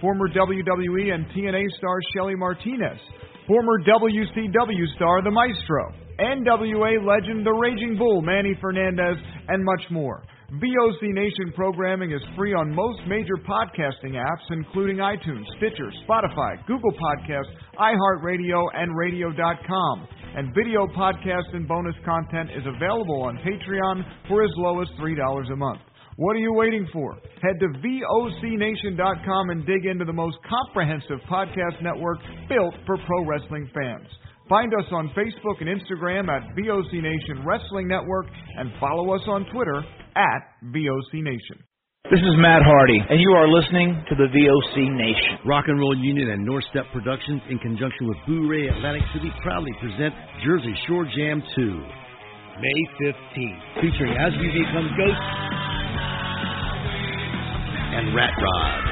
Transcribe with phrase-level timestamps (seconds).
[0.00, 2.98] former WWE and TNA star Shelly Martinez,
[3.46, 9.16] former WCW star The Maestro, NWA legend The Raging Bull Manny Fernandez,
[9.48, 10.22] and much more.
[10.52, 16.90] VOC Nation programming is free on most major podcasting apps, including iTunes, Stitcher, Spotify, Google
[16.90, 20.08] Podcasts, iHeartRadio, and Radio.com.
[20.34, 25.52] And video podcast and bonus content is available on Patreon for as low as $3
[25.52, 25.80] a month.
[26.20, 27.16] What are you waiting for?
[27.40, 33.70] Head to VOCNation.com and dig into the most comprehensive podcast network built for pro wrestling
[33.72, 34.04] fans.
[34.46, 38.26] Find us on Facebook and Instagram at VOC Nation Wrestling Network
[38.58, 39.80] and follow us on Twitter
[40.14, 41.56] at VOC Nation.
[42.10, 45.38] This is Matt Hardy, and you are listening to the VOC Nation.
[45.46, 49.72] Rock and Roll Union and North Step Productions, in conjunction with Bourré Atlantic City, proudly
[49.80, 50.12] present
[50.44, 51.64] Jersey Shore Jam 2,
[52.60, 55.70] May 15th, featuring As We Become Ghosts
[57.90, 58.82] and Rat Rod.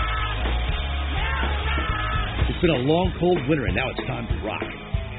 [2.51, 4.67] It's been a long, cold winter, and now it's time to rock.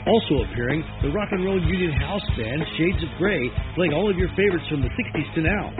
[0.03, 3.39] Also appearing, the Rock and Roll Union House Band, Shades of Grey,
[3.79, 5.71] playing all of your favorites from the 60s to now.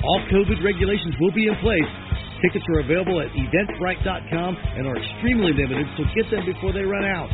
[0.00, 1.92] All COVID regulations will be in place.
[2.40, 7.04] Tickets are available at eventbrite.com and are extremely limited, so get them before they run
[7.04, 7.28] out.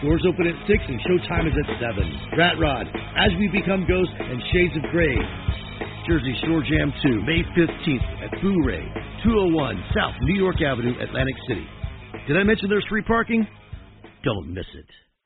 [0.00, 2.40] Doors open at 6 and showtime is at 7.
[2.40, 2.88] Rat Rod,
[3.20, 5.18] As We Become Ghosts, and Shades of Grey.
[6.08, 8.80] Jersey Shore Jam 2, May 15th at Bourré,
[9.24, 11.66] 201 South New York Avenue, Atlantic City.
[12.26, 13.46] Did I mention there's free parking?
[14.24, 14.86] Don't miss it.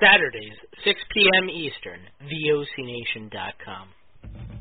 [0.00, 1.50] Saturdays, 6 p.m.
[1.50, 3.88] Eastern, VOCNation.com.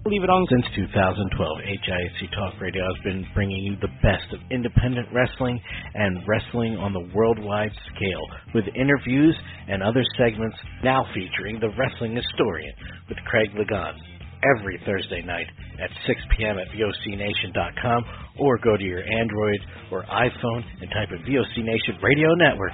[0.05, 0.47] Leave it on.
[0.49, 1.29] Since 2012,
[1.61, 5.61] HIAC Talk Radio has been bringing you the best of independent wrestling
[5.93, 8.25] and wrestling on the worldwide scale
[8.55, 9.37] with interviews
[9.69, 12.73] and other segments now featuring the Wrestling Historian
[13.07, 13.93] with Craig Lagan
[14.57, 15.45] every Thursday night
[15.77, 16.57] at 6 p.m.
[16.57, 18.01] at VOCNation.com
[18.39, 19.61] or go to your Android
[19.91, 22.73] or iPhone and type in VOC Nation Radio Network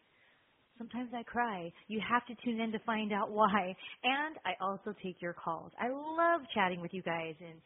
[0.81, 1.71] Sometimes I cry.
[1.89, 3.75] You have to tune in to find out why.
[4.03, 5.71] And I also take your calls.
[5.79, 7.61] I love chatting with you guys and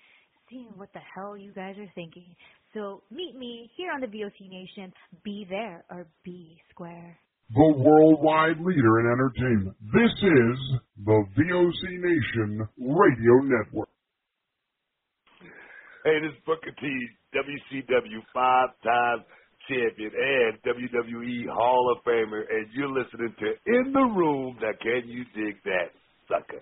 [0.50, 2.35] seeing what the hell you guys are thinking.
[2.73, 4.91] So meet me here on the VOC Nation.
[5.23, 7.17] Be there or be square.
[7.56, 9.77] The worldwide leader in entertainment.
[9.94, 13.89] This is the VOC Nation Radio Network.
[16.03, 19.23] Hey, this is Booker T, WCW five times
[19.67, 24.57] champion and WWE Hall of Famer, and you're listening to In the Room.
[24.62, 25.91] Now, can you dig that,
[26.29, 26.62] sucker?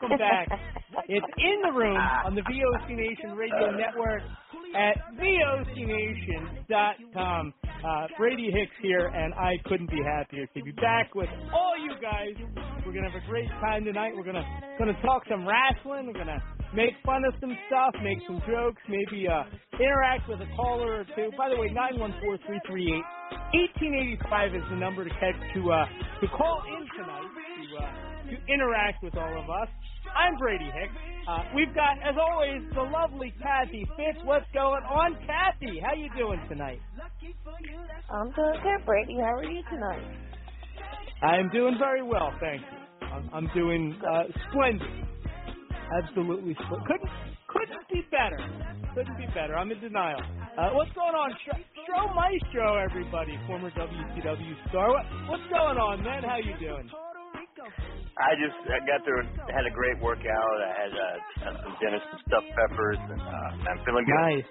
[0.00, 0.48] Welcome back.
[1.08, 4.22] it's in the room on the VOC Nation Radio Network
[4.74, 7.54] at VOCNation.com.
[7.64, 11.94] Uh, Brady Hicks here, and I couldn't be happier to be back with all you
[12.00, 12.34] guys.
[12.84, 14.14] We're gonna have a great time tonight.
[14.16, 14.44] We're gonna
[14.78, 16.06] gonna talk some wrestling.
[16.06, 16.42] We're gonna
[16.74, 19.44] make fun of some stuff, make some jokes, maybe uh,
[19.78, 21.30] interact with a caller or two.
[21.36, 23.04] By the way, nine one four three three eight.
[23.52, 25.84] 1885 is the number to catch to uh,
[26.20, 27.92] to call in tonight to uh,
[28.32, 29.68] to interact with all of us.
[30.14, 30.94] I'm Brady Hicks.
[31.28, 34.18] Uh, we've got, as always, the lovely Kathy Fitz.
[34.24, 35.80] What's going on, Kathy?
[35.80, 36.80] How you doing tonight?
[38.10, 39.16] I'm doing good, Brady.
[39.20, 40.04] How are you tonight?
[41.22, 43.06] I'm doing very well, thank you.
[43.08, 44.88] I'm, I'm doing uh, splendid.
[46.02, 46.86] Absolutely splendid.
[46.86, 47.10] Couldn't
[47.48, 48.38] couldn't be better.
[48.94, 49.56] Couldn't be better.
[49.56, 50.20] I'm in denial.
[50.58, 51.30] Uh, what's going on,
[51.86, 52.76] Stro Maestro?
[52.78, 54.88] Everybody, former WCW star.
[54.90, 56.22] What, what's going on, man?
[56.24, 56.90] How you doing?
[58.16, 60.56] I just I got through and had a great workout.
[60.62, 64.14] I had, uh, had some dinner, some stuffed peppers, and uh, I'm feeling good.
[64.14, 64.48] Nice.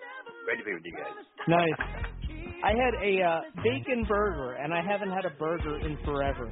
[0.48, 1.15] Ready to be with you guys.
[1.48, 1.80] Nice.
[2.63, 6.51] I had a uh, bacon burger, and I haven't had a burger in forever.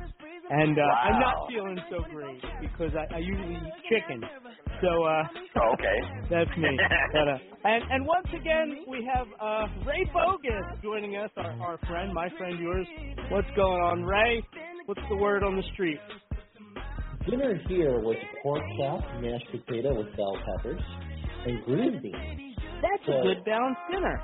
[0.52, 1.00] And uh, wow.
[1.04, 4.22] I'm not feeling so great because I, I usually eat chicken.
[4.82, 5.24] So uh,
[5.62, 5.98] oh, okay,
[6.30, 6.78] that's me.
[7.14, 11.78] but, uh, and and once again we have uh, Ray Bogus joining us, our, our
[11.88, 12.88] friend, my friend, yours.
[13.30, 14.44] What's going on, Ray?
[14.88, 16.00] What's the word on the street?
[17.30, 20.82] Dinner here was pork chop, mashed potato with bell peppers,
[21.46, 22.58] and green beans.
[22.82, 24.22] That's so, a good balanced dinner.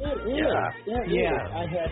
[0.00, 0.44] It is.
[0.44, 0.70] Yeah.
[0.86, 1.32] That yeah.
[1.32, 1.52] Is.
[1.54, 1.90] I had.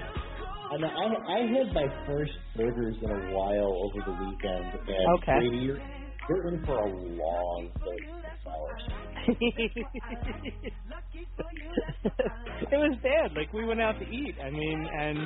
[0.72, 5.38] And I, I had my first burgers in a while over the weekend, and okay.
[5.38, 5.80] Brady, you're,
[6.28, 8.82] you're in for a long 36 hours.
[12.04, 13.32] it was bad.
[13.36, 14.34] Like we went out to eat.
[14.42, 15.18] I mean, and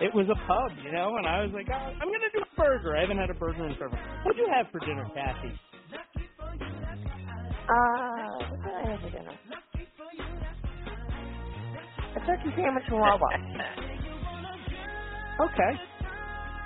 [0.00, 1.16] it was a pub, you know.
[1.16, 2.96] And I was like, oh, I'm gonna do a burger.
[2.96, 3.98] I haven't had a burger in forever.
[4.24, 5.52] What'd you have for dinner, Kathy?
[7.68, 9.34] Uh, what did I have for dinner?
[12.16, 13.28] A turkey sandwich from Wawa.
[15.48, 15.72] okay.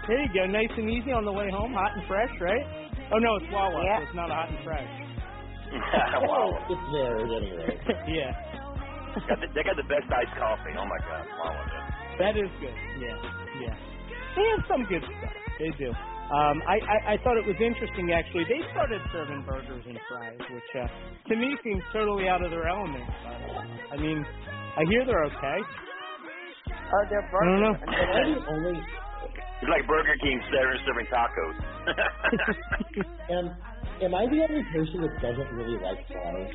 [0.06, 0.46] There you go.
[0.46, 2.64] Nice and easy on the way home, hot and fresh, right?
[3.12, 3.98] Oh no, it's Wawa, yeah.
[3.98, 4.86] so it's not hot and fresh.
[6.22, 6.54] wow.
[6.70, 7.80] It's there at any rate.
[8.08, 8.30] yeah.
[9.24, 10.76] Got the, they got the best iced coffee.
[10.76, 11.56] Oh my god, wow.
[12.18, 12.76] That is good.
[12.94, 13.16] Yeah,
[13.54, 13.76] yeah.
[14.36, 15.34] They have some good stuff.
[15.58, 15.94] They do.
[16.30, 18.44] Um, I, I I thought it was interesting actually.
[18.44, 20.88] They started serving burgers and fries, which uh,
[21.30, 23.10] to me seems totally out of their element.
[23.22, 24.26] But, uh, I mean,
[24.76, 25.58] I hear they're okay.
[26.92, 27.76] Oh, they're I don't know.
[28.48, 28.88] Only
[29.62, 31.56] It's like Burger King serving serving tacos.
[33.30, 33.58] am
[34.00, 36.50] am I the only person that doesn't really like fries?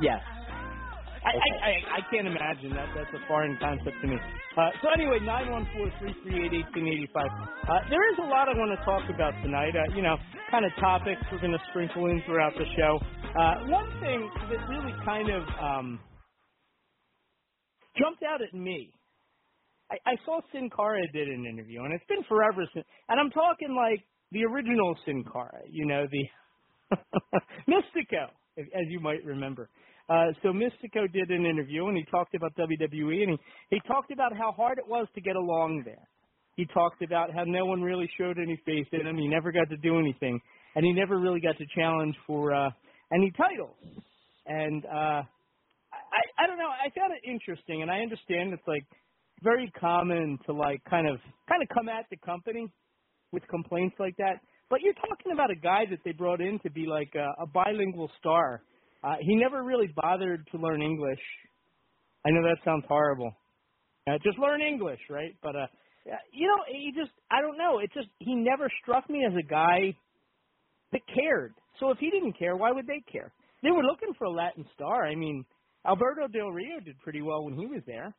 [0.00, 0.22] Yes.
[1.28, 2.88] I, I, I, I can't imagine that.
[2.96, 4.16] That's a foreign concept to me.
[4.16, 7.28] Uh, so anyway, nine one four three three eight eighteen eighty five.
[7.68, 9.76] Uh, there is a lot I want to talk about tonight.
[9.76, 10.16] Uh, you know,
[10.50, 12.96] kind of topics we're going to sprinkle in throughout the show.
[13.36, 16.00] Uh, one thing that really kind of um,
[18.00, 18.92] jumped out at me.
[19.90, 22.86] I, I saw Sin Cara did an interview, and it's been forever since.
[23.08, 24.00] And I'm talking like
[24.32, 25.60] the original Sin Cara.
[25.68, 26.96] You know, the
[27.68, 29.68] Mystico, as you might remember.
[30.08, 33.38] Uh, so Mystico did an interview and he talked about WWE and he,
[33.70, 36.08] he talked about how hard it was to get along there.
[36.56, 39.16] He talked about how no one really showed any faith in him.
[39.16, 40.40] He never got to do anything,
[40.74, 42.70] and he never really got to challenge for uh,
[43.14, 43.76] any titles.
[44.44, 45.22] And uh,
[45.92, 46.66] I, I don't know.
[46.66, 48.84] I found it interesting, and I understand it's like
[49.44, 52.68] very common to like kind of kind of come at the company
[53.30, 54.40] with complaints like that.
[54.68, 57.46] But you're talking about a guy that they brought in to be like a, a
[57.46, 58.62] bilingual star
[59.02, 61.20] uh, he never really bothered to learn English.
[62.26, 63.32] I know that sounds horrible.
[64.08, 65.36] Uh, just learn English, right?
[65.42, 65.66] But uh,
[66.32, 67.78] you know, he just I don't know.
[67.78, 69.94] It just he never struck me as a guy
[70.92, 71.54] that cared.
[71.80, 73.32] So if he didn't care, why would they care?
[73.62, 75.06] They were looking for a Latin star.
[75.06, 75.44] I mean,
[75.86, 78.14] Alberto Del Rio did pretty well when he was there.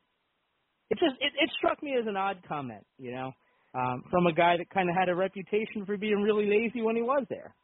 [0.90, 3.32] It just it, it struck me as an odd comment, you know,
[3.74, 6.96] um, from a guy that kind of had a reputation for being really lazy when
[6.96, 7.54] he was there.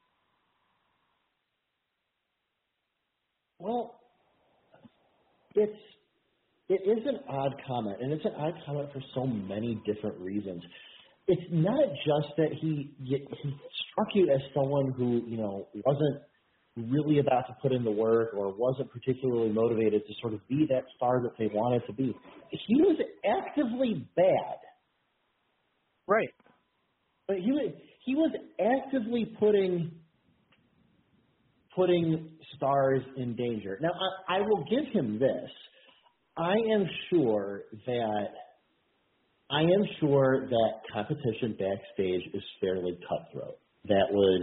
[3.58, 4.00] Well,
[5.54, 5.78] it's
[6.68, 10.62] it is an odd comment, and it's an odd comment for so many different reasons.
[11.28, 13.26] It's not just that he he
[13.90, 16.22] struck you as someone who you know wasn't
[16.76, 20.66] really about to put in the work or wasn't particularly motivated to sort of be
[20.68, 22.14] that star that they wanted to be.
[22.50, 24.58] He was actively bad.
[26.06, 26.34] Right.
[27.26, 27.72] But he was
[28.04, 29.90] he was actively putting
[31.76, 33.78] putting stars in danger.
[33.80, 33.90] Now,
[34.28, 35.50] I, I will give him this.
[36.36, 38.26] I am sure that
[39.48, 43.58] I am sure that competition backstage is fairly cutthroat.
[43.84, 44.42] That would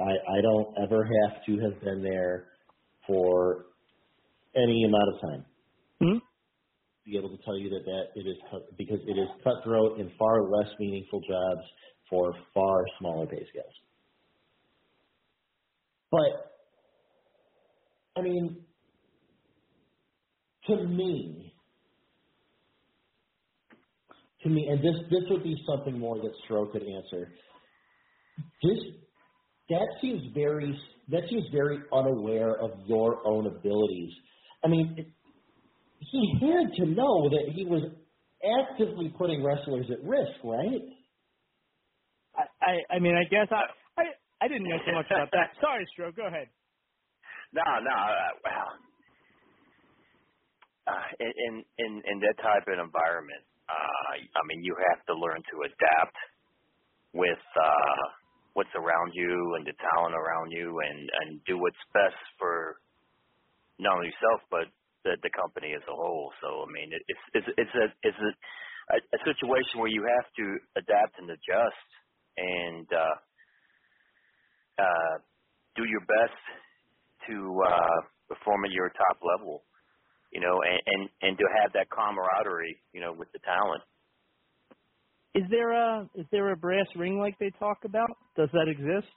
[0.00, 2.48] I, I don't ever have to have been there
[3.06, 3.66] for
[4.54, 5.44] any amount of time.
[6.00, 6.18] Hmm?
[7.04, 10.10] Be able to tell you that that it is cut, because it is cutthroat and
[10.18, 11.66] far less meaningful jobs
[12.08, 13.74] for far smaller pay scales.
[16.10, 16.55] But
[18.16, 18.56] I mean,
[20.66, 21.52] to me,
[24.42, 27.28] to me, and this this would be something more that Stro could answer.
[28.62, 28.78] This
[29.68, 34.12] that seems very that seems very unaware of your own abilities.
[34.64, 35.06] I mean, it,
[36.00, 37.82] he had to know that he was
[38.70, 40.82] actively putting wrestlers at risk, right?
[42.36, 44.04] I, I, mean, I guess I, I,
[44.42, 45.56] I didn't know so much about that.
[45.60, 46.14] Sorry, Stro.
[46.14, 46.48] Go ahead.
[47.56, 47.96] No, no.
[47.96, 48.70] Uh, well,
[50.92, 55.40] uh, in in in that type of environment, uh, I mean, you have to learn
[55.40, 56.18] to adapt
[57.14, 58.04] with uh,
[58.54, 62.76] what's around you and the talent around you, and and do what's best for
[63.78, 64.66] not only yourself but
[65.04, 66.32] the the company as a whole.
[66.42, 68.32] So I mean, it, it's it's it's a it's a,
[68.94, 70.46] a a situation where you have to
[70.76, 71.88] adapt and adjust
[72.36, 73.16] and uh,
[74.82, 75.14] uh,
[75.76, 76.65] do your best
[77.28, 79.64] to uh, perform at your top level,
[80.32, 83.82] you know, and, and and to have that camaraderie, you know, with the talent.
[85.34, 88.10] Is there a is there a brass ring like they talk about?
[88.36, 89.12] Does that exist?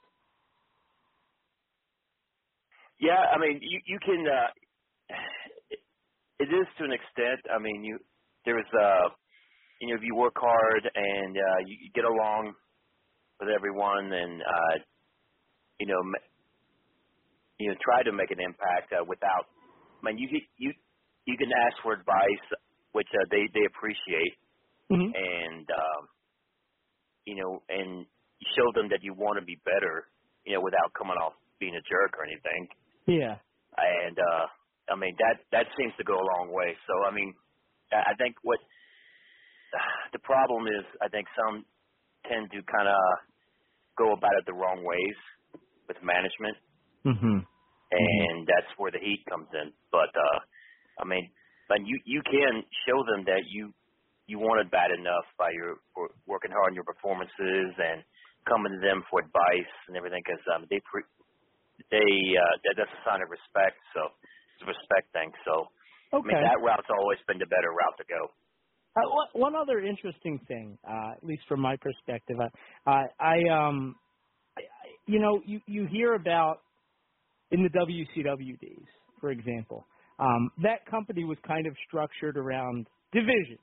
[3.00, 4.26] Yeah, I mean, you you can.
[4.28, 4.50] Uh,
[6.38, 7.40] it, is to an extent.
[7.54, 7.98] I mean, you
[8.44, 9.08] there's uh,
[9.80, 12.54] you know, if you work hard and uh, you, you get along
[13.40, 14.78] with everyone, and uh,
[15.80, 16.00] you know,
[17.60, 19.52] you know, try to make an impact uh, without.
[20.02, 20.72] I mean, you you
[21.26, 22.46] you can ask for advice,
[22.92, 24.34] which uh, they they appreciate,
[24.92, 25.12] Mm-hmm.
[25.14, 26.02] and um,
[27.26, 28.06] you know, and
[28.56, 30.08] show them that you want to be better,
[30.46, 32.68] you know, without coming off being a jerk or anything.
[33.06, 33.36] Yeah.
[33.76, 34.46] And uh,
[34.92, 36.76] I mean that that seems to go a long way.
[36.86, 37.34] So I mean,
[37.92, 38.60] I I think what
[40.14, 41.66] the problem is, I think some
[42.28, 43.00] tend to kind of
[43.98, 45.18] go about it the wrong ways
[45.88, 46.56] with management,
[47.06, 47.38] Mm-hmm.
[47.90, 49.72] and that's where the heat comes in.
[49.92, 50.38] But uh,
[51.02, 51.30] I mean,
[51.68, 53.72] but you you can show them that you
[54.26, 55.78] you want it bad enough by your
[56.26, 58.02] working hard on your performances and
[58.48, 61.10] coming to them for advice and everything because um, they pre-
[61.90, 63.78] they uh, that, that's a sign of respect.
[63.94, 64.12] So
[64.58, 65.30] it's a respect thing.
[65.46, 65.70] So
[66.22, 68.22] I mean that route's always been the better route to go.
[68.96, 72.36] Uh, one- other interesting thing, uh, at least from my perspective,
[72.86, 73.96] I, I, I um,
[74.58, 74.62] I-
[75.06, 76.62] you know, you you hear about
[77.50, 78.86] in the WCW days,
[79.20, 79.86] for example,
[80.18, 83.58] um, that company was kind of structured around divisions.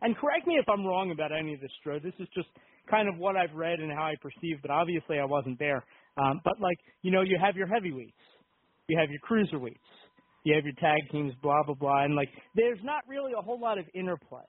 [0.00, 2.02] And correct me if I'm wrong about any of this, Stro.
[2.02, 2.48] This is just
[2.90, 5.84] kind of what I've read and how I perceive, but obviously I wasn't there.
[6.16, 8.12] Um, but like, you know, you have your heavyweights,
[8.88, 9.76] you have your cruiserweights,
[10.44, 13.60] you have your tag teams, blah blah blah, and like, there's not really a whole
[13.60, 14.42] lot of interplay.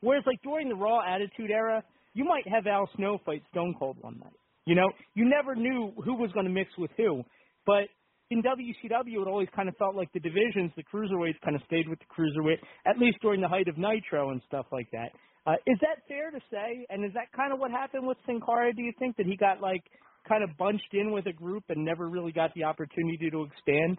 [0.00, 1.82] Whereas like during the Raw Attitude Era,
[2.14, 4.32] you might have Al Snow fight Stone Cold one night.
[4.66, 7.22] You know, you never knew who was going to mix with who.
[7.66, 7.88] But
[8.30, 11.88] in WCW, it always kind of felt like the divisions, the cruiserweights, kind of stayed
[11.88, 15.12] with the cruiserweight, at least during the height of Nitro and stuff like that.
[15.46, 16.84] Uh, is that fair to say?
[16.90, 18.74] And is that kind of what happened with Sin Cara?
[18.74, 19.82] Do you think that he got like
[20.28, 23.96] kind of bunched in with a group and never really got the opportunity to expand?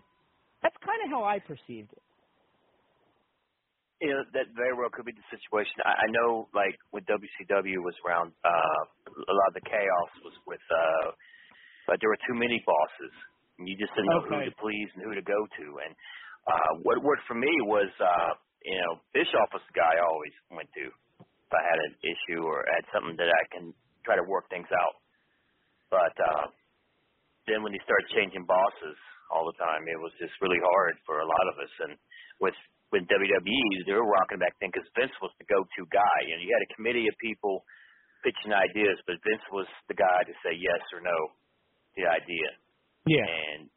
[0.62, 2.04] That's kind of how I perceived it.
[4.00, 5.76] You know, that very well could be the situation.
[5.84, 8.82] I, I know, like, when WCW was around, uh,
[9.12, 11.12] a lot of the chaos was with, uh,
[11.84, 13.12] but there were too many bosses,
[13.60, 14.48] and you just didn't know Okay.
[14.48, 15.66] who to please and who to go to.
[15.84, 15.92] And
[16.48, 18.32] uh, what worked for me was, uh,
[18.64, 22.42] you know, Bischoff was the guy I always went to if I had an issue
[22.48, 23.74] or had something that I can
[24.08, 24.96] try to work things out.
[25.92, 26.46] But uh,
[27.50, 28.98] then when he started changing bosses
[29.34, 31.74] all the time, it was just really hard for a lot of us.
[31.90, 31.94] And
[32.42, 32.58] with
[32.90, 36.18] with WWE, they were rocking back then because Vince was the go-to guy.
[36.26, 37.62] You know, you had a committee of people
[38.26, 41.14] pitching ideas, but Vince was the guy to say yes or no
[41.94, 42.50] to the idea.
[43.08, 43.24] Yeah.
[43.26, 43.70] And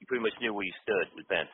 [0.00, 1.50] you pretty much knew where you stood with Vince.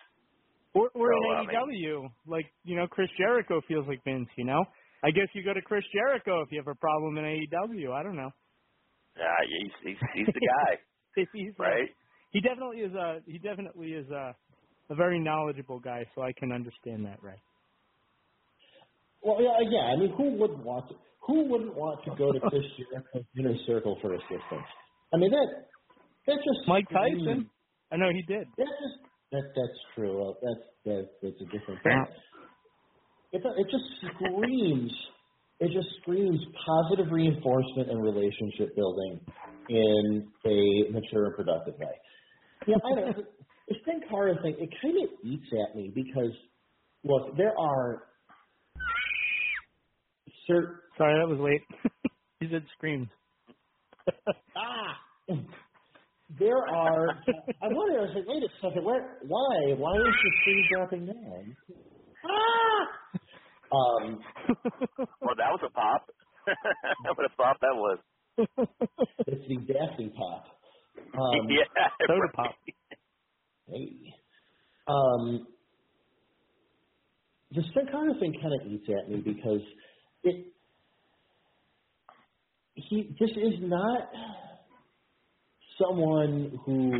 [0.74, 4.28] Or, or So, in I mean- AEW, like you know, Chris Jericho feels like Vince.
[4.36, 4.64] You know,
[5.04, 7.92] I guess you go to Chris Jericho if you have a problem in AEW.
[7.92, 8.30] I don't know.
[9.16, 10.78] Uh, he's he's he's the guy,
[11.32, 11.88] He's, uh, right?
[12.32, 14.34] he definitely is a he definitely is a
[14.90, 17.38] a very knowledgeable guy, so I can understand that, right?
[19.22, 19.92] Well, yeah, yeah.
[19.92, 20.96] I mean, who wouldn't want to?
[21.26, 24.68] Who wouldn't want to go to Chris Jericho's inner circle for assistance?
[25.14, 25.66] I mean, that
[26.26, 27.50] that just Mike screams- Tyson.
[27.92, 28.46] I know he did.
[28.56, 28.98] That just
[29.32, 30.34] that that's true.
[30.42, 32.04] That's that, that's a different thing.
[33.32, 34.92] it it just screams
[35.60, 39.20] it just screams positive reinforcement and relationship building
[39.68, 41.94] in a mature and productive way.
[42.66, 43.12] Yeah, I know.
[43.66, 46.32] The Sin Cara thing, it kind of eats at me because,
[47.02, 48.02] look, there are
[50.46, 50.76] certain.
[50.98, 51.62] Sorry, that was late.
[52.40, 53.08] you said screams.
[54.54, 55.36] ah!
[56.38, 57.08] There are.
[57.62, 57.98] I wonder.
[57.98, 58.84] I was like, wait a second.
[58.84, 59.18] Where?
[59.26, 59.74] Why?
[59.76, 61.56] Why is the screen dropping down?
[62.24, 63.04] Ah!
[63.72, 64.20] Um,
[64.98, 66.06] well, that was a pop.
[66.46, 67.98] what a pop that was.
[69.26, 70.44] it's the Daphne pop.
[71.14, 71.62] Um, yeah,
[72.06, 72.32] soda right.
[72.34, 72.54] pop.
[73.68, 73.90] Hey.
[74.88, 75.46] Um,
[77.52, 79.60] the Sin Cara thing kind of eats at me because
[80.24, 80.46] it.
[82.74, 83.14] He.
[83.20, 84.08] This is not
[85.78, 86.92] someone who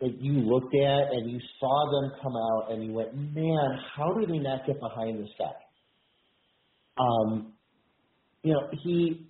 [0.00, 4.12] like you looked at and you saw them come out and you went, man, how
[4.12, 5.46] did they not get behind this guy?
[6.98, 7.52] Um,
[8.42, 9.26] you know, he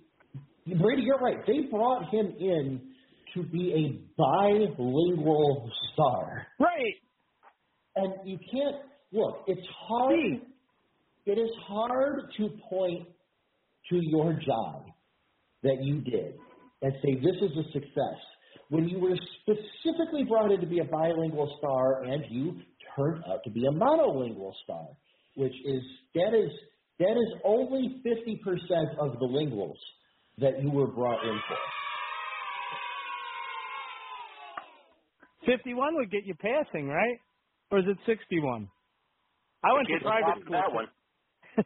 [0.79, 1.37] Brady, you're right.
[1.47, 2.81] They brought him in
[3.33, 6.45] to be a bilingual star.
[6.59, 6.95] Right.
[7.95, 8.75] And you can't
[9.11, 10.41] look, it's hard
[11.29, 13.07] it is hard to point
[13.89, 14.85] to your job
[15.61, 16.33] that you did
[16.81, 18.19] and say this is a success
[18.69, 22.61] when you were specifically brought in to be a bilingual star and you
[22.95, 24.87] turned out to be a monolingual star,
[25.35, 25.83] which is
[26.15, 26.51] that is
[26.99, 29.77] that is only fifty percent of the linguals
[30.37, 31.57] that you were brought in for.
[35.45, 37.19] 51 would get you passing, right?
[37.71, 38.69] Or is it 61?
[39.63, 40.53] I went to Kids private pop school.
[40.53, 40.87] that one.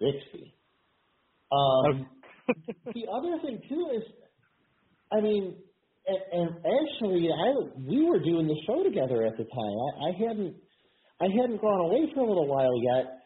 [0.00, 0.54] Sixty.
[1.52, 2.06] Um,
[2.46, 4.02] the other thing too is,
[5.12, 5.56] I mean,
[6.06, 7.52] and, and actually, I
[7.88, 9.52] we were doing the show together at the time.
[9.54, 10.56] I, I hadn't
[11.20, 13.20] I hadn't gone away for a little while yet.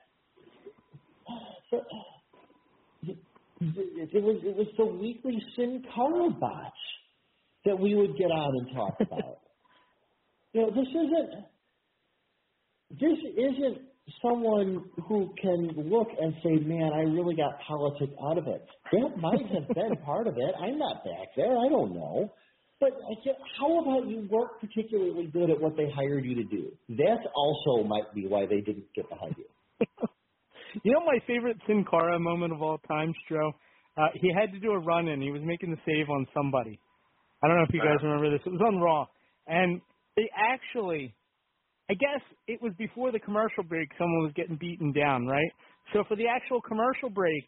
[3.02, 6.72] It, it was it was the weekly Sin Cara botch
[7.64, 9.38] that we would get on and talk about.
[10.52, 11.30] you know, this isn't
[12.90, 13.87] this isn't
[14.22, 19.16] someone who can look and say, "Man, I really got politics out of it." That
[19.18, 20.54] might have been part of it.
[20.60, 21.56] I'm not back there.
[21.58, 22.32] I don't know.
[22.80, 26.44] But I said, how about you weren't particularly good at what they hired you to
[26.44, 26.70] do?
[26.90, 29.86] That also might be why they didn't get behind you.
[30.82, 33.52] You know my favorite Sin Cara moment of all time, Stro?
[33.96, 35.20] Uh, he had to do a run in.
[35.20, 36.78] He was making the save on somebody.
[37.42, 38.40] I don't know if you guys remember this.
[38.44, 39.06] It was on Raw.
[39.46, 39.80] And
[40.16, 41.14] they actually,
[41.90, 45.50] I guess it was before the commercial break, someone was getting beaten down, right?
[45.92, 47.44] So for the actual commercial break,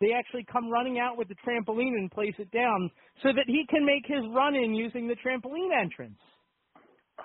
[0.00, 2.90] they actually come running out with the trampoline and place it down
[3.22, 6.18] so that he can make his run in using the trampoline entrance.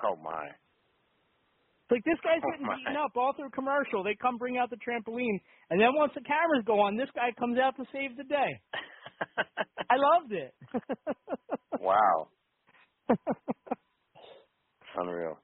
[0.03, 0.47] Oh my.
[0.47, 2.75] It's like this guy's Oh, getting my.
[2.77, 4.03] beaten up all through commercial.
[4.03, 7.31] They come bring out the trampoline, and then once the cameras go on, this guy
[7.37, 8.61] comes out to save the day.
[9.89, 10.53] I loved it.
[11.79, 12.29] Wow.
[14.95, 15.37] Unreal.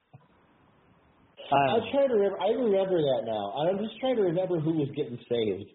[1.55, 2.39] I'm trying to remember.
[2.41, 3.53] I remember that now.
[3.63, 5.69] I'm just trying to remember who was getting saved.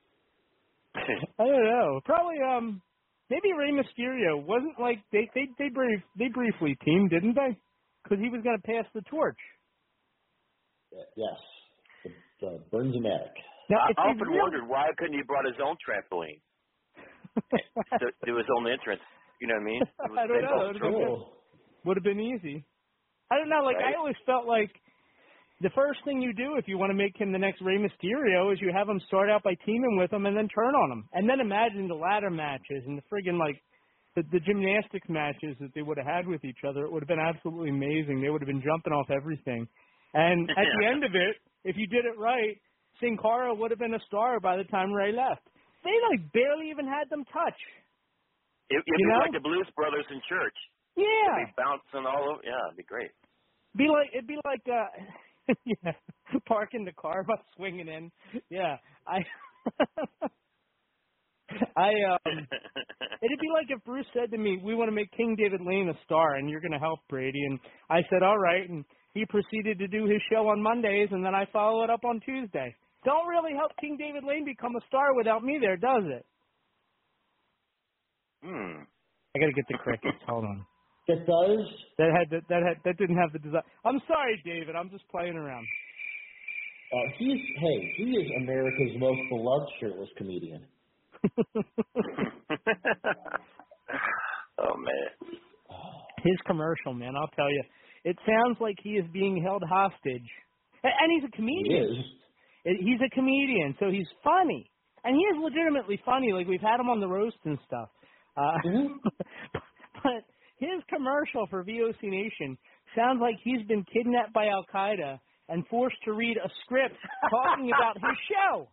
[1.39, 1.99] I don't know.
[2.06, 2.82] Probably um
[3.30, 7.58] maybe Rey Mysterio wasn't like they they they brief they briefly teamed, didn't they?
[8.04, 9.38] Because he was going to pass the torch.
[11.15, 11.39] Yes,
[12.04, 13.34] the, the Bernzomatic.
[13.69, 16.41] Now, I if often really- wondered why couldn't he brought his own trampoline
[17.99, 19.02] to do his own entrance.
[19.41, 19.82] You know what I mean?
[20.06, 20.80] It was I don't know.
[20.80, 21.28] pinball would've been
[21.86, 22.65] Would have been easy.
[23.31, 23.63] I don't know.
[23.63, 23.93] Like Right?
[23.95, 24.71] I always felt like
[25.62, 28.51] the first thing you do if you want to make him the next Rey Mysterio
[28.51, 31.07] is you have him start out by teaming with him and then turn on him,
[31.13, 33.62] and then imagine the ladder matches and the friggin' like
[34.15, 36.86] the, the gymnastics matches that they would have had with each other.
[36.86, 38.21] It would have been absolutely amazing.
[38.21, 39.67] They would have been jumping off everything.
[40.13, 42.59] And at the end of it, if you did it right,
[42.99, 45.41] Sin Cara would have been a star by the time Rey left.
[45.83, 47.57] They like barely even had them touch.
[48.69, 49.19] It, You be know?
[49.19, 50.55] like the Blues Brothers in church.
[50.95, 51.06] Yeah.
[51.38, 52.41] They'd be bouncing all over.
[52.43, 53.12] Yeah, it'd be great.
[53.75, 54.89] Be like it'd be like uh
[55.65, 55.93] yeah,
[56.47, 58.12] parking the car by swinging in.
[58.49, 58.77] Yeah,
[59.08, 59.19] I
[61.75, 62.47] I um
[63.21, 65.89] it'd be like if Bruce said to me, "We want to make King David Lane
[65.89, 69.25] a star, and you're going to help Brady." And I said, "All right." And he
[69.25, 72.75] proceeded to do his show on Mondays, and then I follow it up on Tuesday.
[73.06, 76.25] Don't really help King David Lane become a star without me there, does it?
[78.43, 78.84] Hmm.
[79.36, 80.17] I got to get the crickets.
[80.27, 80.65] Hold on.
[81.07, 81.67] That does.
[81.97, 83.63] That had that that had that didn't have the design.
[83.83, 84.75] I'm sorry, David.
[84.75, 85.67] I'm just playing around.
[86.93, 90.63] Uh, he's hey, he is America's most beloved shirtless comedian.
[94.59, 95.09] oh man.
[96.23, 97.63] His commercial, man, I'll tell you.
[98.05, 100.29] it sounds like he is being held hostage.
[100.83, 102.05] And he's a comedian.
[102.63, 102.79] He is.
[102.79, 104.69] He's a comedian, so he's funny,
[105.03, 106.31] and he is legitimately funny.
[106.31, 107.89] Like we've had him on the roast and stuff.
[108.37, 108.57] Uh,
[110.03, 110.23] but
[110.57, 112.57] his commercial for VOC Nation
[112.95, 116.95] sounds like he's been kidnapped by Al Qaeda and forced to read a script
[117.29, 118.69] talking about his show.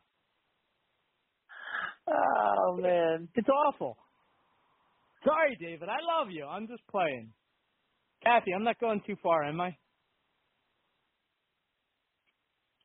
[2.08, 3.96] Oh man, it's awful.
[5.24, 5.88] Sorry, David.
[5.88, 6.46] I love you.
[6.46, 7.32] I'm just playing.
[8.24, 9.76] Kathy, I'm not going too far, am I?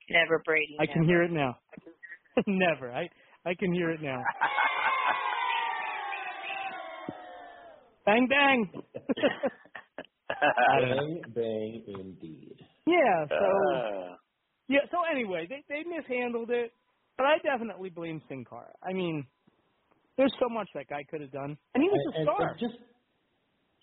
[0.10, 0.78] Never, Brady.
[0.80, 1.58] I can hear it now.
[2.48, 2.92] Never.
[2.92, 3.10] I
[3.46, 4.22] I can hear it now.
[8.06, 8.72] bang bang.
[10.30, 10.96] I don't know.
[10.98, 12.56] Bang, bang, indeed.
[12.88, 13.26] Yeah.
[13.30, 13.36] So
[13.76, 14.16] Uh,
[14.68, 14.80] yeah.
[14.92, 16.72] So anyway, they they mishandled it,
[17.18, 18.74] but I definitely blame Sin Cara.
[18.84, 19.26] I mean,
[20.18, 22.50] there's so much that guy could have done, and he was a And- and- star.
[22.50, 22.78] and just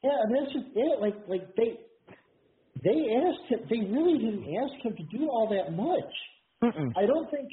[0.02, 1.00] yeah, I mean that's just it.
[1.00, 1.78] Like like they
[2.82, 3.60] they asked him.
[3.70, 6.12] They really didn't ask him to do all that much.
[6.96, 7.48] I don't think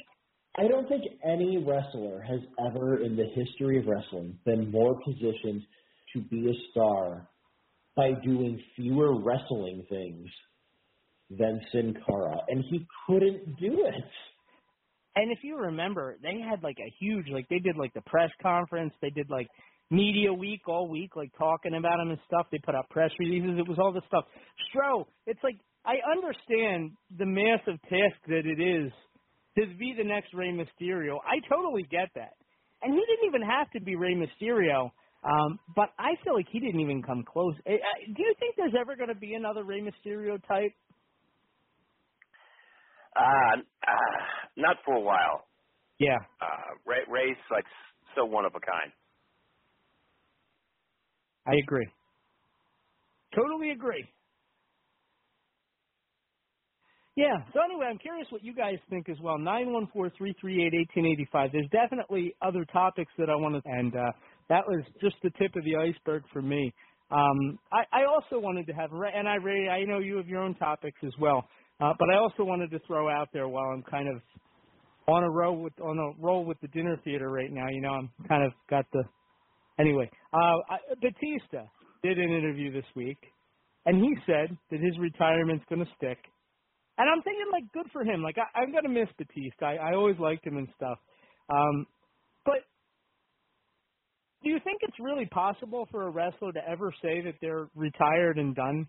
[0.56, 5.62] I don't think any wrestler has ever in the history of wrestling been more positioned
[6.14, 7.28] to be a star
[7.96, 10.28] by doing fewer wrestling things
[11.30, 14.04] than Sin Cara, and he couldn't do it.
[15.16, 18.30] And if you remember, they had like a huge, like they did like the press
[18.42, 18.92] conference.
[19.02, 19.48] They did like
[19.90, 22.46] media week all week, like talking about him and stuff.
[22.50, 23.58] They put out press releases.
[23.58, 24.24] It was all this stuff.
[24.70, 28.92] Stro, it's like I understand the massive task that it is
[29.58, 31.18] to be the next Rey Mysterio.
[31.26, 32.34] I totally get that.
[32.82, 34.90] And he didn't even have to be Rey Mysterio.
[35.22, 37.54] Um, but I feel like he didn't even come close.
[37.66, 40.72] I, I, do you think there's ever going to be another Rey Mysterio type?
[43.16, 43.56] uh,
[43.86, 44.20] uh,
[44.56, 45.46] not for a while.
[45.98, 46.16] Yeah.
[46.40, 47.64] Uh, Rey, Rey's like
[48.16, 48.92] so one of a kind.
[51.46, 51.88] I agree.
[53.34, 54.04] Totally agree.
[57.16, 57.36] Yeah.
[57.52, 59.38] So anyway, I'm curious what you guys think as well.
[59.38, 61.50] Nine one four three three eight eighteen eighty five.
[61.52, 64.12] There's definitely other topics that I want to, and uh,
[64.50, 66.74] that was just the tip of the iceberg for me.
[67.10, 70.42] Um, I, I also wanted to have, and I Ray, I know you have your
[70.42, 71.48] own topics as well,
[71.80, 74.22] uh, but I also wanted to throw out there while I'm kind of
[75.08, 77.68] on a roll with on a roll with the dinner theater right now.
[77.70, 79.04] You know, I'm kind of got the
[79.80, 81.66] Anyway, uh, I, Batista
[82.04, 83.18] did an interview this week,
[83.86, 86.18] and he said that his retirement's going to stick.
[86.98, 88.22] And I'm thinking, like, good for him.
[88.22, 89.66] Like, I, I'm going to miss Batista.
[89.66, 90.98] I, I always liked him and stuff.
[91.50, 91.86] Um,
[94.42, 98.38] do you think it's really possible for a wrestler to ever say that they're retired
[98.38, 98.86] and done,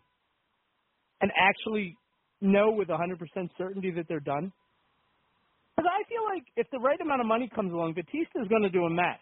[1.21, 1.97] and actually
[2.39, 2.97] know with 100%
[3.57, 4.51] certainty that they're done?
[5.75, 8.69] Because I feel like if the right amount of money comes along, Batista's going to
[8.69, 9.19] do a match.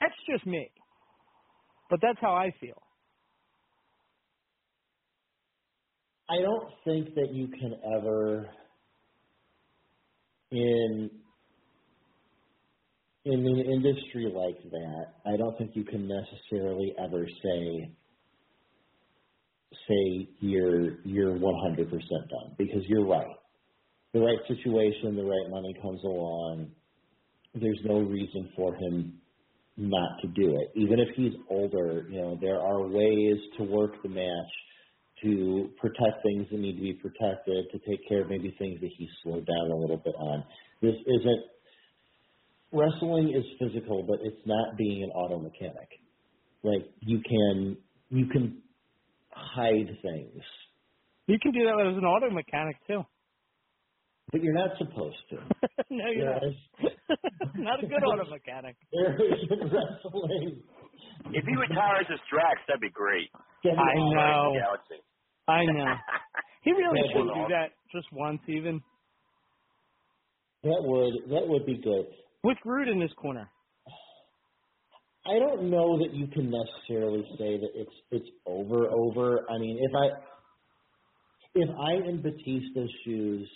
[0.00, 0.70] That's just me.
[1.88, 2.80] But that's how I feel.
[6.28, 8.48] I don't think that you can ever
[10.52, 11.10] in
[13.24, 17.90] in an industry like that, I don't think you can necessarily ever say
[19.88, 23.36] say you're you're 100% done because you're right.
[24.12, 26.70] The right situation, the right money comes along.
[27.54, 29.20] There's no reason for him
[29.76, 30.72] not to do it.
[30.74, 34.50] Even if he's older, you know, there are ways to work the match
[35.22, 38.90] to protect things that need to be protected, to take care of maybe things that
[38.96, 40.42] he's slowed down a little bit on.
[40.80, 41.42] This isn't
[42.72, 45.88] wrestling is physical, but it's not being an auto mechanic.
[46.62, 47.76] Like you can
[48.10, 48.62] you can
[49.30, 50.42] hide things,
[51.26, 53.02] You can do that as an auto mechanic too.
[54.32, 55.36] but you're not supposed to.
[55.90, 56.42] no, you're not.
[57.54, 58.76] not a good auto mechanic.
[58.92, 60.62] There is in wrestling.
[61.32, 63.30] If he retires as Drax, that'd be great.
[63.64, 64.54] I know.
[65.48, 65.94] I know.
[66.62, 68.80] He really should do that just once, even
[70.62, 72.06] That would that would be good.
[72.42, 73.50] With Groot in this corner.
[75.26, 79.46] I don't know that you can necessarily say that it's it's over over.
[79.50, 80.06] I mean, if I
[81.54, 83.48] if I'm in Batista's shoes,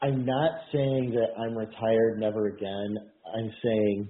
[0.00, 2.96] I'm not saying that I'm retired never again.
[3.36, 4.08] I'm saying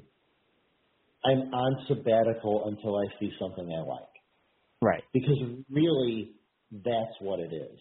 [1.24, 4.08] I'm on sabbatical until I see something I like.
[4.82, 5.02] Right.
[5.14, 5.38] Because
[5.70, 6.32] really
[6.72, 7.78] that's what it is.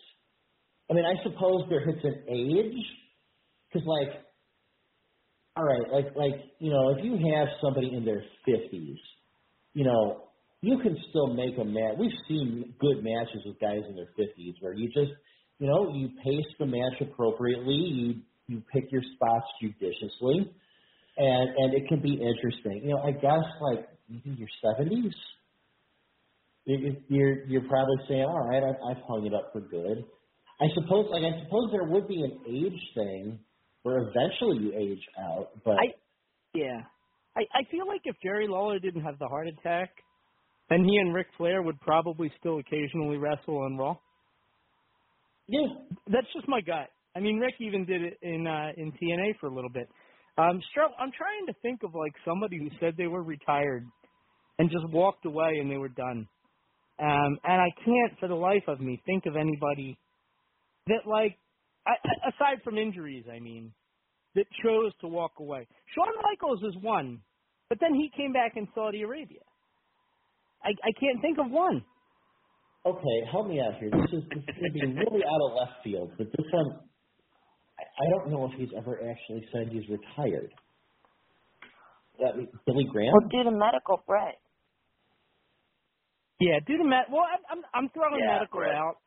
[0.90, 2.86] I mean, I suppose there hits an age
[3.74, 4.29] cuz like
[5.58, 8.98] all right, like like you know, if you have somebody in their fifties,
[9.74, 10.30] you know,
[10.62, 11.96] you can still make a match.
[12.00, 15.12] We've seen good matches with guys in their fifties where you just,
[15.60, 18.16] you know, you pace the match appropriately, you
[18.48, 20.54] you pick your spots judiciously,
[21.18, 22.82] and and it can be interesting.
[22.86, 25.14] You know, I guess like maybe your seventies.
[26.66, 30.06] you- you're you're probably saying, all right, I've, I've hung it up for good.
[30.62, 33.40] I suppose, like I suppose there would be an age thing
[33.84, 35.94] where eventually you age out, but I
[36.54, 36.82] yeah.
[37.36, 39.92] I I feel like if Jerry Lawler didn't have the heart attack,
[40.70, 43.96] then he and Ric Flair would probably still occasionally wrestle on Raw.
[45.48, 45.68] Yeah.
[46.08, 46.90] That's just my gut.
[47.16, 49.90] I mean, Ric even did it in uh in TNA for a little bit.
[50.38, 53.86] Um str- I'm trying to think of like somebody who said they were retired
[54.60, 56.28] and just walked away and they were done.
[57.00, 59.98] Um and I can't for the life of me think of anybody
[60.88, 61.38] that like
[61.90, 63.74] I, I- aside from injuries, I mean,
[64.36, 65.68] that chose to walk away.
[65.96, 67.22] Shawn Michaels is one,
[67.70, 69.42] but then he came back in Saudi Arabia.
[70.64, 71.86] I I can't think of one.
[72.86, 73.92] okay, help me out here.
[73.92, 76.90] This is this is gonna be really out of left field, but this one,
[77.80, 80.52] I, I don't know if he's ever actually said he's retired.
[82.20, 83.14] That Billy Graham.
[83.14, 84.36] Well, due to medical, Bret.
[86.40, 87.06] Yeah, due to med.
[87.12, 88.76] Well, I'm I'm, I'm throwing Yeah, medical right.
[88.76, 88.98] out.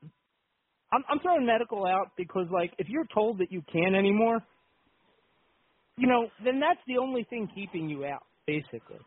[0.93, 4.41] I'm I'm throwing medical out because like if you're told that you can't anymore,
[5.99, 9.01] you know, then that's the only thing keeping you out, basically.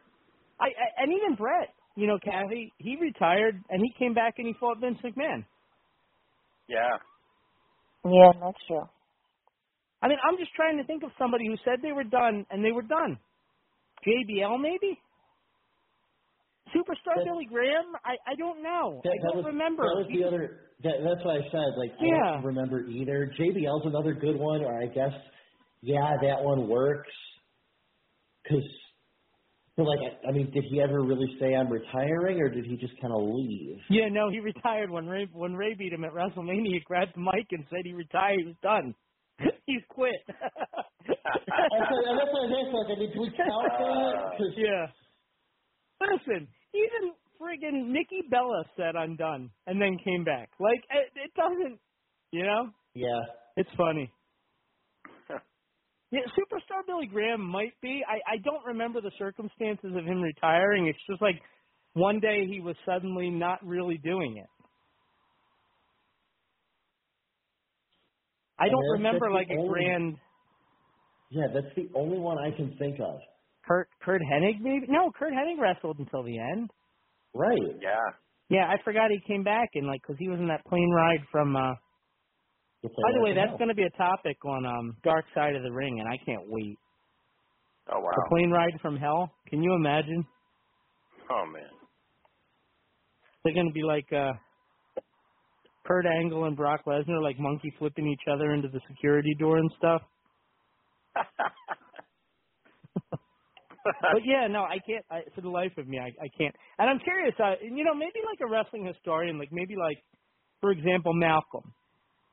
[0.59, 4.47] I, I and even Bret, you know, Kathy, he retired and he came back and
[4.47, 5.45] he fought Vince McMahon.
[6.69, 6.97] Yeah.
[8.05, 8.83] Yeah, that's true.
[10.01, 12.63] I mean, I'm just trying to think of somebody who said they were done and
[12.63, 13.19] they were done.
[14.07, 14.99] JBL maybe?
[16.75, 17.95] Superstar That- Billy Graham?
[18.03, 19.01] I I don't know.
[19.03, 19.83] That, I don't was, remember.
[19.83, 20.59] That was the other.
[20.83, 21.69] That, that's what I said.
[21.77, 22.31] Like I Yeah.
[22.35, 23.31] don't remember either.
[23.39, 25.13] JBL's another good one, or I guess,
[25.81, 27.11] yeah, that one works.
[28.43, 28.67] Because,
[29.77, 32.93] like, I, I mean, did he ever really say I'm retiring, or did he just
[33.01, 33.77] kind of leave?
[33.89, 36.67] Yeah, no, he retired when Rey when Rey beat him at WrestleMania.
[36.67, 38.39] He grabbed the mic and said he retired.
[38.39, 38.93] He was done.
[39.65, 40.13] He's quit.
[40.27, 40.37] that's
[41.07, 42.87] what, that's what I was.
[42.87, 44.53] Like, I mean, do we count that?
[44.57, 44.85] yeah.
[46.01, 50.49] Listen, even friggin' Nikki Bella said I'm done and then came back.
[50.59, 51.79] Like it, it doesn't,
[52.31, 52.69] you know.
[52.93, 53.21] yeah.
[53.57, 54.11] It's funny.
[56.11, 58.01] Yeah, superstar Billy Graham might be.
[58.07, 60.87] I I don't remember the circumstances of him retiring.
[60.87, 61.35] It's just like
[61.93, 64.47] one day he was suddenly not really doing it.
[68.59, 70.17] I don't remember like a only- grand
[71.31, 73.19] Yeah, that's the only one I can think of.
[73.67, 74.85] Kurt Curt Hennig maybe.
[74.89, 76.69] No, Curt Hennig wrestled until the end.
[77.33, 77.75] Right.
[77.81, 78.15] Yeah.
[78.49, 81.25] Yeah, I forgot he came back and like because he was in that plane ride
[81.31, 81.55] from.
[81.55, 81.73] uh
[82.83, 85.63] The By the way, that's going to be a topic on um Dark Side of
[85.63, 86.77] the Ring, and I can't wait.
[87.91, 88.11] Oh wow.
[88.15, 89.31] The plane ride from hell.
[89.49, 90.25] Can you imagine?
[91.31, 91.71] Oh man.
[93.43, 94.33] They're going to be like uh
[95.85, 99.71] Kurt Angle and Brock Lesnar, like monkey flipping each other into the security door and
[99.77, 100.01] stuff.
[103.85, 105.05] but yeah, no, I can't.
[105.11, 106.55] I, for the life of me, I, I can't.
[106.79, 107.35] And I'm curious.
[107.39, 109.97] Uh, you know, maybe like a wrestling historian, like maybe like,
[110.61, 111.73] for example, Malcolm.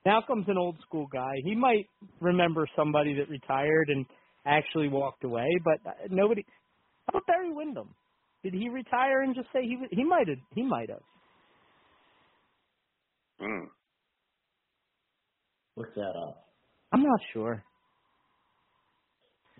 [0.04, 1.34] Malcolm's an old school guy.
[1.44, 1.86] He might
[2.20, 4.04] remember somebody that retired and
[4.46, 6.44] actually walked away, but uh, nobody.
[7.06, 7.94] How about Barry Windham?
[8.42, 11.02] Did he retire and just say he was- he might have he might have?
[13.40, 13.66] Mm.
[15.76, 16.44] Look that up.
[16.92, 17.62] I'm not sure.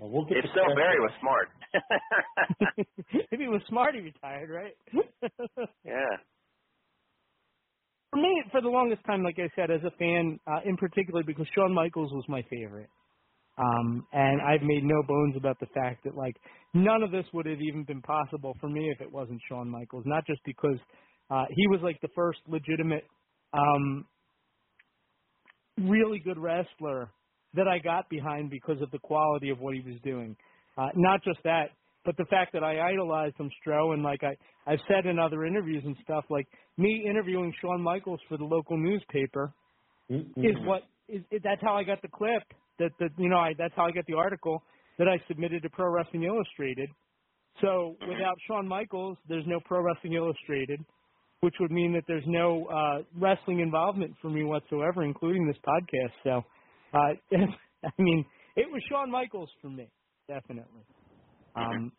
[0.03, 1.49] Well, we'll get If so, correct- Barry was smart.
[3.31, 4.75] if he was smart, he retired, right?
[5.85, 6.17] yeah.
[8.11, 11.23] For me, for the longest time, like I said, as a fan, uh, in particular,
[11.25, 12.89] because Shawn Michaels was my favorite.
[13.59, 16.37] Um, and I've made no bones about the fact that like
[16.75, 20.05] none of this would have even been possible for me if it wasn't Shawn Michaels.
[20.07, 20.79] Not just because
[21.31, 23.05] uh, he was like the first legitimate,
[23.53, 24.07] um,
[25.79, 27.11] really good wrestler
[27.55, 30.37] that I got behind because of the quality of what he was doing.
[30.79, 31.71] Uh, not just that,
[32.05, 34.37] but the fact that I idolized him, Stro, and like I,
[34.71, 38.77] I've said in other interviews and stuff, like me interviewing Shawn Michaels for the local
[38.77, 39.53] newspaper
[40.11, 40.43] Mm-hmm.
[40.43, 42.43] is what is that's how I got the clip
[42.79, 44.63] that that you know I that's how I got the article
[44.99, 46.89] that I submitted to Pro Wrestling Illustrated.
[47.61, 50.81] So without Shawn Michaels, there's no Pro Wrestling Illustrated,
[51.41, 56.13] which would mean that there's no uh, wrestling involvement for me whatsoever, including this podcast.
[56.25, 56.43] So,
[56.93, 56.99] uh,
[57.85, 58.25] I mean,
[58.57, 59.89] it was Shawn Michaels for me,
[60.29, 60.83] definitely.
[61.55, 61.93] Um,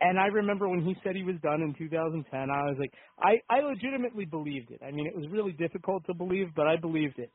[0.00, 3.40] and I remember when he said he was done in 2010, I was like, I,
[3.48, 4.80] I legitimately believed it.
[4.86, 7.30] I mean, it was really difficult to believe, but I believed it.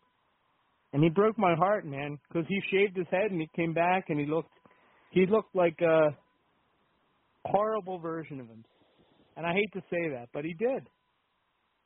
[0.93, 4.05] And he broke my heart, man, because he shaved his head and he came back
[4.09, 4.51] and he looked,
[5.11, 6.09] he looked like a
[7.45, 8.63] horrible version of him.
[9.37, 10.83] And I hate to say that, but he did.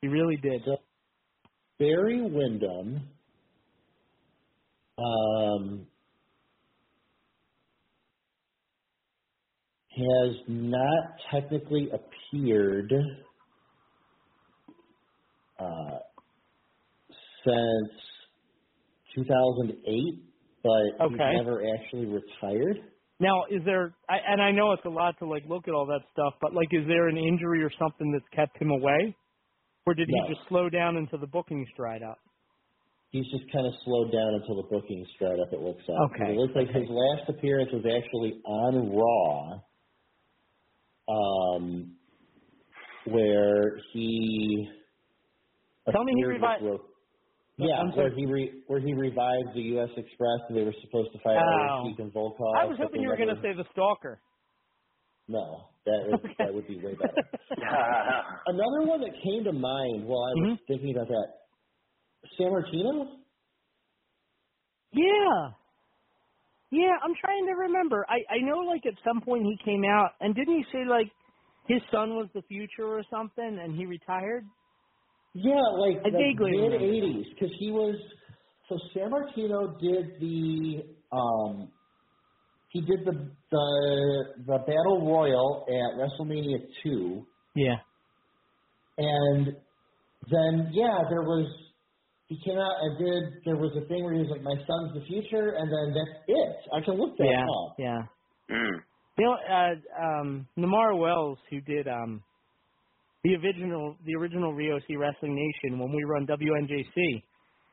[0.02, 0.60] He really did.
[0.64, 0.76] So,
[1.78, 3.08] Barry Windham
[4.98, 5.86] um,
[9.90, 12.92] has not technically appeared
[15.58, 15.98] uh,
[17.44, 17.92] since
[19.14, 20.22] 2008,
[20.62, 21.08] but Okay.
[21.08, 22.76] he's never actually retired.
[23.18, 23.94] Now, is there?
[24.10, 26.52] I, and I know it's a lot to like look at all that stuff, but
[26.52, 29.16] like, is there an injury or something that's kept him away,
[29.86, 30.24] or did No.
[30.26, 32.18] he just slow down until the bookings dried up?
[33.16, 35.48] He's just kind of slowed down until the bookings dried up.
[35.52, 35.96] It looks like.
[36.12, 39.60] Okay, It looks like his last appearance was actually on Raw,
[41.08, 41.96] um,
[43.06, 44.68] where he.
[45.90, 46.62] Tell me he revived-
[47.58, 49.88] Yeah, where he re- where he revived the U.S.
[49.96, 51.84] Express, and they were supposed to fight Oh.
[51.88, 52.52] Sheik and Volkoff.
[52.58, 54.20] I was but hoping they you were going to say the stalker.
[55.28, 57.14] No, that is, that would be way better.
[58.46, 60.64] Another one that came to mind while I was Mm-hmm.
[60.68, 61.28] thinking about that,
[62.38, 63.18] Sammartino.
[64.92, 65.50] Yeah.
[66.70, 68.06] Yeah, I'm trying to remember.
[68.08, 71.10] I I know like at some point he came out and didn't he say like
[71.68, 74.44] his son was the future or something and he retired?
[75.34, 77.96] Yeah, like I the mid '80s, because he was.
[78.68, 81.70] So Sammartino did the um,
[82.70, 87.76] he did the the the battle royal at WrestleMania two, Yeah.
[88.98, 89.46] and
[90.30, 91.48] then yeah, there was
[92.28, 94.94] he came out and did there was a thing where he was like, my son's
[94.94, 96.56] the future, and then that's it.
[96.74, 97.44] I can look that Yeah.
[97.44, 97.74] up.
[97.78, 98.02] Yeah.
[98.50, 98.82] Mm.
[99.18, 102.22] You know, uh, um, Namar Wells, who did um,
[103.24, 107.22] the original the original VOC Wrestling Nation when we run WNJC,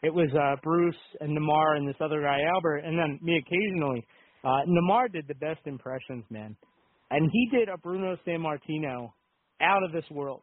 [0.03, 4.05] it was uh, Bruce and Namar and this other guy Albert, and then me occasionally.
[4.43, 6.55] Uh, Namar did the best impressions, man,
[7.11, 9.11] and he did a Bruno Sammartino
[9.61, 10.41] out of this world.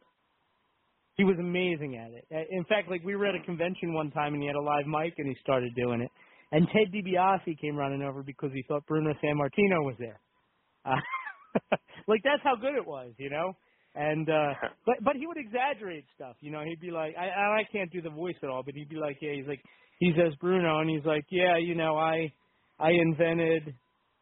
[1.20, 2.24] He was amazing at it.
[2.34, 4.62] Uh, In fact, like we were at a convention one time and he had a
[4.62, 6.10] live mic and he started doing it.
[6.50, 10.18] And Ted DiBiase came running over because he thought Bruno Sammartino was there.
[10.86, 10.96] Uh,
[12.08, 13.52] like that's how good it was, you know.
[13.94, 14.54] And uh
[14.86, 16.62] but but he would exaggerate stuff, you know.
[16.64, 17.26] He'd be like, I
[17.60, 19.60] I can't do the voice at all, but he'd be like, yeah, he's like,
[19.98, 22.32] he says Bruno, and he's like, yeah, you know, I
[22.78, 23.74] I invented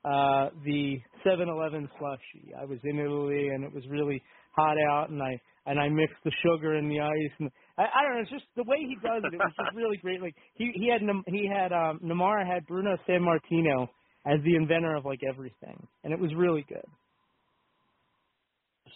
[0.04, 2.52] uh the 7-Eleven slushy.
[2.60, 4.20] I was in Italy and it was really
[4.56, 8.02] hot out, and I and I mixed the sugar and the ice, and I, I
[8.02, 9.34] don't know, it's just the way he does it.
[9.34, 10.22] It was just really great.
[10.22, 13.88] Like he he had he had um Namara had Bruno Sammartino
[14.26, 16.84] as the inventor of like everything, and it was really good.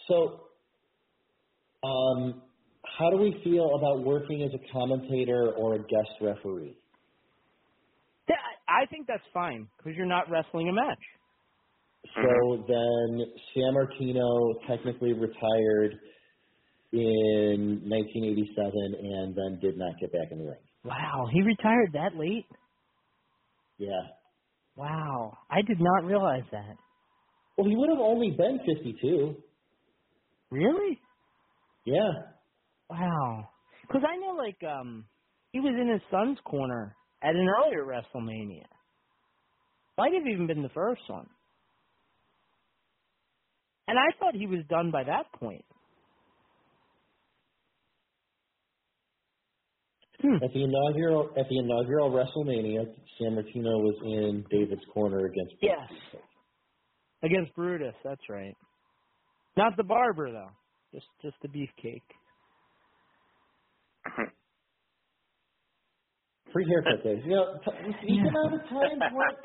[0.07, 0.41] So,
[1.83, 2.41] um,
[2.97, 6.75] how do we feel about working as a commentator or a guest referee?
[8.67, 10.99] I think that's fine because you're not wrestling a match.
[12.15, 15.99] So then Sammartino technically retired
[16.93, 20.59] in 1987 and then did not get back in the ring.
[20.85, 22.45] Wow, he retired that late.
[23.79, 24.07] Yeah.
[24.75, 26.75] Wow, I did not realize that.
[27.57, 29.35] Well, he would have only been 52.
[30.51, 30.99] Really?
[31.85, 32.11] Yeah.
[32.89, 33.49] Wow.
[33.81, 35.05] Because I know, like, um,
[35.51, 38.65] he was in his son's corner at an earlier WrestleMania.
[39.97, 41.27] Might have even been the first one.
[43.87, 45.65] And I thought he was done by that point.
[50.23, 50.35] Hmm.
[50.41, 52.85] At the inaugural at the inaugural WrestleMania,
[53.19, 55.55] Sammartino was in David's corner against.
[55.61, 55.91] Yes.
[57.23, 58.55] Against Brutus, that's right.
[59.57, 60.51] Not the barber though.
[60.93, 61.99] Just just the beefcake.
[66.53, 67.21] Free haircut days.
[67.25, 67.71] You know, t-
[68.13, 69.35] economic times were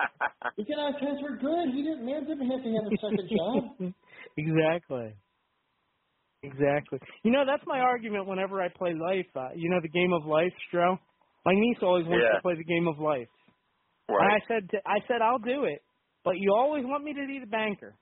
[0.60, 1.74] economic times were good.
[1.74, 3.92] He didn't man didn't have to have a second job.
[4.36, 5.14] exactly.
[6.42, 6.98] Exactly.
[7.24, 9.26] You know, that's my argument whenever I play life.
[9.34, 10.98] Uh, you know the game of life, Stro?
[11.44, 12.36] My niece always wants Yeah.
[12.36, 13.28] to play the game of life.
[14.08, 14.40] And Right.
[14.42, 15.82] I said to, I said I'll do it,
[16.24, 17.94] but you always want me to be the banker.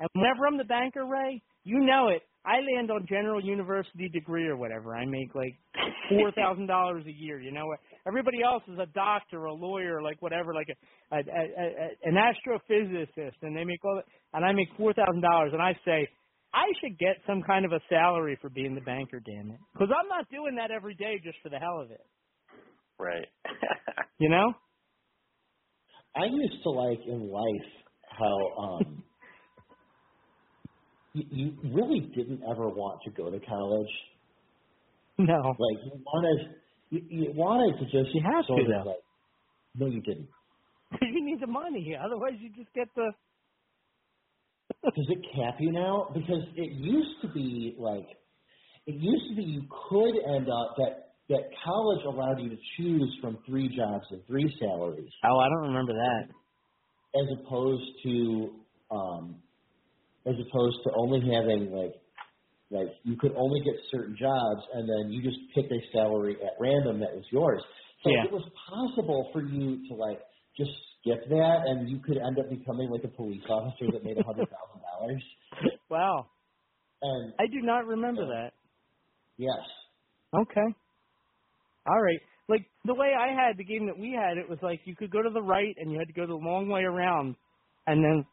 [0.00, 2.22] And whenever I'm the banker, Ray, you know it.
[2.44, 4.94] I land on general university degree or whatever.
[4.94, 5.56] I make like
[6.10, 7.38] four thousand dollars a year.
[7.40, 7.78] You know, what?
[8.06, 12.16] everybody else is a doctor, a lawyer, like whatever, like a, a, a, a an
[12.16, 13.94] astrophysicist, and they make all.
[13.96, 16.06] That, and I make four thousand dollars, and I say
[16.54, 19.20] I should get some kind of a salary for being the banker.
[19.20, 22.04] Damn it, because I'm not doing that every day just for the hell of it.
[22.98, 23.26] Right.
[24.18, 24.52] You know?
[26.16, 27.68] I used to like in life
[28.16, 29.02] how um
[31.14, 33.90] you, you really didn't ever want to go to college.
[35.18, 35.34] No.
[35.58, 36.54] Like you wanted
[36.90, 38.90] you, you wanted to just You have to, of though.
[38.90, 39.02] like
[39.74, 40.28] no you didn't.
[41.02, 43.10] you need the money, otherwise you just get the.
[44.96, 46.10] Does it cap you now?
[46.14, 48.08] Because it used to be like
[48.86, 53.18] it used to be you could end up that that college allowed you to choose
[53.22, 55.12] from three jobs and three salaries.
[55.24, 56.28] Oh, I don't remember that.
[57.14, 58.60] As opposed to
[58.90, 59.42] um
[60.26, 61.94] as opposed to only having like
[62.70, 66.58] Like you could only get certain jobs, and then you just pick a salary at
[66.60, 67.62] random that was yours.
[68.04, 68.24] So Yeah.
[68.24, 70.20] it was possible for you to like
[70.58, 74.18] just skip that, and you could end up becoming like a police officer that made
[74.18, 75.22] a hundred thousand dollars.
[75.90, 76.26] Wow.
[77.02, 78.52] And I do not remember that.
[79.36, 79.58] yes,
[80.34, 80.74] Okay.
[81.86, 82.18] All right.
[82.48, 85.10] Like the way I had the game that we had, it was like you could
[85.10, 87.36] go to the right and you had to go the long way around,
[87.86, 88.26] and then,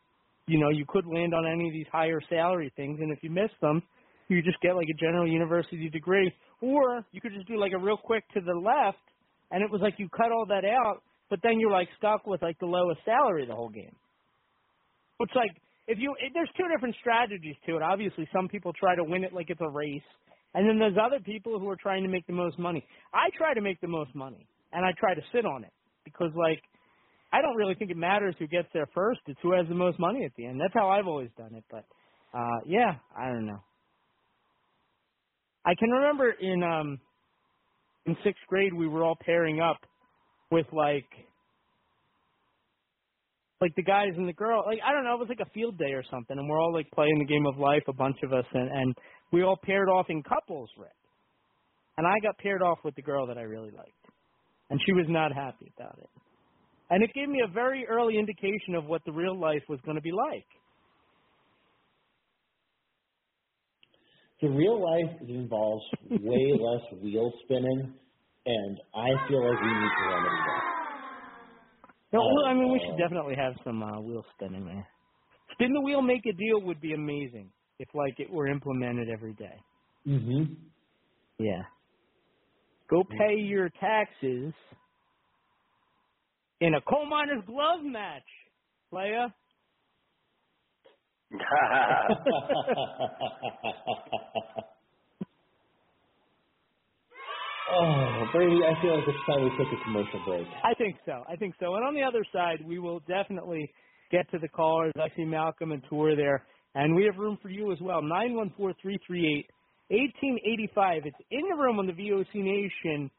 [0.48, 3.30] you know, you could land on any of these higher salary things, and if you
[3.30, 3.82] missed them,
[4.28, 6.32] you just get like a general university degree,
[6.62, 9.04] or you could just do like a real quick to the left,
[9.52, 12.42] and it was like you cut all that out, but then you're like stuck with
[12.42, 13.96] like the lowest salary the whole game.
[15.20, 15.52] It's like
[15.88, 17.82] if you it, there's two different strategies to it.
[17.82, 20.04] Obviously, some people try to win it like it's a race,
[20.54, 22.86] and then there's other people who are trying to make the most money.
[23.14, 25.74] I try to make the most money, and I try to sit on it
[26.06, 26.62] because like
[27.34, 29.22] I don't really think it matters who gets there first.
[29.28, 30.60] It's who has the most money at the end.
[30.62, 31.66] That's how I've always done it.
[31.72, 31.86] But
[32.34, 33.64] uh yeah, I don't know.
[35.66, 37.00] I can remember in um
[38.06, 39.78] in sixth grade we were all pairing up
[40.52, 41.10] with like
[43.62, 45.78] like the guys and the girl like I don't know, it was like a field
[45.78, 48.34] day or something and we're all like playing the game of life, a bunch of
[48.34, 48.96] us and, and
[49.32, 50.90] we all paired off in couples, Rick.
[51.98, 53.92] And I got paired off with the girl that I really liked.
[54.70, 56.10] And she was not happy about it.
[56.90, 59.96] And it gave me a very early indication of what the real life was going
[59.96, 60.46] to be like.
[64.42, 67.94] the real life involves way less wheel spinning,
[68.46, 70.81] and I feel like we need to remedy that.
[72.14, 74.88] No, well, I mean, we should definitely have some uh, wheel spinning there.
[75.54, 79.34] Spin the wheel, make a deal would be amazing if like it were implemented every
[79.34, 79.56] day.
[80.08, 80.54] Mm-hmm.
[81.40, 81.64] Yeah.
[82.90, 84.54] Go pay your taxes
[86.60, 88.24] in a coal miner's glove match,
[88.90, 89.28] playa.
[97.72, 100.48] oh, Brady, I feel like it's time we took a commercial break.
[100.64, 101.24] I think so.
[101.32, 101.76] I think so.
[101.76, 103.72] And on the other side, we will definitely
[104.12, 104.94] get to the callers.
[104.96, 106.46] I see Malcolm and Tour there,
[106.76, 108.02] and we have room for you as well.
[108.02, 109.50] Nine one four three three eight
[109.90, 111.04] eighteen eighty five.
[111.06, 113.10] It's in the room on the VOC Nation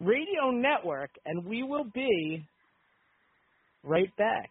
[0.00, 2.44] Radio Network, and we will be
[3.84, 4.50] right back.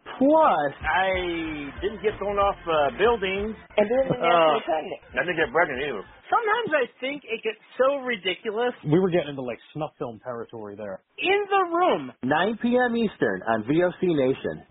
[0.17, 3.55] Plus, I didn't get thrown off uh, buildings.
[3.77, 5.01] And didn't get Uh, pregnant.
[5.13, 6.03] I didn't get pregnant either.
[6.29, 8.73] Sometimes I think it gets so ridiculous.
[8.85, 11.01] we were getting into like snuff film territory there.
[11.17, 12.11] In the Room.
[12.23, 12.95] 9 p.m.
[12.97, 14.63] Eastern on VOC Nation.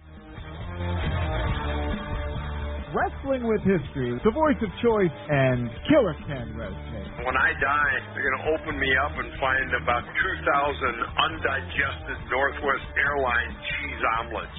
[2.91, 7.07] Wrestling with History, the voice of choice, and Killer Ken Resnick.
[7.23, 12.87] When I die, they're going to open me up and find about 2,000 undigested Northwest
[12.99, 14.59] Airlines cheese omelets.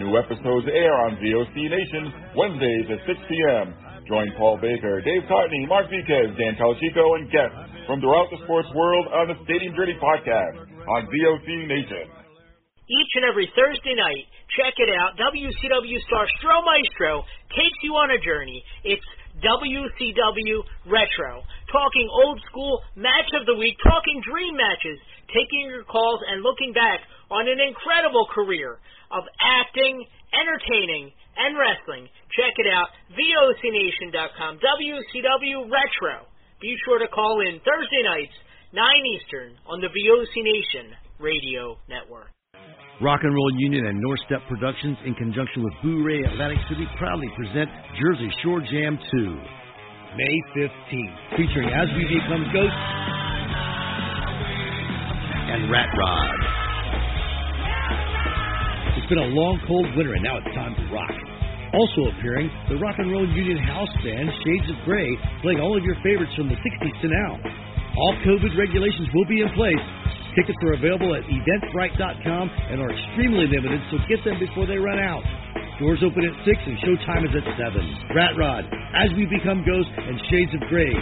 [0.00, 3.76] New episodes air on VOC Nation Wednesdays at 6 p.m.
[4.08, 8.72] Join Paul Baker, Dave Cotney, Mark Viquez, Dan Calachico, and guests from throughout the sports
[8.72, 10.56] world on the Stadium Journey podcast
[10.88, 12.08] on VOC Nation.
[12.88, 14.24] Each and every Thursday night,
[14.56, 15.20] check it out.
[15.20, 17.22] WCW star Stro Maestro
[17.52, 18.64] takes you on a journey.
[18.82, 19.04] It's
[19.44, 21.44] WCW Retro.
[21.70, 24.98] Talking old school match of the week, talking dream matches,
[25.34, 27.00] taking your calls and looking back
[27.30, 28.78] on an incredible career
[29.10, 30.04] of acting,
[30.34, 32.06] entertaining, and wrestling.
[32.34, 36.26] Check it out, VOCNation.com, WCW Retro.
[36.60, 38.36] Be sure to call in Thursday nights,
[38.72, 38.84] 9
[39.16, 42.28] Eastern, on the VOC Nation Radio Network.
[43.00, 47.32] Rock and Roll Union and North Step Productions, in conjunction with Bourré Atlantic City, proudly
[47.34, 49.40] present Jersey Shore Jam 2,
[50.20, 53.09] May 15th, featuring As We Become Ghosts and
[55.68, 56.30] Rat Rod.
[58.96, 61.12] It's been a long, cold winter, and now it's time to rock.
[61.76, 65.10] Also appearing, the Rock and Roll Union House Band Shades of Grey,
[65.44, 67.36] playing all of your favorites from the 60s to now.
[67.98, 69.84] All COVID regulations will be in place.
[70.38, 74.98] Tickets are available at eventbrite.com and are extremely limited, so get them before they run
[75.02, 75.26] out.
[75.82, 78.16] Doors open at 6 and showtime is at 7.
[78.16, 80.92] Rat Rod, As We Become Ghosts, and Shades of Grey.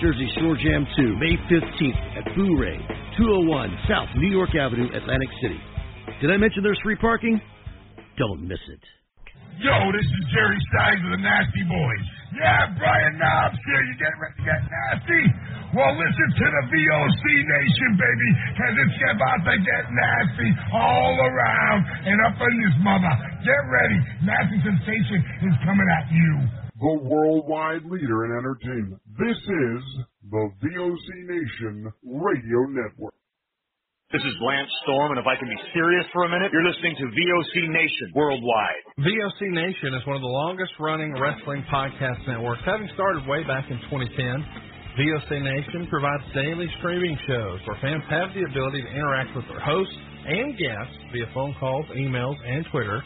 [0.00, 2.76] Jersey Shore Jam 2, May 15th at Bourré,
[3.16, 5.56] 201 South New York Avenue, Atlantic City.
[6.20, 7.40] Did I mention there's free parking?
[8.20, 8.84] Don't miss it.
[9.56, 12.06] Yo, this is Jerry Steins of the Nasty Boys.
[12.36, 13.82] Yeah, Brian Knobbs here.
[13.88, 15.22] You getting ready to get nasty?
[15.72, 21.78] Well, listen to the VOC Nation, baby, because it's about to get nasty all around
[22.04, 23.12] and up in this mother.
[23.48, 23.98] Get ready.
[24.28, 26.32] Nasty Sensation is coming at you.
[26.76, 29.00] The worldwide leader in entertainment.
[29.16, 29.80] This is
[30.28, 33.16] the VOC Nation Radio Network.
[34.12, 37.00] This is Lance Storm, and if I can be serious for a minute, you're listening
[37.00, 38.84] to VOC Nation worldwide.
[39.00, 43.64] VOC Nation is one of the longest running wrestling podcast networks, having started way back
[43.72, 45.00] in 2010.
[45.00, 49.64] VOC Nation provides daily streaming shows where fans have the ability to interact with their
[49.64, 49.96] hosts
[50.28, 53.00] and guests via phone calls, emails, and Twitter.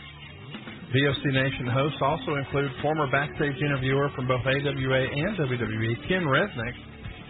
[0.91, 6.75] VOC Nation hosts also include former backstage interviewer from both AWA and WWE, Ken Resnick,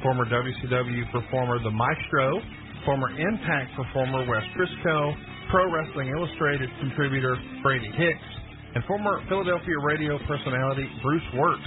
[0.02, 2.40] former WCW performer The Maestro,
[2.88, 5.12] former Impact performer Wes Briscoe,
[5.52, 8.30] Pro Wrestling Illustrated contributor Brady Hicks,
[8.76, 11.60] and former Philadelphia radio personality Bruce Wirt.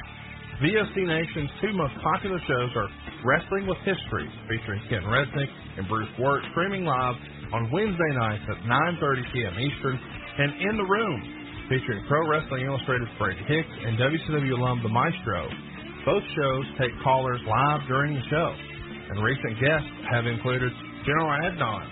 [0.65, 2.89] VOC Nation's two most popular shows are
[3.21, 7.15] Wrestling with History, featuring Ken Resnick and Bruce Wirt, streaming live
[7.53, 9.53] on Wednesday nights at 9.30 p.m.
[9.61, 9.99] Eastern,
[10.41, 11.42] and In the Room,
[11.74, 15.49] featuring Pro Wrestling Illustrated's Brady Hicks and WCW alum The Maestro.
[16.05, 18.49] Both shows take callers live during the show,
[19.09, 20.69] and recent guests have included
[21.01, 21.86] General Adnan,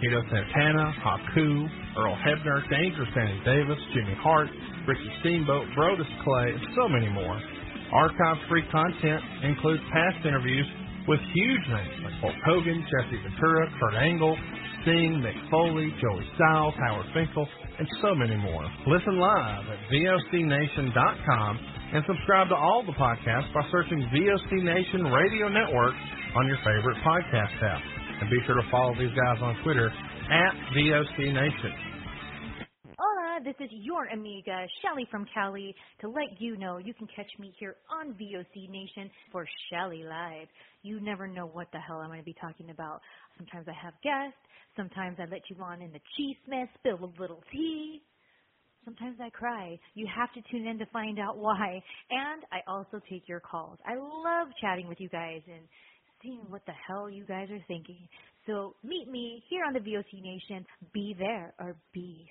[0.00, 1.68] Tito Santana, Haku,
[2.00, 4.48] Earl Hebner, Dangerous Danny Davis, Jimmy Hart,
[4.88, 7.36] Ricky Steamboat, Brodus Clay, and so many more.
[7.92, 10.64] Archive free content includes past interviews
[11.04, 14.38] with huge names like Hulk Hogan, Jesse Ventura, Kurt Angle,
[14.82, 17.44] Sting, Mick Foley, Joey Styles, Howard Finkel,
[17.78, 18.66] and so many more.
[18.86, 21.58] Listen live at VOCNation.com
[21.94, 25.94] and subscribe to all the podcasts by searching VOC Nation Radio Network
[26.36, 27.82] on your favorite podcast app.
[28.20, 31.72] And be sure to follow these guys on Twitter at VOC Nation.
[32.98, 37.30] Hola, this is your amiga, Shelly from Cali, to let you know you can catch
[37.38, 40.48] me here on VOC Nation for Shelly Live.
[40.82, 43.00] You never know what the hell I'm going to be talking about.
[43.38, 44.38] Sometimes I have guests,
[44.76, 48.02] sometimes I let you on in the cheese mess, spill a little tea.
[48.84, 49.78] Sometimes I cry.
[49.94, 51.82] You have to tune in to find out why.
[52.10, 53.78] And I also take your calls.
[53.86, 55.62] I love chatting with you guys and
[56.22, 58.08] seeing what the hell you guys are thinking.
[58.46, 60.64] So meet me here on the VOC Nation.
[60.94, 62.30] Be there or be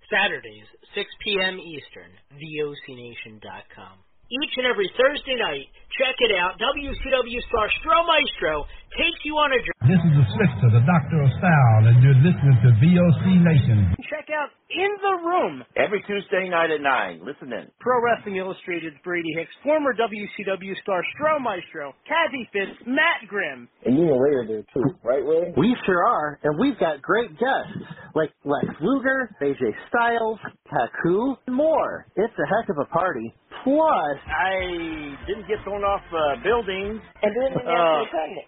[0.11, 1.55] Saturdays, 6 p.m.
[1.57, 3.95] Eastern, VOCNation.com.
[4.31, 5.67] Each and every Thursday night,
[5.99, 6.59] check it out.
[6.59, 8.63] WCW star Stro Maestro
[8.97, 9.87] takes you on a journey.
[9.87, 13.77] This is the Slickster, the Doctor of Style, and you're listening to VOC Nation.
[14.11, 15.63] Check out In the Room.
[15.75, 17.23] Every Tuesday night at 9.
[17.25, 17.71] Listen in.
[17.79, 23.67] Pro Wrestling Illustrated's Brady Hicks, former WCW star Stro Maestro, Kathy Fitz, Matt Grimm.
[23.85, 25.53] And you and Ray are there too, right, Ray?
[25.57, 31.55] We sure are, and we've got great guests like Lex Luger, AJ Styles, Haku, and
[31.55, 32.05] more.
[32.15, 33.33] It's a heck of a party.
[33.63, 36.97] Plus, I didn't get thrown off uh, buildings.
[37.21, 38.47] And didn't Uh, get pregnant.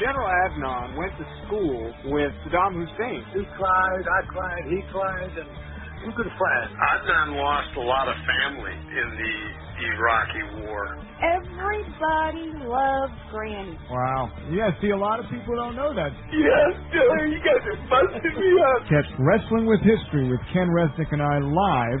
[0.00, 1.80] General Adnan went to school
[2.12, 3.24] with Saddam Hussein.
[3.32, 5.48] He cried, I cried, he cried, and
[6.04, 6.70] we're good friends.
[6.76, 9.34] Adnan lost a lot of family in the
[9.96, 11.00] Iraqi war.
[11.24, 13.78] Everybody loves Granny.
[13.90, 14.28] Wow.
[14.52, 16.12] Yeah, see, a lot of people don't know that.
[16.32, 18.84] Yes, Diller, you guys are busting me up.
[18.88, 22.00] Catch Wrestling with History with Ken Resnick and I live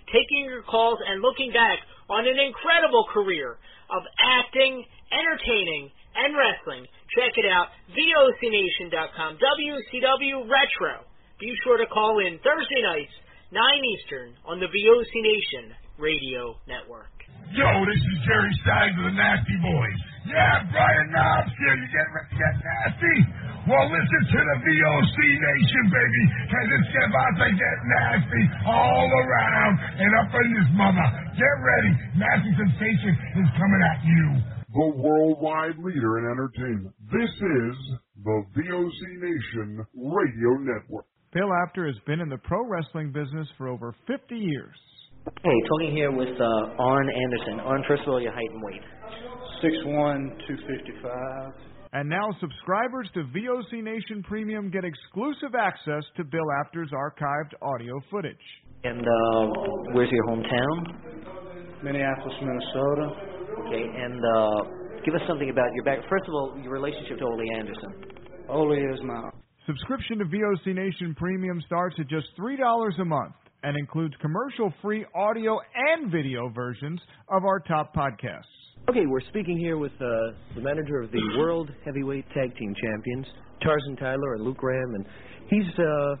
[0.11, 3.57] taking your calls and looking back on an incredible career
[3.89, 6.85] of acting, entertaining, and wrestling.
[7.15, 7.67] Check it out.
[7.95, 9.39] VOCNation.com.
[9.39, 11.03] WCW Retro.
[11.39, 13.11] Be sure to call in Thursday nights,
[13.51, 13.61] 9
[13.97, 17.20] Eastern, on the VOC Nation Radio Network.
[17.49, 19.99] Yo, this is Jerry Stein of the Nasty Boys.
[20.29, 21.75] Yeah, Brian Knobbs here.
[21.75, 23.17] You get, get nasty?
[23.67, 29.73] Well, listen to the VOC Nation, baby, because it's about to get nasty all around
[29.99, 31.07] and up in this mother.
[31.35, 31.91] Get ready.
[32.15, 34.25] Nasty Sensation is coming at you.
[34.71, 36.95] The worldwide leader in entertainment.
[37.11, 37.75] This is
[38.23, 41.05] the VOC Nation Radio Network.
[41.33, 44.75] Bill Apter has been in the pro wrestling business for over 50 years.
[45.23, 47.59] Hey, talking here with uh, Arn Anderson.
[47.59, 48.81] Arn, first of all, your height and weight.
[49.61, 51.53] Six one, two fifty five.
[51.93, 58.01] And now subscribers to VOC Nation Premium get exclusive access to Bill Apter's archived audio
[58.09, 58.45] footage.
[58.83, 61.83] And uh, where's your hometown?
[61.83, 63.07] Minneapolis, Minnesota.
[63.67, 65.99] Okay, and uh, give us something about your back.
[66.09, 67.93] First of all, your relationship to Ole Anderson.
[68.49, 69.29] Ole is my.
[69.67, 72.57] Subscription to VOC Nation Premium starts at just $3
[72.99, 73.33] a month
[73.63, 76.99] and includes commercial free audio and video versions
[77.29, 78.43] of our top podcasts.
[78.89, 83.27] Okay, we're speaking here with uh, the manager of the World Heavyweight Tag Team Champions,
[83.61, 85.05] Tarzan Tyler and Luke Graham, and
[85.49, 86.15] he's uh,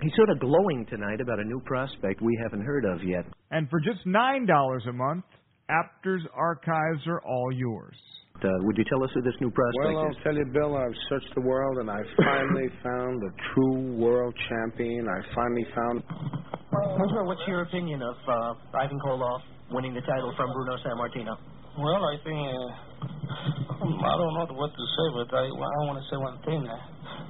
[0.00, 3.24] he's sort of glowing tonight about a new prospect we haven't heard of yet.
[3.50, 5.24] And for just nine dollars a month,
[5.68, 7.96] Apter's archives are all yours.
[8.44, 10.16] Uh, would you tell us who this new prospect well, I'll is?
[10.22, 15.06] tell you, Bill, I've searched the world and I finally found the true world champion.
[15.08, 16.02] I finally found.
[16.10, 19.40] Hunter, what's your opinion of uh, Ivan Koloff
[19.72, 21.36] winning the title from Bruno Sammartino?
[21.80, 22.86] Well, I think uh,
[23.84, 26.64] I don't know what to say, but I, I want to say one thing.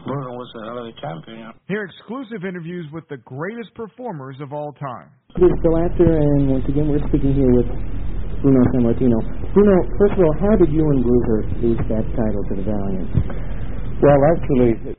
[0.07, 1.51] Bruno was another champion.
[1.67, 5.11] Hear exclusive interviews with the greatest performers of all time.
[5.35, 7.67] This is Bill Apter, and once again, we're speaking here with
[8.43, 9.18] Bruno Sammartino.
[9.55, 13.11] Bruno, first of all, how did you and Bruiser lose that title to the Valiant?
[14.03, 14.97] Well, actually,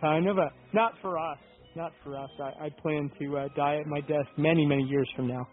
[0.00, 1.38] kind of a not for us,
[1.76, 2.28] not for us.
[2.40, 5.46] I, I plan to uh, die at my desk many, many years from now.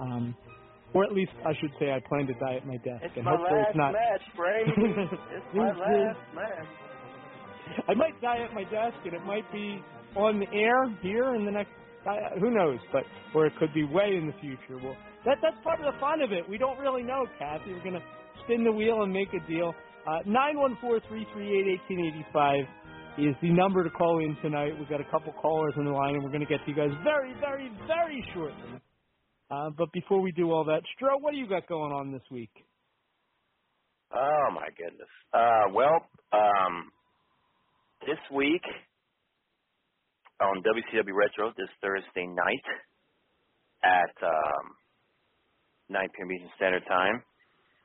[0.00, 0.34] Um,
[0.92, 3.02] or at least I should say I plan to die at my desk.
[3.02, 3.92] It's and my hopefully last it's not.
[3.92, 4.72] match, Brady.
[5.34, 6.68] it's my last match.
[7.88, 9.80] I might die at my desk, and it might be
[10.16, 11.70] on the air here in the next.
[12.06, 12.78] Uh, who knows?
[12.92, 13.04] But
[13.34, 14.78] or it could be way in the future.
[14.82, 16.48] Well, that that's part of the fun of it.
[16.48, 17.72] We don't really know, Kathy.
[17.72, 18.04] We're gonna
[18.44, 19.74] spin the wheel and make a deal.
[20.06, 22.64] Uh, nine one four three three eight eighteen eighty five
[23.18, 24.72] is the number to call in tonight.
[24.78, 26.90] We've got a couple callers on the line, and we're gonna get to you guys
[27.04, 28.80] very, very, very shortly.
[29.50, 32.22] Uh, but before we do all that, Stro, what do you got going on this
[32.30, 32.50] week?
[34.14, 35.08] Oh my goodness.
[35.32, 36.90] Uh, well, um,
[38.06, 38.62] this week
[40.40, 42.64] on WCW Retro this Thursday night
[43.82, 44.74] at um,
[45.88, 46.32] 9 p.m.
[46.32, 47.22] Eastern Standard Time,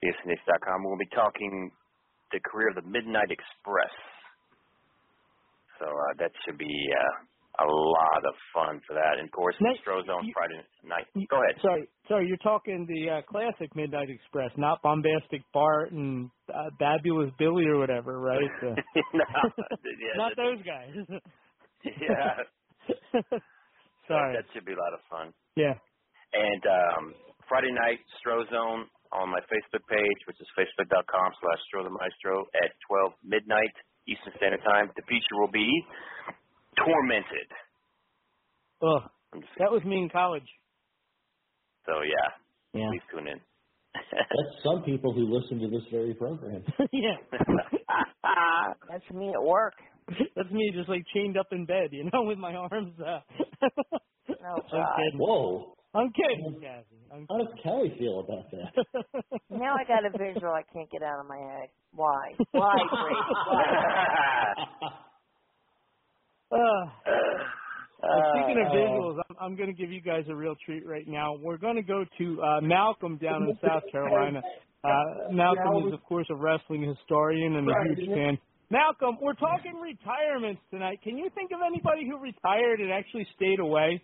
[0.04, 1.72] VSNX.com, we'll be talking
[2.32, 3.94] the career of the Midnight Express.
[5.80, 9.18] So uh, that should be uh, a lot of fun for that.
[9.20, 11.08] And of course, on You- Friday night.
[11.30, 11.56] Go ahead.
[11.62, 17.32] Sorry, sorry, you're talking the uh, classic Midnight Express, not Bombastic Bart and uh, Babulous
[17.40, 18.40] Billy or whatever, right?
[18.62, 18.76] Uh,
[19.14, 19.26] no,
[20.00, 21.20] yeah, not those guys.
[21.86, 22.44] Yeah.
[24.08, 24.36] Sorry.
[24.36, 25.32] That, that should be a lot of fun.
[25.56, 25.74] Yeah.
[26.34, 27.14] And um,
[27.48, 32.72] Friday night, Strozone on my Facebook page, which is facebook.com slash Stro the Maestro at
[32.88, 33.74] 12 midnight
[34.08, 34.90] Eastern Standard Time.
[34.96, 35.70] The feature will be
[36.78, 37.50] Tormented.
[38.82, 39.04] Ugh,
[39.60, 40.48] that was me in college.
[41.86, 42.90] So, yeah, Yeah.
[42.92, 43.40] please tune in.
[43.96, 46.64] That's some people who listen to this very program.
[46.94, 47.18] yeah.
[48.90, 49.74] That's me at work.
[50.36, 52.94] That's me just like chained up in bed, you know, with my arms.
[53.00, 53.20] Uh...
[53.62, 55.14] Oh, God.
[55.16, 55.74] Whoa.
[55.96, 57.02] I'm kidding, Kathy.
[57.12, 59.24] I'm How does Kelly feel about that?
[59.50, 61.70] Now I got a visual I can't get out of my head.
[61.94, 62.32] Why?
[62.52, 63.16] Why, Brady?
[63.50, 63.66] Why?
[66.52, 70.56] Uh, uh, speaking of Uh, visuals, I'm, I'm going to give you guys a real
[70.66, 71.36] treat right now.
[71.42, 74.42] We're going to go to uh, Malcolm down in South Carolina.
[74.84, 74.90] Uh,
[75.32, 78.38] Malcolm is, of course, a wrestling historian and a huge fan.
[78.72, 81.00] Malcolm, we're talking retirements tonight.
[81.04, 84.02] Can you think of anybody who retired and actually stayed away?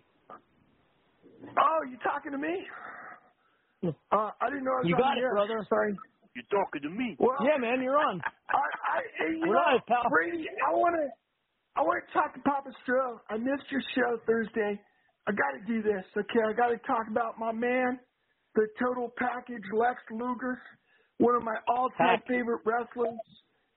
[1.58, 2.64] Oh, you talking to me?
[4.10, 5.32] Uh, I didn't know I was You on got the it, air.
[5.32, 5.66] brother.
[5.68, 5.94] Sorry.
[6.34, 7.16] You're talking to me.
[7.18, 8.20] Well, Yeah, man, you're on.
[8.50, 10.10] I, I, you We're know, live, pal.
[10.10, 11.08] Brady, I want to,
[11.76, 13.20] I want to talk to Papa Stro.
[13.30, 14.80] I missed your show Thursday.
[15.28, 16.44] I got to do this, okay?
[16.48, 17.98] I got to talk about my man,
[18.54, 20.60] the total package, Lex Luger,
[21.18, 22.26] one of my all-time Heck.
[22.28, 23.18] favorite wrestlers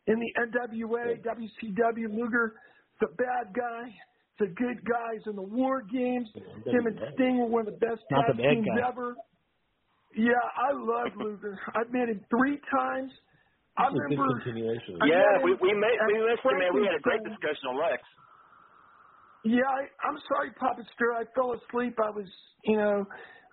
[0.07, 2.09] in the NWA, WCW.
[2.11, 2.55] Luger,
[2.99, 3.93] the bad guy.
[4.39, 6.29] The good guys in the War Games.
[6.65, 8.81] Him and Sting were one of the best Not the tag teams guy.
[8.87, 9.15] ever.
[10.15, 11.59] Yeah, I love Luger.
[11.75, 13.11] I've met him three times.
[13.77, 14.41] I This a good remember.
[14.41, 14.95] continuation.
[15.01, 16.19] I Yeah, met we, him we, made, at we
[16.59, 16.71] man.
[16.75, 18.03] We had a great discussion on Lex.
[19.45, 21.13] Yeah, I, I'm sorry, Papa Stir.
[21.15, 21.95] I fell asleep.
[22.03, 22.27] I was,
[22.65, 23.05] you know,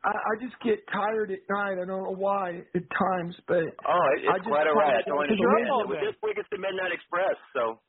[0.05, 1.73] I, I just get tired at night.
[1.83, 4.97] I don't know why at times, but Oh, it, I it's just quite all right.
[4.99, 5.39] I called don't it understand.
[5.39, 7.81] the It was this week it's the Midnight Express, so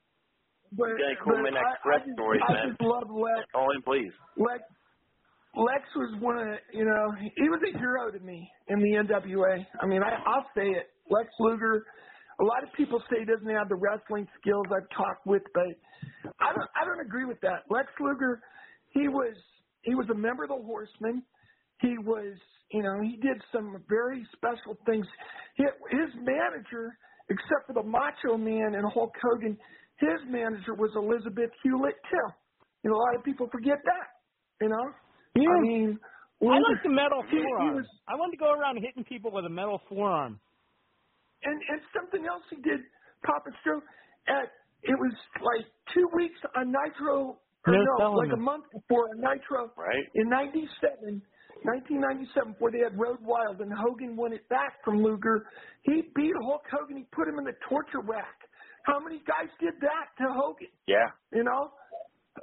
[0.72, 0.90] but,
[1.24, 2.70] cool but Midnight I, Express I just, stories, I man.
[2.70, 3.46] just love Lex.
[3.54, 4.12] call in, please.
[4.38, 4.62] Lex,
[5.56, 9.66] Lex was one of, you know, he was a hero to me in the NWA.
[9.82, 10.90] I mean, I, I'll say it.
[11.10, 11.86] Lex Luger.
[12.40, 15.66] A lot of people say he doesn't have the wrestling skills I've talked with, but
[16.40, 16.70] I don't.
[16.80, 17.66] I don't agree with that.
[17.72, 18.42] Lex Luger,
[18.94, 19.34] he was
[19.82, 21.24] he was a member of the Horsemen.
[21.82, 22.38] He was,
[22.72, 25.08] you know, he did some very special things.
[25.56, 26.98] He, his manager,
[27.30, 29.58] except for the Macho Man and Hulk Hogan,
[29.98, 32.28] his manager was Elizabeth Hulette too.
[32.84, 34.08] You know, a lot of people forget that.
[34.62, 34.94] You know,
[35.36, 35.50] Yeah.
[35.50, 36.00] I mean,
[36.42, 37.76] I like the metal he- he forearm.
[37.76, 40.40] was- I want to go around hitting people with a metal forearm.
[41.44, 42.82] and and something else he did,
[43.24, 43.82] Papa Stro,
[44.28, 44.52] at
[44.84, 49.20] it was like two weeks on Nitro, or No no, like a month before on
[49.22, 50.08] Nitro Right.
[50.16, 51.22] in '97.
[51.64, 55.50] 1997, before they had Road Wild and Hogan won it back from Luger,
[55.82, 56.98] he beat Hulk Hogan.
[56.98, 58.47] He put him in the torture rack.
[58.88, 60.72] How many guys did that to Hogan?
[60.88, 61.12] Yeah.
[61.36, 61.76] You know,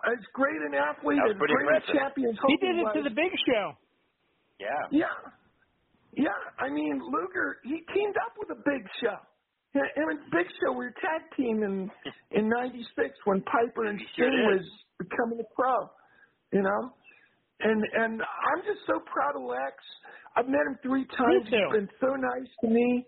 [0.05, 2.93] as great an athlete, That as pretty great a champion as He did it was,
[2.95, 3.73] to the Big Show.
[4.61, 4.69] Yeah.
[4.93, 5.17] yeah.
[6.13, 6.37] Yeah.
[6.61, 9.17] I mean, Luger, he teamed up with a Big Show.
[9.75, 11.91] Yeah, Him and Big Show were a tag team in
[12.39, 12.87] in '96
[13.25, 14.65] when Piper and He sure Sting was
[15.01, 15.91] becoming a pro.
[16.53, 16.93] You know,
[17.59, 19.75] and and I'm just so proud of Lex.
[20.37, 21.51] I've met him three times.
[21.51, 21.57] too.
[21.57, 23.07] He's been so nice to me.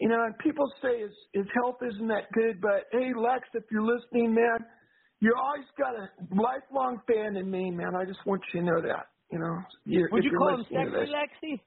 [0.00, 3.64] You know, and people say his his health isn't that good, but hey, Lex, if
[3.70, 4.58] you're listening, man,
[5.20, 7.94] you always got a lifelong fan in me, man.
[7.94, 9.06] I just want you to know that.
[9.30, 11.12] You know, you're, Would you call him sexy.
[11.12, 11.60] Lexi?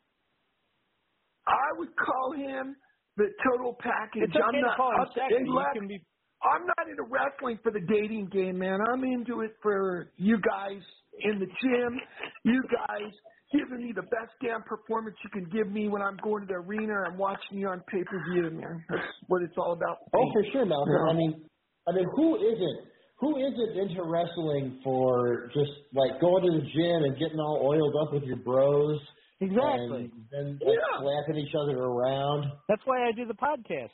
[1.47, 2.75] I would call him
[3.17, 4.23] the total package.
[4.23, 5.35] It's okay I'm to not, call him I'm- sexy.
[5.39, 6.01] hey, Lex, be
[6.43, 8.79] I'm not into wrestling for the dating game, man.
[8.91, 10.81] I'm into it for you guys
[11.21, 11.99] in the gym,
[12.43, 13.11] you guys
[13.57, 16.59] giving me the best damn performance you can give me when I'm going to the
[16.59, 18.83] arena and watching you on pay per view, man.
[18.89, 19.97] That's what it's all about.
[20.13, 20.93] Oh, for sure, Malcolm.
[20.93, 21.11] Yeah.
[21.11, 21.45] I mean,
[21.87, 22.79] I mean, who isn't?
[23.19, 27.95] Who isn't into wrestling for just like going to the gym and getting all oiled
[28.05, 28.99] up with your bros?
[29.39, 30.11] Exactly.
[30.11, 30.99] And then like, Yeah.
[30.99, 32.45] slapping each other around.
[32.67, 33.91] That's why I do the podcast.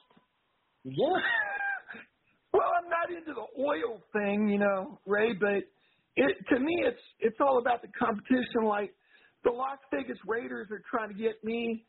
[0.83, 0.93] Yeah.
[2.53, 5.63] Well, I'm not into the oil thing, you know, Ray, but
[6.17, 8.65] it to me it's it's all about the competition.
[8.65, 8.91] Like
[9.43, 11.85] the Las Vegas Raiders are trying to get me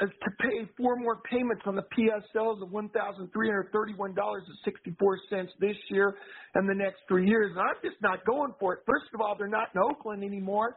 [0.00, 3.94] as to pay four more payments on the PSLs of one thousand three hundred thirty
[3.94, 6.14] one dollars and sixty four cents this year
[6.54, 7.50] and the next three years.
[7.50, 8.80] And I'm just not going for it.
[8.86, 10.76] First of all, they're not in Oakland anymore.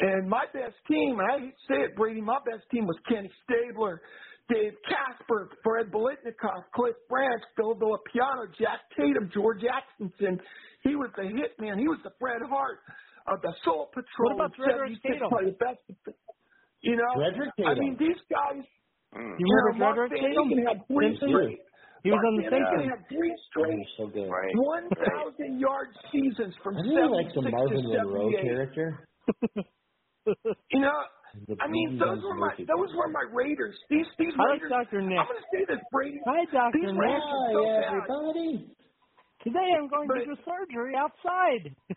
[0.00, 2.96] And my best team, and I hate to say it, Brady, my best team was
[3.06, 4.00] Kenny Stabler,
[4.48, 10.40] Dave Casper, Fred Biletnikoff, Cliff Branch, Phil Villapiano, Jack Tatum, George Atkinson.
[10.82, 11.78] He was the hit man.
[11.78, 12.80] He was the Fred Hart
[13.26, 14.36] of the Soul Patrol.
[14.36, 15.30] What about Frederick Tatum?
[15.58, 15.80] best.
[16.80, 18.64] You know, Frederick I mean, these guys.
[19.14, 19.34] Mm.
[19.38, 20.48] You know, remember Mark Frederick Tatum?
[20.48, 21.60] Eeghen had three straight.
[22.02, 22.96] He was on the Van Eeghen Simpsons.
[22.96, 24.30] had three straight so good.
[24.32, 24.54] Right.
[24.56, 28.48] one thousand yard seasons from I really like the 76 Marvin to Monroe 78.
[28.48, 28.86] character.
[30.72, 30.96] You know,
[31.60, 33.76] I mean, those were my those were my Raiders.
[33.90, 34.70] These these I like Raiders.
[34.70, 35.00] Dr.
[35.02, 35.18] Nick.
[35.18, 36.20] I'm going to say this, Brady.
[36.26, 36.72] Hi, Dr.
[36.78, 37.00] These Nick.
[37.00, 37.84] Raiders are so Hi, bad.
[37.92, 38.76] everybody.
[39.44, 41.72] Today I'm going to do surgery outside.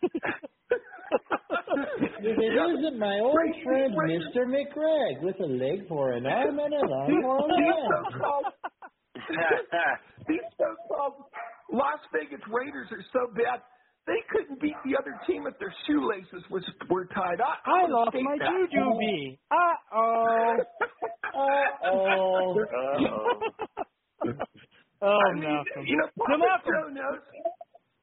[2.20, 4.46] If it isn't my old friend Mr.
[4.46, 7.84] McGregg with a leg for an arm and an arm for a These leg.
[7.88, 8.46] so-called
[10.28, 11.14] these so-called
[11.72, 13.60] Las Vegas Raiders are so bad.
[14.06, 17.40] They couldn't beat the other team if their shoelaces was were tied.
[17.40, 18.50] I, I I'm lost state my that.
[18.50, 19.38] jujube.
[19.50, 20.56] Uh oh.
[21.34, 22.66] Uh-oh.
[25.02, 25.84] Oh, I mean, Malcolm.
[25.86, 26.72] you know, So, Papa Malcolm.
[26.72, 27.22] Joe knows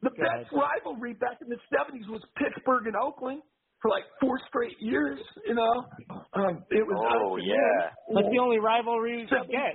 [0.02, 3.42] the Go best rivalry back in the '70s was Pittsburgh and Oakland
[3.82, 5.20] for like four straight years.
[5.48, 5.86] You know,
[6.34, 6.98] um, it was.
[6.98, 7.90] Oh, yeah.
[8.08, 8.16] them.
[8.16, 9.74] That's the only rivalry you get.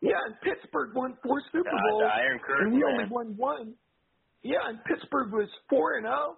[0.00, 3.36] Yeah, and Pittsburgh won four Super God, Bowls, the Iron Curtain, and we only won
[3.36, 3.74] one.
[4.42, 6.36] Yeah, and Pittsburgh was four and zero.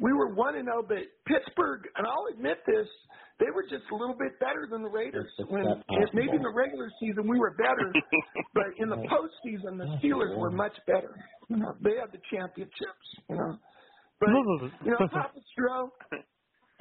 [0.00, 2.88] We were one and zero, but Pittsburgh, and I'll admit this,
[3.38, 5.30] they were just a little bit better than the Raiders.
[5.38, 7.90] That's When if maybe in the regular season we were better,
[8.54, 11.14] but in the postseason the Steelers were much better.
[11.48, 13.06] You know, they had the championships.
[13.28, 13.58] You know,
[14.20, 14.28] but
[14.84, 15.90] you know, Papa Stro.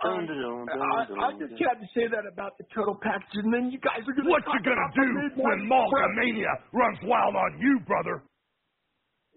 [0.04, 3.80] Um, I, I just had to say that about the total package, and then you
[3.80, 7.58] guys are going to What talk you gonna do mid-morning when Malcolmania runs wild on
[7.62, 8.24] you, brother?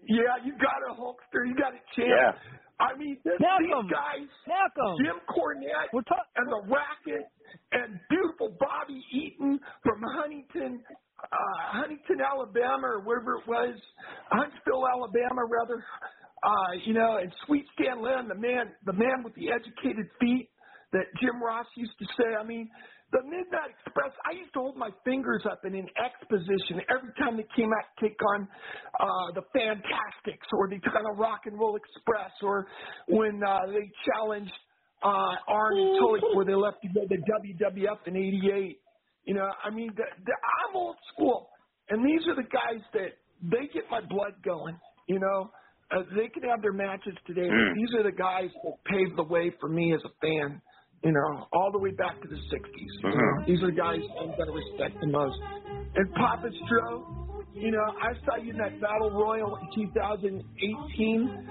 [0.09, 1.47] Yeah, you got a Hulkster.
[1.47, 2.09] You got a champ.
[2.09, 2.31] Yeah.
[2.79, 4.97] I mean, this, these guys, Malcolm.
[5.01, 7.25] Jim Cornette ta- and the Racket
[7.71, 10.83] and beautiful Bobby Eaton from Huntington,
[11.23, 13.75] uh, Huntington, Alabama, or wherever it was,
[14.29, 15.83] Huntsville, Alabama, rather.
[16.43, 20.49] Uh, you know, and Sweet Stan Lane, the man, the man with the educated feet
[20.93, 22.35] that Jim Ross used to say.
[22.39, 22.69] I mean,
[23.11, 24.11] the Midnight Express.
[24.27, 27.71] I used to hold my fingers up in an X position every time they came
[27.71, 28.47] out to take on
[28.99, 32.67] uh, the Fantastics, or they took on a Rock and Roll Express, or
[33.07, 34.51] when uh, they challenged
[35.03, 38.79] uh, Arn and Tully before they left to go to WWF in '88.
[39.25, 41.49] You know, I mean, the, the, I'm old school,
[41.89, 44.77] and these are the guys that they get my blood going.
[45.07, 45.51] You know,
[45.91, 49.23] uh, they can have their matches today, but these are the guys that paved the
[49.23, 50.61] way for me as a fan.
[51.03, 52.93] You know, all the way back to the '60s.
[53.03, 55.37] You know, these are guys I'm gonna respect the most.
[55.95, 57.03] And Papa Stro,
[57.53, 61.47] you know, I saw you in that Battle Royal in 2018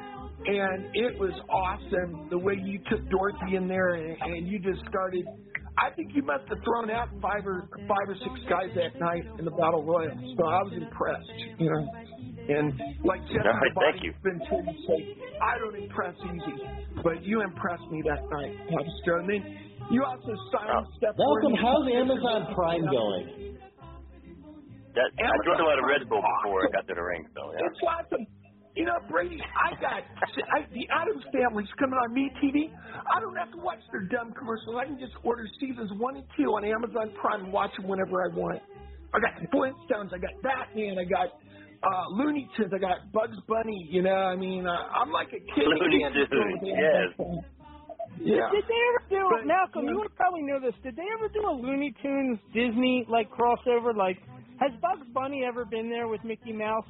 [0.47, 4.87] and it was awesome the way you took Dorothy in there and, and you just
[4.89, 5.27] started.
[5.79, 9.25] I think you must have thrown out five or five or six guys that night
[9.39, 10.15] in the battle royal.
[10.39, 11.87] So I was impressed, you know.
[12.49, 14.15] And like Jeff All right, thank you.
[14.23, 16.63] been told to say, I don't impress easy,
[17.03, 19.43] but you impressed me that night, Papa And then
[19.91, 20.87] you also signed oh.
[20.99, 21.19] Steph.
[21.19, 21.63] Malcolm, Curry.
[21.63, 23.59] how's Amazon Prime going?
[24.95, 27.53] That, I drank a lot of Red Bull before I got to the ring, so
[27.53, 27.67] yeah.
[27.67, 28.25] It's awesome.
[28.77, 30.05] You know, Brady, I got
[30.53, 32.71] I, the Addams family's coming on me TV.
[33.09, 34.77] I don't have to watch their dumb commercials.
[34.79, 38.23] I can just order seasons one and two on Amazon Prime and watch them whenever
[38.23, 38.61] I want.
[39.15, 40.13] I got the Flintstones.
[40.13, 40.99] I got Batman.
[41.01, 41.41] I got
[41.83, 42.73] uh Looney Tunes.
[42.75, 43.89] I got Bugs Bunny.
[43.91, 45.65] You know, I mean, uh, I'm like a kid.
[45.65, 47.09] in a Looney candy store Tunes, yes.
[48.19, 48.49] Yeah.
[48.51, 49.85] Did they ever do But, Malcolm?
[49.85, 50.73] you You would probably know this.
[50.83, 53.95] Did they ever do a Looney Tunes Disney like crossover?
[53.95, 54.17] Like,
[54.59, 56.87] has Bugs Bunny ever been there with Mickey Mouse?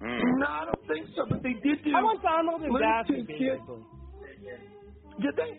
[0.00, 1.24] No, I don't think so.
[1.28, 1.90] But they did do.
[1.96, 3.58] I want Donald and Looney Daffy, Tunes Kid.
[3.58, 3.84] basically.
[5.24, 5.58] Did they?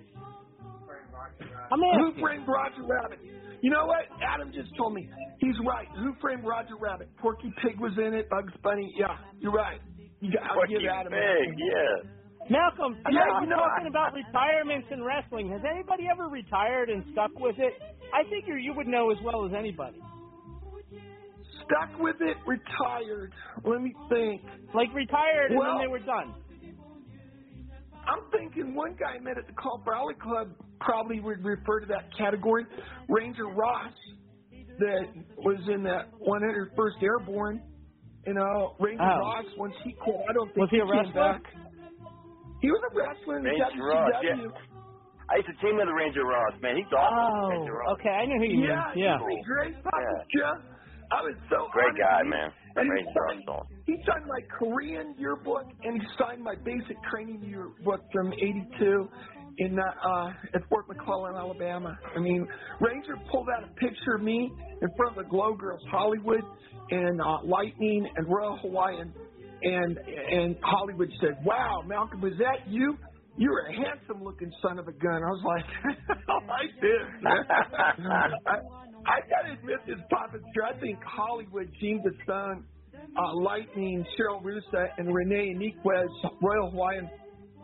[1.72, 2.22] I'm Who asking.
[2.22, 3.20] framed Roger Rabbit?
[3.62, 4.06] You know what?
[4.24, 5.10] Adam just told me.
[5.40, 5.88] He's right.
[5.98, 7.10] Who framed Roger Rabbit?
[7.18, 8.30] Porky Pig was in it.
[8.30, 8.94] Bugs Bunny.
[8.98, 9.82] Yeah, you're right.
[10.22, 11.36] You got, I'll Porky give Adam that.
[11.48, 12.10] Pig, yeah.
[12.50, 15.50] Malcolm, Yeah, yeah, you you're know, talking I- about retirements in wrestling.
[15.52, 17.74] Has anybody ever retired and stuck with it?
[18.14, 20.02] I figure you would know as well as anybody.
[21.66, 23.32] Stuck with it, retired.
[23.64, 24.42] Let me think.
[24.74, 26.34] Like retired and then they were done.
[28.10, 30.50] I'm thinking one guy I met at the Cauliflower Alley Club
[30.82, 32.66] probably would refer to that category.
[33.08, 33.94] Ranger Ross,
[34.80, 35.06] that
[35.38, 37.62] was in that 101st Airborne.
[38.26, 39.20] You know, Ranger Oh.
[39.20, 41.14] Ross, once he quit, I don't think Was he a came wrestler?
[41.40, 41.44] back.
[42.62, 44.52] He was a wrestler in the Ranger Ross, WCW.
[45.30, 46.76] I used to team with Ranger Ross, man.
[46.76, 48.00] He's awesome, oh, Ranger Oh, Ross.
[48.00, 49.04] okay, I know who you Yeah, mean.
[49.06, 49.18] Yeah.
[49.20, 50.58] he was great, Papa Jeff.
[51.12, 52.50] I was so Great honored guy, man.
[52.76, 53.44] And he signed,
[53.86, 59.10] he signed my Korean yearbook and he signed my basic training yearbook from '82
[59.58, 61.98] in uh, uh, at Fort McClellan, Alabama.
[62.16, 62.48] I mean,
[62.80, 64.52] Ranger pulled out a picture of me
[64.82, 66.42] in front of the Glow Girls Hollywood
[66.92, 69.14] and uh, Lightning and Royal Hawaiian,
[69.64, 72.98] and and Hollywood said, "Wow, Malcolm, was that you?"
[73.38, 75.24] you're a handsome looking son of a gun.
[75.24, 75.66] I was like,
[76.28, 77.08] I like this.
[79.06, 80.66] I, I gotta admit this, Joe.
[80.76, 82.66] I think Hollywood, Gene Stone,
[83.18, 86.10] uh, Lightning, Cheryl Russa, and Renee Iniquez,
[86.42, 87.10] Royal Hawaiian,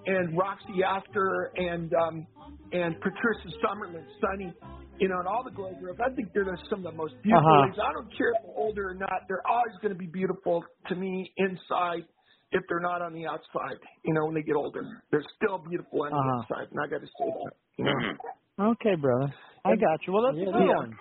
[0.05, 2.27] and Roxy Astor, and um,
[2.71, 4.53] and Patricia Summerlin, Sunny,
[4.99, 5.97] you know, and all the Glow Girls.
[6.03, 7.47] I think they're some of the most beautiful.
[7.47, 7.61] Uh-huh.
[7.63, 7.79] ladies.
[7.81, 9.21] I don't care if they're older or not.
[9.27, 12.05] They're always going to be beautiful to me inside.
[12.51, 16.03] If they're not on the outside, you know, when they get older, they're still beautiful
[16.03, 16.41] on Uh-huh.
[16.43, 17.53] inside, and I got to say that.
[17.77, 18.71] You know?
[18.71, 19.33] Okay, brother.
[19.65, 20.13] I got you.
[20.13, 20.75] Well, that's Yeah, a good yeah.
[20.77, 20.97] one.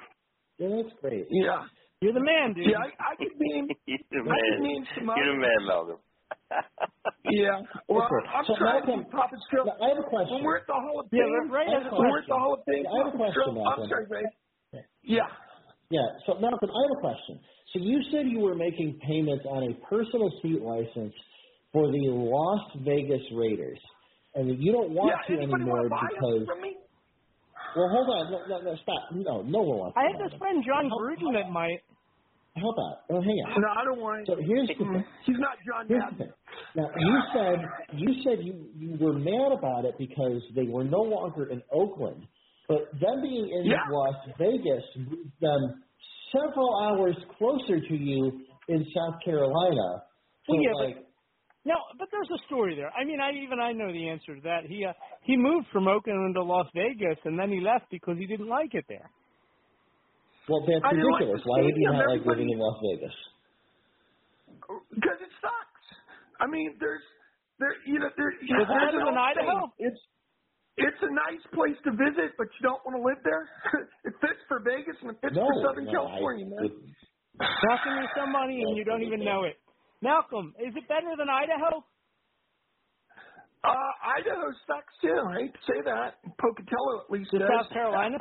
[0.59, 1.27] Yeah, that's great.
[1.31, 1.65] Yeah.
[2.01, 2.67] You're the man, dude.
[2.69, 3.69] Yeah, I, I could name.
[3.87, 4.63] You're the I could man.
[4.63, 4.85] name
[5.17, 5.99] You're the man, Malcolm.
[7.25, 7.63] Yeah.
[7.89, 8.29] Well, Okay.
[8.37, 9.65] I'm So, trying Malcolm, to Papa Phil.
[9.65, 10.35] I have a question.
[10.37, 12.35] When we're at the Hall of Yeah, Fame, Ray has when we're at the.
[12.37, 13.33] Hall of Fame, I have a question.
[13.33, 14.27] Strip, I'm sorry, Ray.
[15.03, 15.29] Yeah.
[15.91, 16.05] Yeah.
[16.27, 17.41] So Malcolm, I have a question.
[17.73, 21.15] So you said you were making payments on a personal seat license
[21.73, 23.81] for the Las Vegas Raiders,
[24.35, 25.37] and that you don't want yeah.
[25.37, 26.39] to Anybody anymore want to buy because.
[26.45, 26.77] them from me?
[27.77, 28.33] Well, hold on.
[28.33, 29.11] No, no, no, stop.
[29.13, 29.97] No, no one wants.
[29.99, 31.83] I to have this friend Jon Gruden that might.
[32.57, 33.03] How about?
[33.11, 33.61] Oh, hang on.
[33.61, 34.27] No, I don't want.
[34.27, 35.05] So here's the thing.
[35.27, 36.33] He's not John Here's the thing.
[36.77, 37.59] Now you said
[37.99, 42.23] you said you you were mad about it because they were no longer in Oakland,
[42.69, 43.83] but them being in Yeah.
[43.91, 45.83] Las Vegas moved them
[46.31, 50.05] several hours closer to you in South Carolina.
[50.47, 51.04] So Well, yeah, like,
[51.65, 52.93] No, but there's a story there.
[52.93, 54.69] I mean, I even I know the answer to that.
[54.69, 54.93] He uh,
[55.23, 58.75] he moved from Oakland to Las Vegas, and then he left because he didn't like
[58.75, 59.09] it there.
[60.49, 61.41] well, that's I like ridiculous.
[61.45, 63.17] Why would you not like living in Las Vegas?
[64.93, 65.85] Because it sucks.
[66.41, 67.01] I mean, there's
[67.59, 68.31] there you know there.
[68.37, 69.73] Is it there's better an Idaho?
[69.73, 70.01] saying, It's
[70.77, 73.49] it's a nice place to visit, but you don't want to live there.
[74.05, 76.61] it fits for Vegas and it fits No, for Southern no, California, I man.
[76.61, 76.93] would-
[77.41, 79.57] Costing you some money, and you don't even know it.
[80.05, 81.81] Malcolm, is it better than Idaho?
[83.65, 85.17] Uh, Idaho sucks too.
[85.17, 86.21] I hate to say that.
[86.37, 87.49] Pocatello at least Does.
[87.49, 88.19] South Carolina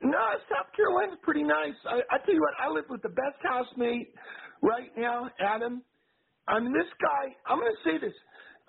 [0.00, 1.74] No, South Carolina's pretty nice.
[1.90, 4.14] I, I tell you what, I live with the best housemate
[4.62, 5.82] right now, Adam.
[6.46, 7.34] I mean, this guy.
[7.46, 8.14] I'm going to say this.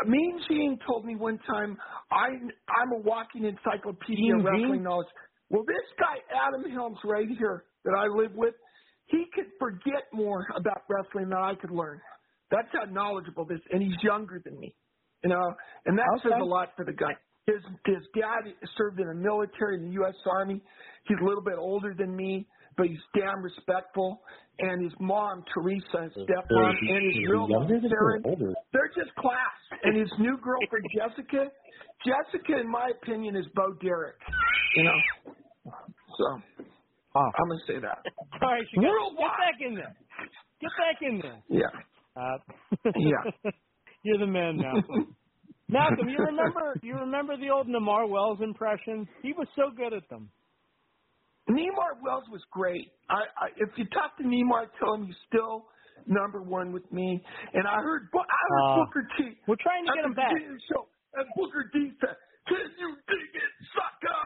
[0.07, 1.77] Mean Gene told me one time
[2.11, 5.07] I I'm a walking encyclopedia of wrestling knowledge.
[5.49, 8.55] Well, this guy Adam Helms right here that I live with,
[9.13, 12.01] he could forget more about wrestling than I could learn.
[12.49, 14.75] That's how knowledgeable this, and he's younger than me,
[15.23, 15.53] you know,
[15.85, 17.13] and that says a lot for the guy.
[17.45, 20.15] His his dad served in the military in the U.S.
[20.25, 20.61] Army.
[21.05, 22.47] He's a little bit older than me,
[22.77, 24.21] but he's damn respectful.
[24.59, 28.53] And his mom, Teresa, his stepmom, and his real mom, younger than Sharon, or older?
[28.71, 29.59] they're just class.
[29.83, 31.51] And his new girlfriend, Jessica,
[32.05, 34.15] Jessica, in my opinion, is Bo Derek.
[34.77, 35.73] You know,
[36.17, 36.63] so
[37.15, 37.99] I'm gonna say that.
[38.41, 39.95] All right, you got, get back in there.
[40.61, 41.43] Get back in there.
[41.49, 41.73] Yeah.
[42.15, 42.37] Uh,
[42.95, 43.51] Yeah.
[44.03, 44.73] You're the man now.
[45.69, 49.07] Malcolm, you remember you remember the old Namar Wells impression?
[49.21, 50.29] He was so good at them.
[51.49, 52.91] Neymar Wells was great.
[53.09, 55.67] I, I if you talk to Neymar, tell him he's still
[56.05, 57.21] number one with me.
[57.53, 59.23] And I heard, I heard Uh, Booker T.
[59.47, 60.29] We're trying to get him back.
[60.33, 62.15] beginning of the show, and Booker T said,
[62.47, 64.23] "Can you dig it, sucker?"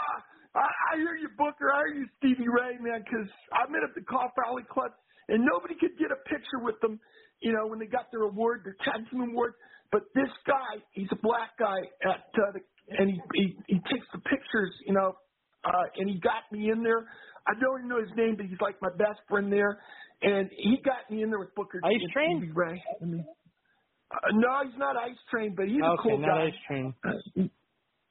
[0.57, 1.69] I, I hear you, Booker.
[1.69, 3.05] I hear you, Stevie Ray, man.
[3.05, 4.91] Because I met at the Cauliflower Alley Club,
[5.29, 6.99] and nobody could get a picture with them.
[7.41, 9.53] You know, when they got their award, their tag award.
[9.91, 12.61] But this guy, he's a black guy at uh, the,
[12.97, 14.73] and he, he he takes the pictures.
[14.85, 15.15] You know,
[15.63, 17.05] uh, and he got me in there.
[17.47, 19.79] I don't even know his name, but he's like my best friend there.
[20.21, 22.37] and he got me in there with Booker Ice and Train?
[22.39, 22.83] Stevie Ray.
[23.01, 23.25] I mean,
[24.11, 26.43] uh, no, he's not Ice Train, but he's a okay, cool not guy.
[26.45, 26.93] Ice Train.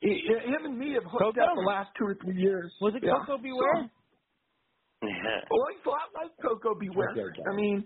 [0.07, 1.41] He- he- him and me have hooked Coco?
[1.43, 2.71] up the last two or three years.
[2.81, 3.19] Was it Yeah.
[3.27, 3.51] Koko B.
[3.53, 3.91] Ware?
[5.03, 5.09] So-
[5.51, 6.89] well, he's a lot like Koko B.
[6.91, 7.11] Ware.
[7.51, 7.85] I mean,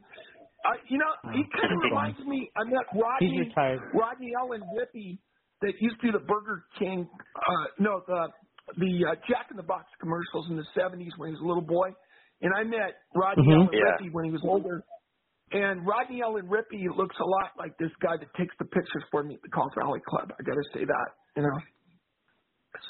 [0.64, 2.50] I, you know, he kind of reminds me.
[2.56, 3.80] I met He's Rodney retired.
[3.94, 5.18] Rodney Allen Rippy
[5.62, 7.08] that used to do the Burger King.
[7.34, 8.28] Uh, no, the
[8.76, 11.62] the uh, Jack in the Box commercials in the '70s when he was a little
[11.64, 11.88] boy,
[12.42, 13.54] and I met Rodney Mhm.
[13.56, 13.96] Allen Yeah.
[13.96, 14.84] Rippy when he was older.
[15.52, 19.24] And Rodney Allen Rippy looks a lot like this guy that takes the pictures for
[19.24, 20.32] me at the Cauliflower Alley Club.
[20.38, 21.58] I got to say that, you know.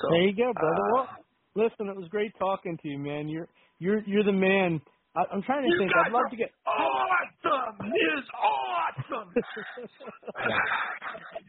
[0.01, 0.75] So there you go, brother.
[0.75, 1.09] uh, well,
[1.55, 3.29] listen, it was great talking to you, man.
[3.29, 4.81] You're you're you're the man.
[5.17, 5.91] I, I'm trying to think.
[6.07, 6.51] I'd love to get.
[6.67, 7.87] awesome.
[7.87, 9.35] Is awesome.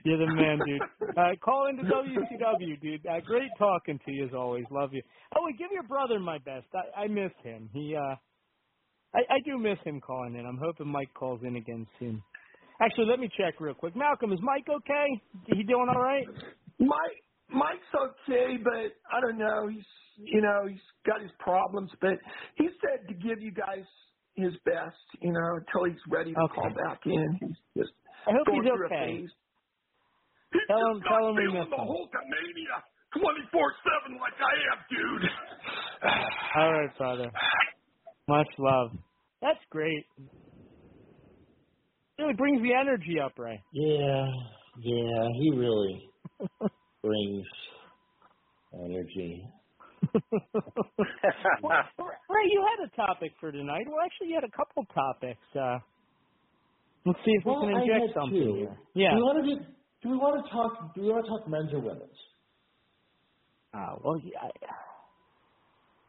[0.03, 0.81] You're the man, dude.
[1.15, 3.05] Uh, call into WCW, dude.
[3.05, 4.65] Uh, great talking to you as always.
[4.71, 5.01] Love you.
[5.37, 6.65] Oh, and give your brother my best.
[6.73, 7.69] I, I miss him.
[7.71, 8.15] He, uh,
[9.13, 10.45] I, I do miss him calling in.
[10.45, 12.23] I'm hoping Mike calls in again soon.
[12.81, 13.95] Actually, let me check real quick.
[13.95, 15.05] Malcolm, is Mike okay?
[15.45, 16.25] He doing all right?
[16.79, 17.21] Mike
[17.53, 19.67] Mike's okay, but I don't know.
[19.67, 19.85] He's
[20.17, 22.19] you know he's got his problems, but
[22.57, 23.85] he said to give you guys
[24.35, 26.55] his best, you know, until he's ready to Okay.
[26.55, 27.39] call back in.
[27.41, 27.93] He's just
[28.27, 29.21] I hope going he's through okay.
[29.21, 29.29] a phase.
[30.67, 31.83] Tell him, tell him we Feeling miss the.
[31.83, 32.83] Hulkamania
[33.15, 35.29] 24-7 like I am, dude.
[36.57, 37.31] All right, brother.
[38.27, 38.91] Much love.
[39.41, 40.05] That's great.
[42.19, 43.59] Really brings the energy up, right?
[43.73, 44.25] Yeah,
[44.79, 46.09] yeah, he really
[47.03, 47.45] brings
[48.73, 49.45] energy.
[51.61, 51.73] well,
[52.29, 53.85] Ray, you had a topic for tonight.
[53.87, 55.39] Well, actually, you had a couple topics.
[55.55, 55.79] Uh,
[57.05, 58.53] let's see if Well, we can inject something two.
[58.55, 58.77] here.
[58.93, 59.11] Yeah.
[59.11, 59.61] Do we want to do?
[60.03, 60.95] Do we want to talk?
[60.95, 62.17] Do we want to talk men's or women's?
[63.73, 64.73] Uh, well, yeah, I-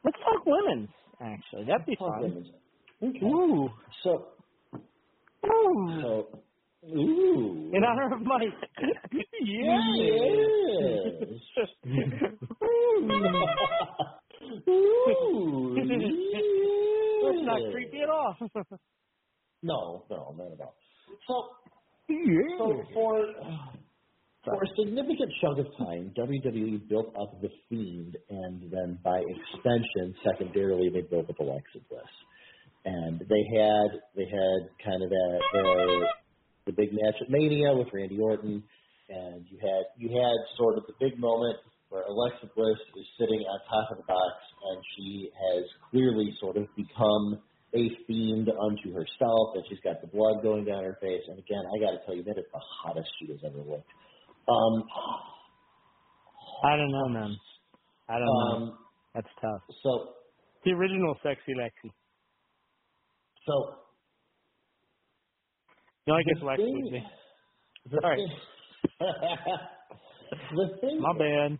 [0.04, 0.88] let's talk women's.
[1.20, 2.44] Actually, that'd be Talk fun.
[3.02, 3.24] Okay.
[3.26, 3.68] Ooh.
[4.02, 4.26] So.
[5.46, 6.00] Ooh.
[6.02, 6.38] So.
[6.84, 7.70] Ooh.
[7.72, 8.48] In honor of Mike.
[9.44, 9.72] Yes.
[14.68, 15.74] Ooh.
[17.24, 18.36] That's not creepy at all.
[19.64, 20.74] No, no, not at all.
[21.28, 21.34] So,
[22.08, 22.58] yeah.
[22.58, 23.26] so for
[24.44, 30.16] for a significant chunk of time, WWE built up the Fiend, and then by extension,
[30.26, 32.02] secondarily, they built up Alexa Bliss.
[32.84, 36.06] And they had they had kind of that the,
[36.66, 38.62] the big match at Mania with Randy Orton,
[39.08, 41.56] and you had you had sort of the big moment
[41.88, 44.32] where Alexa Bliss is sitting on top of the box,
[44.70, 47.38] and she has clearly sort of become
[47.74, 51.22] a fiend unto herself, and she's got the blood going down her face.
[51.28, 53.88] And again, I got to tell you, that is the hottest she has ever looked.
[54.48, 54.84] Um,
[56.64, 57.36] I don't know, man.
[58.08, 58.56] I don't know.
[58.72, 58.78] um,
[59.14, 59.62] That's tough.
[59.82, 60.14] so
[60.64, 61.90] The original sexy Lexi.
[63.46, 63.74] so
[66.06, 67.04] No, I guess The Lexi thing- would be.
[68.00, 68.26] Sorry.
[68.98, 69.08] thing,
[70.56, 71.58] the thing My bad.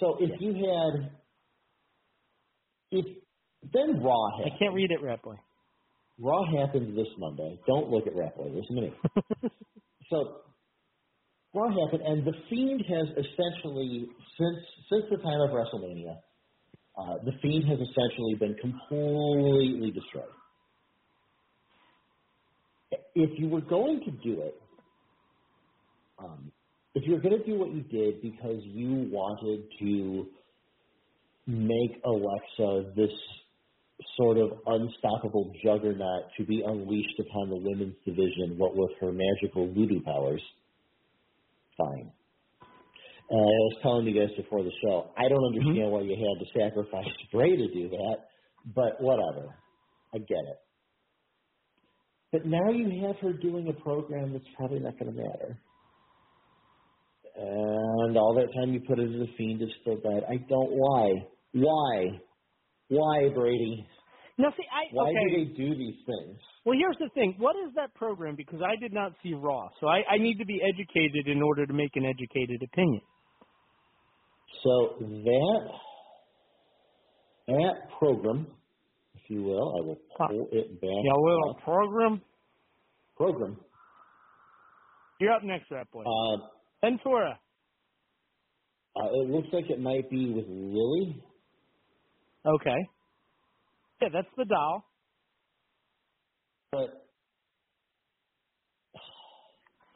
[0.00, 1.10] So if you had,
[2.90, 3.06] if
[3.72, 4.52] then Raw Happened.
[4.54, 5.34] I can't read it, Rat Boy.
[6.20, 7.58] Raw happened this Monday.
[7.66, 8.46] Don't look at Rat Boy.
[8.52, 8.92] Listen to me.
[10.10, 10.36] so
[11.54, 14.58] Raw happened, and the Fiend has essentially since
[14.90, 16.16] since the time of WrestleMania,
[16.98, 20.24] uh, the Fiend has essentially been completely destroyed.
[23.14, 24.60] If you were going to do it,
[26.18, 26.50] um,
[26.94, 30.26] if you were going to do what you did because you wanted to
[31.46, 33.10] make Alexa this
[34.16, 39.72] sort of unstoppable juggernaut to be unleashed upon the women's division, what with her magical
[39.72, 40.42] voodoo powers,
[41.76, 42.10] fine.
[43.30, 46.44] Uh, I was telling you guys before the show, I don't understand why you had
[46.44, 48.16] to sacrifice Bray to do that,
[48.74, 49.54] but whatever.
[50.14, 50.58] I get it.
[52.32, 55.58] But now you have her doing a program that's probably not going to matter.
[57.36, 60.24] And all that time you put into the Fiend is still dead.
[60.28, 60.70] I don't.
[60.70, 61.12] Why?
[61.52, 62.20] Why?
[62.88, 63.86] Why, Brady?
[64.38, 65.18] No, see, I Why okay.
[65.28, 66.38] do they do these things?
[66.64, 67.34] Well, here's the thing.
[67.38, 68.34] What is that program?
[68.36, 71.66] Because I did not see Raw, so I, I need to be educated in order
[71.66, 73.00] to make an educated opinion.
[74.62, 75.68] So that
[77.48, 78.46] that program,
[79.28, 80.90] you will, I will pull it back.
[81.04, 81.62] Yeah, well, up.
[81.62, 82.22] program.
[83.16, 83.58] Program.
[85.20, 86.02] You're up next, that Boy.
[86.02, 86.36] Uh,
[86.80, 87.38] Ventura.
[88.96, 91.22] uh, it looks like it might be with Lily.
[92.46, 92.88] Okay.
[94.00, 94.84] Yeah, that's the doll.
[96.70, 97.04] But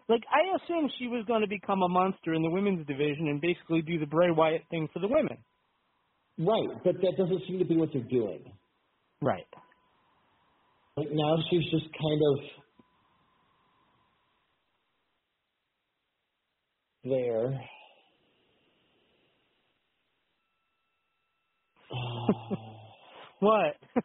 [0.09, 3.40] like, I assumed she was going to become a monster in the women's division and
[3.40, 5.38] basically do the Bray Wyatt thing for the women.
[6.38, 8.52] right, but that doesn't seem to be what they're doing.
[9.23, 9.47] Right.
[10.97, 12.39] Like now she's just kind of
[17.05, 17.61] there.
[21.94, 22.57] Ah.
[23.40, 23.77] what?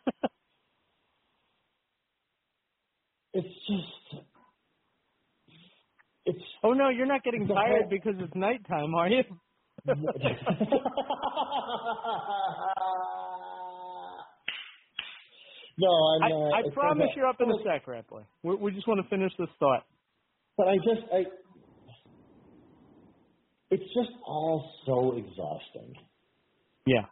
[3.34, 4.24] it's just
[6.26, 9.24] it's Oh no, you're not getting tired whole- because it's nighttime, are you?
[15.78, 16.54] no, I'm I, not.
[16.54, 18.24] I promise you're up in a sec, Rapley.
[18.44, 19.84] We, we just want to finish this thought.
[20.58, 21.24] But I just I
[23.70, 25.94] it's just all so exhausting.
[26.86, 27.06] Yeah.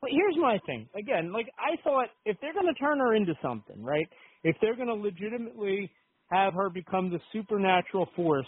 [0.00, 0.88] But here's my thing.
[0.96, 4.06] Again, like I thought if they're going to turn her into something, right?
[4.44, 5.90] If they're going to legitimately
[6.30, 8.46] have her become the supernatural force.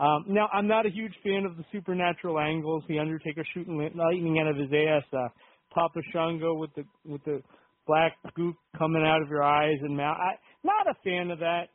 [0.00, 2.82] Um, now, I'm not a huge fan of the supernatural angles.
[2.88, 5.04] The Undertaker shooting lightning out of his ass.
[5.12, 5.28] Uh,
[5.74, 7.42] Papa Shango with the with the
[7.86, 10.16] black goop coming out of your eyes and mouth.
[10.18, 10.34] I,
[10.64, 11.68] not a fan of that.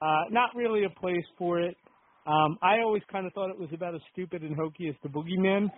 [0.00, 1.76] Uh, not really a place for it.
[2.26, 5.08] Um, I always kind of thought it was about as stupid and hokey as the
[5.08, 5.70] Boogeyman,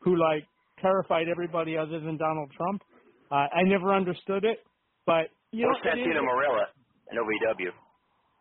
[0.00, 0.44] who like
[0.80, 2.82] terrified everybody other than Donald Trump.
[3.30, 4.58] Uh, I never understood it,
[5.04, 6.66] but you know, Santino Marella
[7.10, 7.70] in OVW.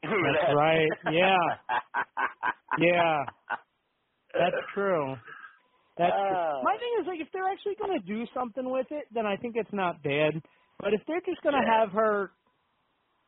[0.04, 0.88] That's right.
[1.12, 1.38] Yeah.
[2.78, 3.24] Yeah.
[4.34, 5.16] That's true.
[5.98, 6.12] That's.
[6.14, 6.60] Ah.
[6.64, 9.36] My thing is like if they're actually going to do something with it, then I
[9.38, 10.42] think it's not bad.
[10.80, 12.32] But if they're just going to have her,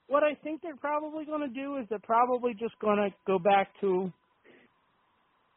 [0.07, 3.39] what I think they're probably going to do is they're probably just going to go
[3.39, 4.11] back to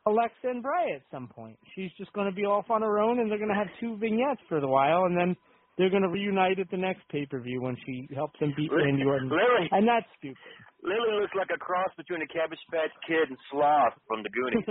[0.07, 1.59] Alexa and Bray at some point.
[1.75, 3.97] She's just going to be off on her own, and they're going to have two
[3.99, 5.37] vignettes for the while, and then
[5.79, 8.71] they're going to reunite at the next pay per view when she helps them beat
[8.73, 9.29] Randy Orton.
[9.29, 9.69] Lily.
[9.73, 10.39] And that's stupid.
[10.83, 14.69] Lily looks like a cross between a Cabbage Patch Kid and Sloth from the Goonies.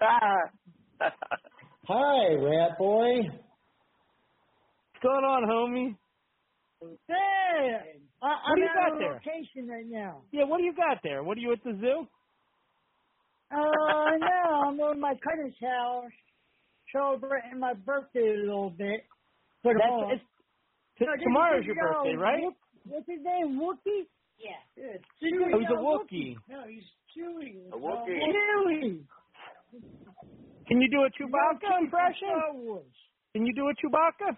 [1.87, 3.17] Hi, Rat Boy.
[3.21, 3.43] What's
[5.03, 5.97] going on, homie?
[7.07, 9.13] Hey, I, I'm do you at got a there?
[9.15, 10.23] location right now.
[10.31, 11.23] Yeah, what do you got there?
[11.23, 12.07] What are you at the zoo?
[13.51, 13.57] Uh,
[14.19, 16.11] no, I'm at my cousin's house,
[16.91, 19.05] celebrating my birthday a little bit.
[19.63, 20.27] For That's- it's-
[20.99, 22.43] t- No, tomorrow's is, your birthday, right?
[22.43, 23.57] Wook- What's his name?
[23.59, 24.07] Wookie?
[24.37, 24.57] Yeah.
[24.77, 24.99] Oh,
[25.59, 26.35] he's a Wookie.
[26.49, 26.83] No, he's
[27.15, 27.71] Chewie.
[27.71, 28.19] A Wookiee.
[28.19, 29.05] Chewie.
[30.67, 32.27] Can you do a Chewbacca Star impression?
[32.55, 32.93] Wars.
[33.33, 34.37] Can you do a Chewbacca?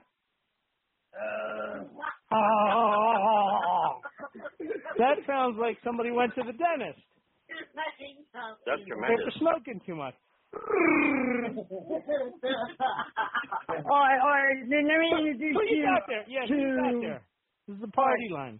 [1.17, 1.83] Uh
[4.97, 6.99] That sounds like somebody went to the dentist.
[8.65, 10.15] That's They're smoking too much.
[13.85, 14.69] All right, all right.
[14.69, 16.25] Then let me introduce Who you you got there?
[16.27, 16.53] Yeah, to.
[16.53, 17.21] who you got there?
[17.67, 18.59] This is the party line.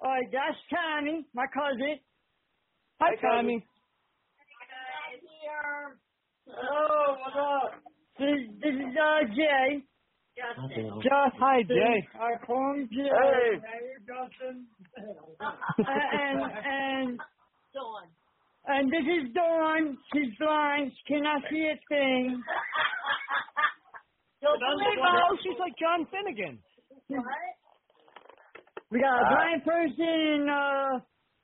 [0.00, 2.00] All right, that's Tommy, my cousin.
[3.00, 3.66] Hi, Tommy.
[6.48, 7.82] Oh, what's up?
[8.18, 9.84] This, this is uh Jay.
[10.36, 11.00] Justin.
[11.02, 11.40] Justin.
[11.40, 12.08] Hi, Jay.
[12.14, 13.08] I call him Jay.
[13.08, 13.60] Hey.
[14.06, 14.66] Justin.
[15.78, 17.18] and and
[17.74, 18.08] Dawn.
[18.66, 19.96] And this is Dawn.
[20.12, 20.92] She's blind.
[20.92, 22.42] She cannot see a thing.
[24.42, 26.58] Oh, she's like John Finnegan.
[28.90, 30.48] We got a blind person.
[30.48, 30.96] Uh,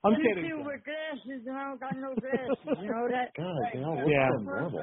[0.02, 0.72] I'm two kidding, people John.
[0.72, 2.56] with glasses, and I don't got no glasses.
[2.80, 3.30] You know that?
[3.36, 4.32] God, they all look Yeah.
[4.32, 4.80] so normal.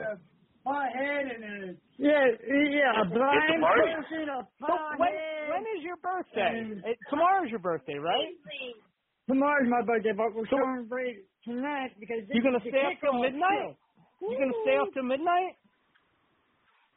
[0.64, 1.42] My head in
[1.74, 1.78] it.
[1.98, 5.50] Yeah, yeah, a blind person, a So when, head.
[5.50, 6.54] when is your birthday?
[6.54, 8.38] And- It, tomorrow's your birthday, right?
[9.28, 13.14] Tomorrow's my birthday, but we're celebrating tonight because this You gonna is stay up till
[13.22, 13.76] midnight?
[14.20, 14.28] show.
[14.28, 15.56] You gonna stay up till midnight?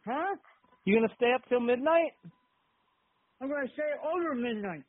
[0.05, 0.36] Huh?
[0.85, 2.12] You're gonna stay up till midnight?
[3.40, 4.82] I'm gonna say over midnight.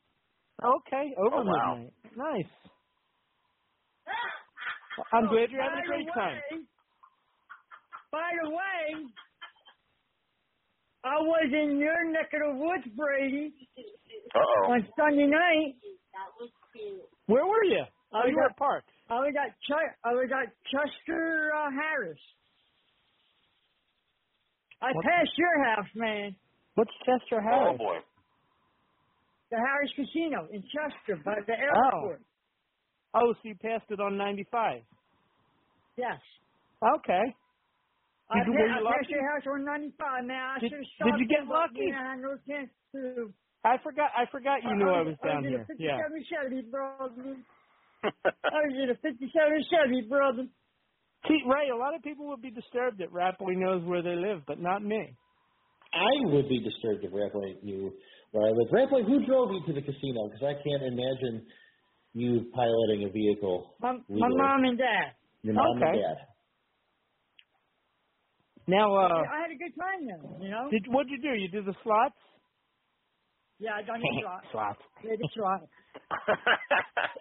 [0.62, 1.76] Okay, over Oh, wow.
[1.76, 1.92] midnight.
[2.16, 2.52] Nice.
[5.12, 6.66] I'm oh, glad you're having a great the time.
[8.10, 9.06] By the way,
[11.04, 13.54] I was in your neck of the woods, Brady,
[14.34, 14.72] Uh-oh.
[14.72, 15.76] on Sunday night.
[17.28, 17.84] Where were you?
[18.12, 18.84] I Oh, you was were at- at Park.
[19.10, 22.20] I was at Ch- I was at Chester uh, Harrah's.
[24.80, 25.04] I What?
[25.04, 26.36] passed your house, man.
[26.74, 27.74] What's Chester Harrah's?
[27.74, 27.98] Oh, boy.
[29.50, 31.58] The Harrah's Casino in Chester by the Oh.
[31.96, 32.22] airport.
[33.14, 34.82] Oh, so you passed it on 95.
[35.96, 36.20] Yes.
[36.82, 37.34] Okay.
[38.30, 40.36] I, Did you, pa- were I passed your house on 95, man.
[40.36, 41.90] I Did- should have did stopped you get lucky?
[41.90, 43.32] man, I had no chance to.
[43.64, 44.10] I forgot.
[44.16, 45.62] I forgot you knew I was down in here.
[45.62, 45.98] a 57 Yeah.
[46.30, 47.36] Chevy, brother.
[48.04, 49.28] I was in a 57
[49.70, 50.46] Chevy, brother.
[51.28, 54.42] See, Ray, a lot of people would be disturbed that Rapley knows where they live,
[54.46, 55.16] but not me.
[55.92, 57.92] I would be disturbed if Rapley knew
[58.30, 58.68] where I live.
[58.72, 60.28] Rapley, who drove you to the casino?
[60.30, 61.46] Because I can't imagine
[62.14, 63.74] you piloting a vehicle.
[63.80, 65.16] My, my mom and dad.
[65.42, 65.86] Your mom Okay.
[65.86, 66.16] and dad.
[68.68, 70.68] Now, uh, I had a good time then, you know?
[70.70, 71.34] did what'd you do?
[71.34, 72.14] You did the slots?
[73.58, 74.42] Yeah, I done the slot.
[74.52, 74.78] slots.
[75.02, 75.62] Play the slot.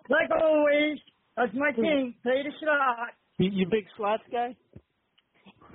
[0.10, 1.00] like always,
[1.36, 1.82] that's my hmm.
[1.82, 2.14] thing.
[2.22, 3.10] Play the slot.
[3.40, 4.56] You, you big slots guy?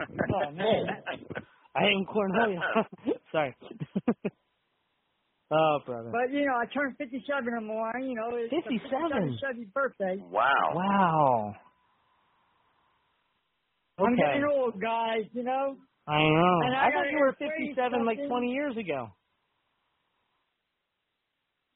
[0.03, 0.87] Oh, man.
[1.77, 2.61] I am Cornelia.
[3.33, 3.55] Sorry.
[5.53, 6.11] oh, brother.
[6.11, 8.31] But, you know, I turned 57 tomorrow, you know.
[8.35, 9.39] It's the 57?
[9.39, 10.17] 57th birthday.
[10.31, 10.45] Wow.
[10.75, 11.55] Wow.
[13.99, 14.23] I'm Okay.
[14.27, 15.77] getting old, guys, you know?
[16.09, 16.59] I know.
[16.65, 19.09] And I, I thought you were 57 like 20 years ago.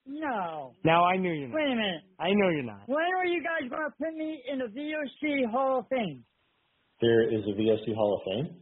[0.06, 0.72] No.
[0.84, 1.56] Now I knew you're not.
[1.56, 2.02] Wait a minute.
[2.20, 2.82] I know you're not.
[2.86, 6.24] When are you guys going to put me in the VOC Hall of Fame?
[7.00, 8.56] There is a VOC Hall of Fame.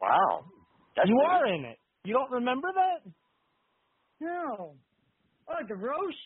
[0.00, 0.44] Wow.
[1.04, 1.78] you are in it.
[2.04, 3.10] You don't remember that?
[4.20, 4.74] No.
[5.48, 6.16] Oh, the roast?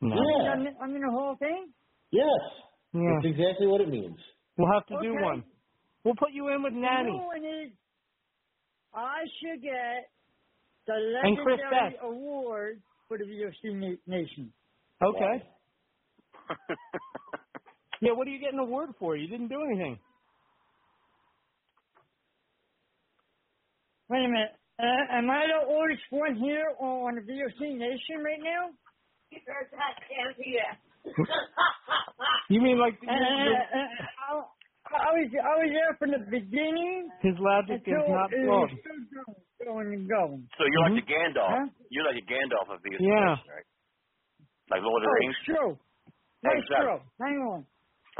[0.00, 0.14] No.
[0.16, 0.50] Yeah.
[0.52, 1.72] I'm, I'm in the Hall of Fame?
[2.10, 2.24] Yes.
[2.94, 3.02] Yeah.
[3.16, 4.16] That's exactly what it means.
[4.56, 5.42] We'll have to do one.
[6.04, 7.10] We'll put you in with The Nanny.
[7.10, 7.72] new one is
[8.94, 10.10] I should get
[10.86, 10.92] the
[11.22, 12.80] And Chris legendary award
[13.12, 14.54] for the VOC Nation.
[15.02, 15.44] Okay.
[18.02, 19.16] Yeah, what are you getting an award for?
[19.16, 19.98] You didn't do anything.
[24.10, 24.52] Wait a minute.
[24.78, 28.70] Uh, am I the oldest one here on the VOC Nation right now?
[32.50, 34.42] You mean like Uh, uh, uh,
[34.94, 38.70] I was I was there from the beginning his logic is not it flawed.
[38.70, 39.06] going,
[39.64, 40.42] going and going.
[40.58, 41.38] So you're like the mm-hmm.
[41.38, 41.52] Gandalf.
[41.52, 41.66] Huh?
[41.90, 43.36] You're like a Gandalf of VOC Yeah.
[43.48, 43.66] Right?
[44.70, 45.38] Like Lord of the Oh, Rings.
[45.46, 45.72] true.
[46.42, 46.86] Nice Exactly.
[46.86, 47.00] true.
[47.22, 47.60] Hang on.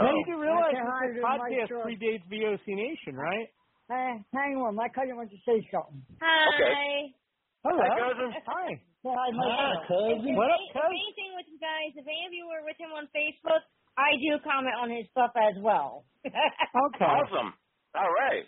[0.00, 3.48] Now you do realize Okay, this this is Mike podcast predates VOC Nation, right?
[3.92, 4.72] Hey, hang on.
[4.78, 6.00] My cousin wants to say something.
[6.22, 7.12] Hi.
[7.60, 7.76] Hello.
[7.76, 8.30] Hi, cousin.
[8.48, 8.70] Hi.
[9.04, 10.32] Hi, my Hi, cousin.
[10.38, 11.14] What up, Same, cuz?
[11.18, 11.92] thing with you guys.
[11.98, 13.60] If any of you were with him on Facebook,
[13.98, 16.04] I do comment on his stuff as well.
[16.24, 17.04] Okay.
[17.04, 17.52] Awesome.
[17.94, 18.46] All right.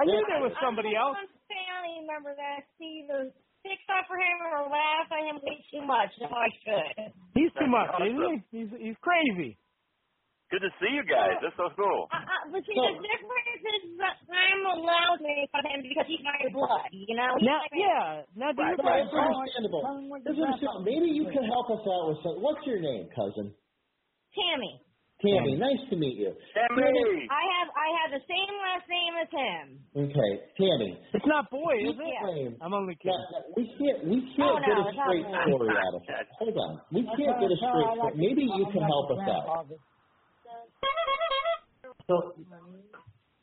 [0.00, 1.14] I knew there was somebody else.
[1.20, 3.30] I'm family member that see the
[3.62, 6.10] pick up for him or laugh at him way too much.
[6.18, 7.12] So I should.
[7.36, 8.08] He's too much, Awesome.
[8.10, 8.58] isn't he?
[8.58, 9.60] He's he's crazy.
[10.50, 11.40] Good to see you guys.
[11.40, 12.12] That's so cool.
[12.12, 15.80] Uh, uh, but see, the difference is that I'm allowed to make fun of him
[15.80, 17.32] because he's my blood, you know?
[17.40, 18.28] He's Now, like- yeah.
[18.36, 19.80] Now, do you Right, that's understandable.
[20.20, 20.84] That's understandable.
[20.84, 22.44] Maybe you can help us out with something.
[22.44, 23.56] What's your name, cousin?
[24.34, 24.80] Tammy.
[25.22, 25.54] Tammy.
[25.54, 26.34] Nice to meet you.
[26.50, 26.82] Tammy.
[27.30, 29.66] I have I have the same last name as him.
[30.10, 30.98] Okay, Tammy.
[31.14, 32.02] It's not boy, is it?
[32.02, 32.58] Yeah.
[32.60, 33.30] I'm only Now, kidding.
[33.30, 35.38] now, we can't we can't Oh, get a it's not straight me.
[35.46, 36.26] story out of it.
[36.42, 36.72] Hold on.
[36.90, 38.14] We can't get a straight story.
[38.18, 39.66] Maybe you can help us out.
[42.08, 42.34] So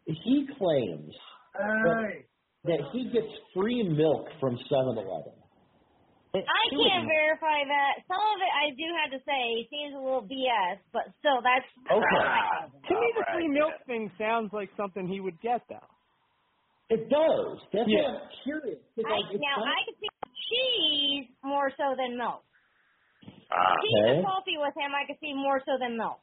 [0.06, 1.14] he claims
[1.53, 2.11] that,
[2.66, 4.57] that he gets free milk from
[6.34, 6.45] 7-Eleven.
[6.45, 7.93] I can't verify that.
[8.06, 11.65] Some of it I do have to say seems a little BS, but still, that's
[11.89, 12.26] Okay.
[12.89, 15.89] To me, the Alright, free milk thing sounds like something he would get, though.
[16.89, 17.57] It does.
[17.73, 18.14] That's Yeah.
[18.14, 18.80] what I'm curious.
[18.95, 20.10] 'cause I, I- now not- I can see
[20.49, 22.43] cheese more so than milk.
[23.51, 24.18] Ah, Cheese Okay.
[24.18, 26.22] and coffee with him, I can see more so than milk.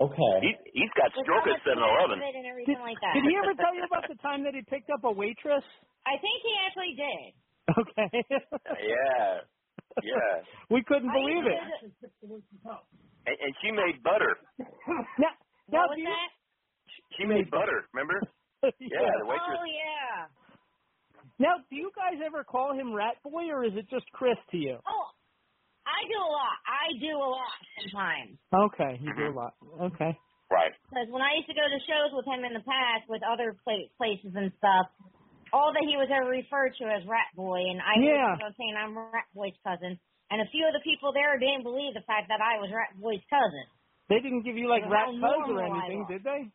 [0.00, 0.34] Okay.
[0.40, 2.18] he, he's got With stroke how at 7 Eleven.
[2.18, 3.14] he has of it and everything Did, like that.
[3.14, 5.64] did he ever tell you about the time that he picked up a waitress?
[6.06, 7.34] I think he actually did.
[7.78, 8.10] Okay.
[8.80, 9.42] Yeah.
[10.02, 10.42] Yeah.
[10.70, 11.58] we couldn't I believe it.
[11.82, 12.44] used
[13.26, 14.38] And, and she made butter.
[15.18, 15.34] Now,
[15.68, 16.30] now What was do you, that?
[17.18, 18.20] She made butter, remember?
[18.62, 19.56] Yeah, the waitress.
[19.56, 20.28] Oh yeah.
[21.40, 24.58] Now, do you guys ever call him Rat Boy, or is it just Chris to
[24.58, 24.76] you?
[24.84, 25.06] Oh,
[25.88, 26.56] I do a lot.
[26.68, 28.36] I do a lot sometimes.
[28.52, 29.40] Okay, you do a mm-hmm.
[29.40, 29.54] lot.
[29.92, 30.12] Okay.
[30.52, 30.74] Right.
[30.90, 33.56] Because when I used to go to shows with him in the past with other
[33.64, 34.90] pla- places and stuff,
[35.52, 38.36] all that he was ever referred to as Rat Boy, and I Yeah.
[38.42, 39.98] was saying I'm Rat Boy's cousin.
[40.30, 42.94] And a few of the people there didn't believe the fact that I was Rat
[42.98, 43.66] Boy's cousin.
[44.08, 46.50] They didn't give you like Well, Rat how Cuz or anything, did they?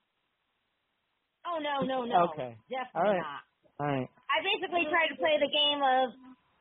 [1.45, 2.33] Oh no, no, no.
[2.33, 2.57] Okay.
[2.69, 3.21] Definitely All right.
[3.21, 3.43] not.
[3.79, 4.09] All right.
[4.31, 6.15] I basically tried to play the game of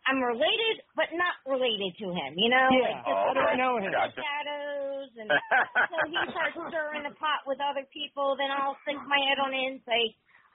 [0.06, 2.68] I'm related but not related to him, you know?
[2.70, 2.82] Yeah.
[2.92, 3.92] Like, just I don't know him.
[3.92, 4.20] Gotcha.
[4.20, 5.30] shadows and
[5.90, 9.54] so he starts stirring the pot with other people, then I'll stick my head on
[9.54, 10.02] it and say,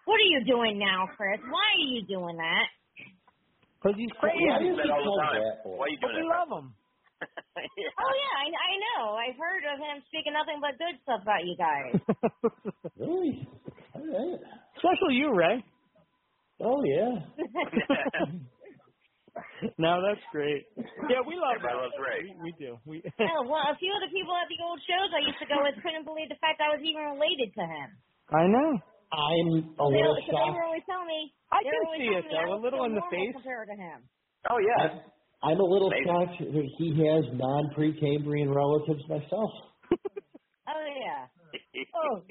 [0.09, 1.37] What are you doing now, Chris?
[1.37, 2.65] Why are you doing that?
[3.77, 4.41] Because he's crazy.
[4.41, 5.37] is that he all the time.
[5.69, 6.73] Why are you But doing we love him.
[6.73, 7.93] yeah.
[8.01, 9.13] Oh yeah, I, I know.
[9.21, 11.93] I've heard of him speaking nothing but good stuff about you guys.
[12.97, 13.45] Really?
[13.93, 14.41] All right.
[14.81, 15.61] Especially you, Ray.
[16.59, 17.13] Oh yeah.
[19.77, 20.65] no, that's great.
[21.05, 22.33] Yeah, we love Everybody loves Ray.
[22.33, 22.81] We, we do.
[22.83, 25.45] We oh, well, a few of the people at the old shows I used to
[25.47, 27.89] go with couldn't believe the fact I was even related to him.
[28.33, 28.81] I know.
[29.11, 29.47] I'm
[29.79, 30.53] a They, little so they shocked.
[30.55, 31.33] were always telling me.
[31.51, 33.33] I can were see it, though, a little in the face.
[33.33, 34.05] compared to him.
[34.49, 34.99] Oh, yeah.
[35.41, 36.05] I'm a little Maybe.
[36.05, 39.51] shocked that he has non-Precambrian relatives myself.
[40.69, 41.25] Oh yeah.
[41.97, 42.21] Oh.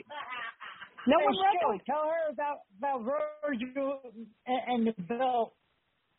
[1.09, 1.83] No Hey, one Joe, reckons.
[1.87, 3.03] tell her about about
[3.43, 3.99] Virgil
[4.47, 5.55] and, and the belt.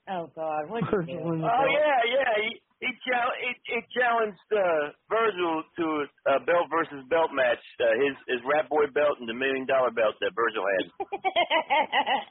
[0.10, 2.34] Oh God, what Virgil and the Oh yeah, yeah.
[2.44, 5.85] He he, chal- he, he challenged uh, Virgil to
[6.31, 7.60] a belt versus belt match.
[7.80, 10.85] Uh, his his Rat Boy belt and the Million Dollar belt that Virgil had.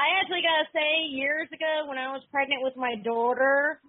[0.00, 3.80] I actually gotta say, years ago when I was pregnant with my daughter,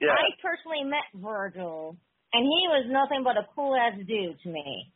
[0.00, 0.12] Yeah.
[0.12, 1.96] I personally met Virgil,
[2.36, 4.92] and he was nothing but a cool ass dude to me.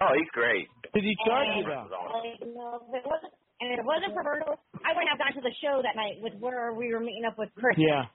[0.00, 0.66] Oh, he's great.
[0.94, 2.18] Did he charge you And, though?
[2.18, 5.18] like, you know, if it wasn't, and if it wasn't for Virgil, I wouldn't have
[5.22, 7.74] gone to the show that night with where we were meeting up with Chris.
[7.78, 8.06] Yeah.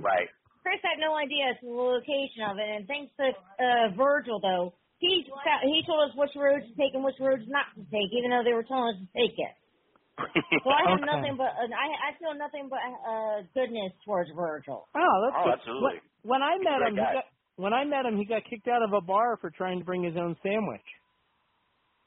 [0.00, 0.28] Right.
[0.70, 4.70] Chris had no idea the location of it, and thanks to uh, Virgil, though,
[5.02, 8.30] he he told us which roads to take and which roads not to take, even
[8.30, 9.54] though they were telling us to take it.
[10.62, 11.10] So I have Okay.
[11.10, 14.86] nothing but uh, I I feel nothing but uh, goodness towards Virgil.
[14.94, 15.58] Oh, that's Oh, good.
[15.58, 15.98] absolutely.
[16.22, 17.26] When, when I met great him, he got,
[17.56, 20.04] when I met him, he got kicked out of a bar for trying to bring
[20.06, 20.86] his own sandwich.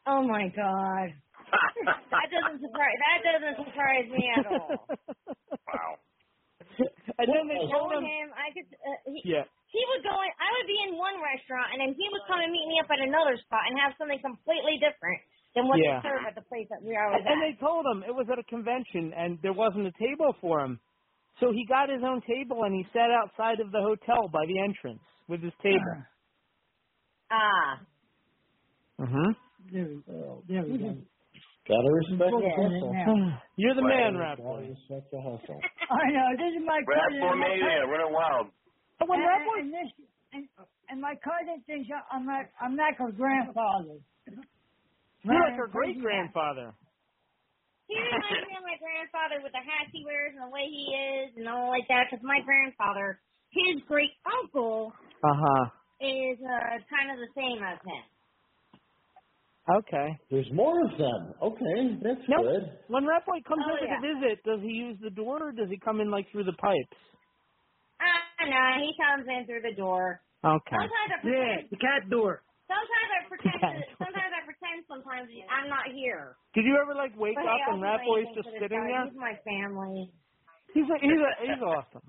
[0.08, 1.12] Oh my God,
[2.16, 4.88] that doesn't surprise that doesn't surprise me at all.
[5.68, 5.98] Wow.
[7.20, 8.68] And then they Told told him, him I could.
[8.74, 10.32] Uh, he, yeah, he would go in.
[10.42, 12.90] I would be in one restaurant, and then he would come and meet me up
[12.94, 15.20] at another spot and have something completely different
[15.56, 16.02] than what Yeah.
[16.02, 17.42] they serve at the place that we always and at.
[17.46, 20.80] they told him it was at a convention and there wasn't a table for him.
[21.40, 24.58] So he got his own table and he sat outside of the hotel by the
[24.62, 25.98] entrance with his table.
[27.32, 27.82] Ah.
[29.02, 29.32] Mm-hmm.
[29.74, 30.44] There we go.
[30.48, 30.98] There we go.
[31.70, 32.92] Gotta respect the hustle.
[33.56, 34.68] You're the man, Rap Boy.
[34.68, 35.60] respect the hustle.
[35.88, 36.28] I know.
[36.36, 37.20] This is my Rat cousin.
[37.24, 38.46] Boy and my Mania, cousin- running wild.
[39.00, 39.90] Oh, when and, Rap Boy, and, this,
[40.36, 40.44] and,
[40.92, 43.96] and my cousin thinks I'm like I'm like her grandfather.
[45.24, 46.76] you're like her great grandfather.
[47.88, 50.84] He reminds me of my grandfather with the hats he wears and the way he
[50.92, 52.08] is and all like that.
[52.12, 53.20] Because my grandfather,
[53.52, 54.92] his great uncle,
[55.24, 55.64] Uh huh.
[56.04, 58.04] is uh, kind of the same as him.
[59.70, 60.20] Okay.
[60.30, 61.34] There's more of them.
[61.42, 62.44] Okay, that's Nope.
[62.44, 62.64] good.
[62.88, 63.96] When Rap Boy comes Oh, over yeah.
[63.96, 66.54] to visit, does he use the door or does he come in like through the
[66.60, 67.00] pipes?
[68.02, 70.22] Uh, I know he comes in through the door.
[70.44, 70.76] Okay.
[70.76, 72.44] Sometimes I pretend, yeah, the cat door.
[72.68, 73.62] Sometimes I pretend.
[73.64, 74.78] To, sometimes I pretend.
[74.92, 76.36] Sometimes I'm not here.
[76.56, 78.84] Did you ever like wake But up and do Rap Boy's just sitting guy.
[78.92, 79.06] there?
[79.08, 80.12] He's my family.
[80.76, 82.08] He's a, he's a, he's awesome.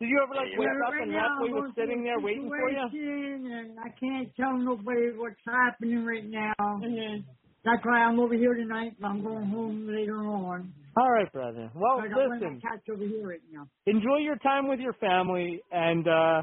[0.00, 2.04] Did you ever like wake Well, up right and now, Rap Boy I'm was sitting
[2.04, 2.86] there waiting for you?
[2.86, 6.54] And I can't tell nobody what's happening right now.
[6.58, 7.26] hmm
[7.64, 8.94] That's why I'm over here tonight.
[9.00, 10.72] but I'm going home later on.
[10.96, 11.70] All right, brother.
[11.74, 12.60] Well, I got one of listen.
[12.62, 13.66] my cats over here right now.
[13.86, 16.42] Enjoy your time with your family and uh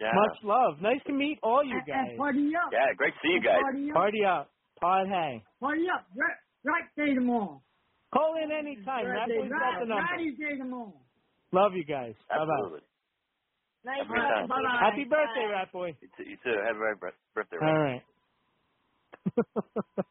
[0.00, 0.10] Yeah.
[0.12, 0.80] much love.
[0.82, 2.06] Nice to meet all you And, guys.
[2.10, 2.70] and party up.
[2.72, 3.62] Yeah, great to see you guys.
[3.62, 3.94] Party up.
[3.94, 4.50] Party up.
[4.80, 5.42] Pod hey.
[5.60, 6.04] Party up.
[6.14, 7.62] Right, right day tomorrow.
[8.12, 9.06] Call in anytime.
[9.06, 10.02] Rap Right, Boy's got the number.
[10.10, 11.00] Friday day tomorrow.
[11.52, 12.14] Love you guys.
[12.28, 12.42] Bye bye.
[12.44, 12.80] Absolutely.
[13.84, 14.48] Nice Every time.
[14.48, 14.78] talking to you.
[14.80, 15.52] Happy birthday, Bye.
[15.52, 15.96] Rat Boy.
[16.00, 16.24] You too.
[16.30, 16.56] You too.
[16.66, 17.56] Have a great birthday.
[17.62, 17.82] All Rat.
[17.82, 18.02] right.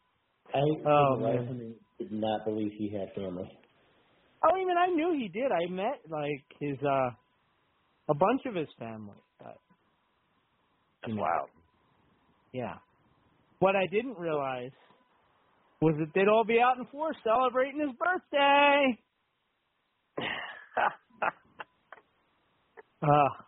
[0.56, 1.76] I, Oh, for the life man.
[2.00, 3.50] did not believe he had family.
[4.44, 5.52] Oh, even I knew he did.
[5.52, 7.10] I met like his uh
[8.10, 9.16] a bunch of his family.
[9.40, 9.58] But,
[11.02, 11.50] That's know, wild.
[12.54, 12.76] Yeah.
[13.60, 14.72] What I didn't realize
[15.82, 19.00] was that they'd all be out in force celebrating his birthday.
[23.06, 23.44] Uh,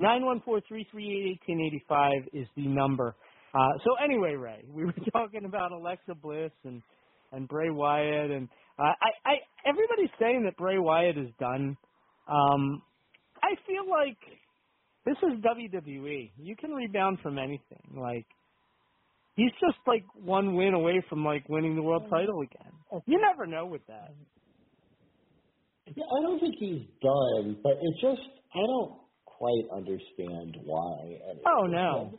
[0.00, 3.14] nine one four three three eight eighteen eighty five is the number.
[3.54, 6.82] Uh, so anyway, Ray, we were talking about Alexa Bliss and
[7.32, 8.48] and Bray Wyatt, and
[8.78, 9.34] uh, I, I
[9.68, 11.76] everybody's saying that Bray Wyatt is done.
[12.28, 12.82] Um,
[13.42, 14.18] I feel like
[15.04, 16.30] this is WWE.
[16.38, 17.96] You can rebound from anything.
[17.96, 18.26] Like
[19.36, 22.72] he's just like one win away from like winning the world title again.
[23.06, 24.12] You never know with that.
[25.94, 28.20] Yeah, I don't think he's done, but it's just
[28.54, 31.18] I don't quite understand why.
[31.30, 31.72] any Oh this.
[31.72, 32.18] no.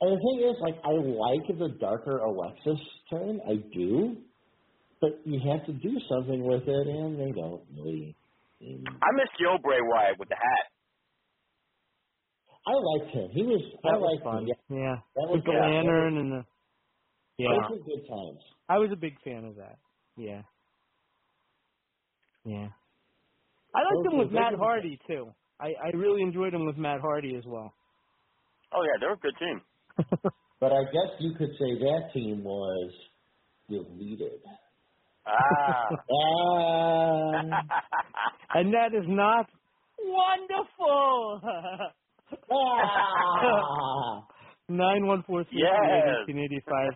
[0.00, 4.16] And the thing is, like, I like the darker Alexis turn, I do,
[5.00, 8.16] but you have to do something with it, and they don't really.
[8.60, 10.66] And I miss Joe Bray Wyatt with the hat.
[12.66, 13.30] I liked him.
[13.32, 13.62] He was.
[13.84, 14.42] I That was liked fun.
[14.42, 14.48] him.
[14.48, 14.96] Yeah, Yeah.
[15.16, 16.44] that was With the yeah, lantern and the
[17.38, 17.48] Yeah.
[17.48, 18.40] Those were good times.
[18.68, 19.78] I was a big fan of that.
[20.16, 20.42] Yeah.
[22.44, 22.68] Yeah.
[23.74, 25.32] I liked Those him with Matt Hardy too.
[25.60, 27.72] I, I really enjoyed him with Matt Hardy as well.
[28.72, 29.62] Oh yeah, they're a good team.
[30.60, 32.92] But I guess you could say that team was
[33.68, 34.40] deleted.
[35.26, 35.88] Ah.
[35.90, 37.42] Ah.
[38.54, 39.50] and that is not
[39.98, 41.40] wonderful.
[44.68, 46.92] Nine one four three eighteen eighty five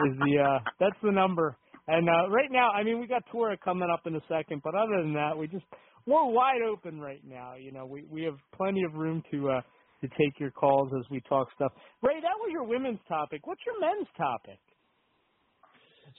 [0.00, 1.56] is the uh that's the number.
[1.88, 4.74] And uh, right now, I mean, we got Tora coming up in a second, but
[4.74, 5.64] other than that, we just
[6.06, 7.54] we're wide open right now.
[7.54, 9.60] You know, we we have plenty of room to uh,
[10.00, 11.72] to take your calls as we talk stuff.
[12.02, 13.46] Ray, that was your women's topic.
[13.46, 14.58] What's your men's topic?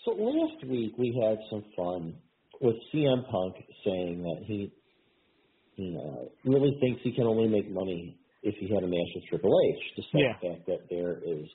[0.06, 2.16] So last week we had some fun
[2.62, 4.72] with CM Punk saying that he,
[5.76, 9.26] you know, really thinks he can only make money if he had a match with
[9.30, 10.34] Triple H, despite Yeah.
[10.42, 11.46] the fact that there is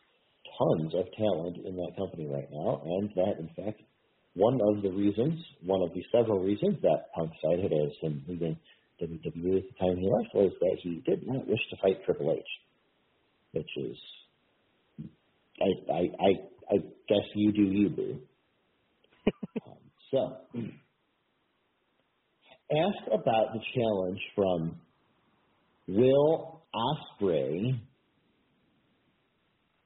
[0.58, 3.80] tons of talent in that company right now, and that in fact
[4.34, 8.56] one of the reasons, one of the several reasons that Punk cited as him leaving
[9.00, 12.32] WWE at the time he left was that he did not wish to fight Triple
[12.32, 12.44] H,
[13.52, 13.96] which is,
[15.60, 16.28] I I I,
[16.70, 16.76] I
[17.08, 18.18] guess you do you, boo.
[19.66, 19.76] um,
[20.10, 20.36] so,
[22.72, 24.76] asked about the challenge from
[25.88, 27.78] Will Ospreay.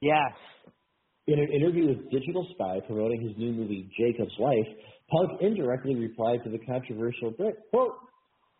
[0.01, 0.33] Yes.
[1.27, 4.67] In an interview with Digital Spy promoting his new movie Jacob's Life,
[5.11, 7.95] Punk indirectly replied to the controversial Brit, quote,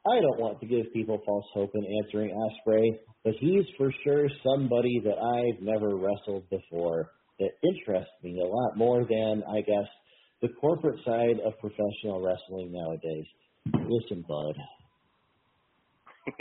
[0.06, 4.28] I don't want to give people false hope in answering Ospreay, but he's for sure
[4.44, 9.88] somebody that I've never wrestled before that interests me a lot more than, I guess,
[10.42, 13.26] the corporate side of professional wrestling nowadays.
[13.90, 14.56] Listen, bud.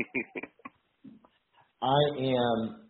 [1.82, 2.85] I am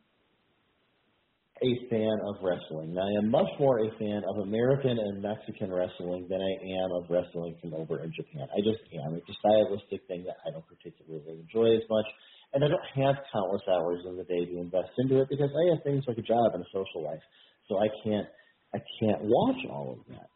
[1.63, 2.93] a fan of wrestling.
[2.93, 6.55] Now I am much more a fan of American and Mexican wrestling than I
[6.85, 8.47] am of wrestling from over in Japan.
[8.53, 9.15] I just am.
[9.15, 12.05] It's a stylistic thing that I don't particularly enjoy as much,
[12.53, 15.75] and I don't have countless hours in the day to invest into it because I
[15.75, 17.25] have things like a job and a social life,
[17.69, 18.29] so I can't
[18.75, 20.29] I can't watch all of that.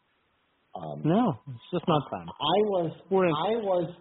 [0.72, 2.28] Um, No, it's just not time.
[2.28, 3.92] I was I was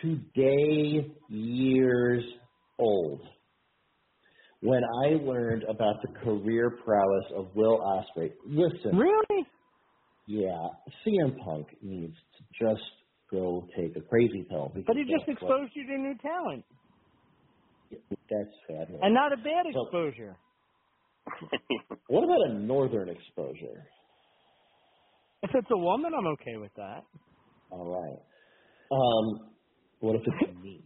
[0.00, 2.24] today years
[2.78, 3.20] old
[4.66, 8.32] when I learned about the career prowess of Will Ospreay.
[8.46, 9.46] Listen, really?
[10.26, 10.66] Yeah,
[11.06, 12.82] CM Punk needs to just
[13.30, 14.72] go take a crazy pill.
[14.86, 16.64] But he just exposed you to new talent,
[18.08, 19.00] What, that's fabulous.
[19.04, 20.36] and not a bad So- exposure.
[22.08, 23.84] What about a northern exposure?
[25.42, 27.02] If it's a woman, I'm okay with that.
[27.70, 28.20] All right.
[28.92, 29.50] Um,
[30.00, 30.84] what if it's me?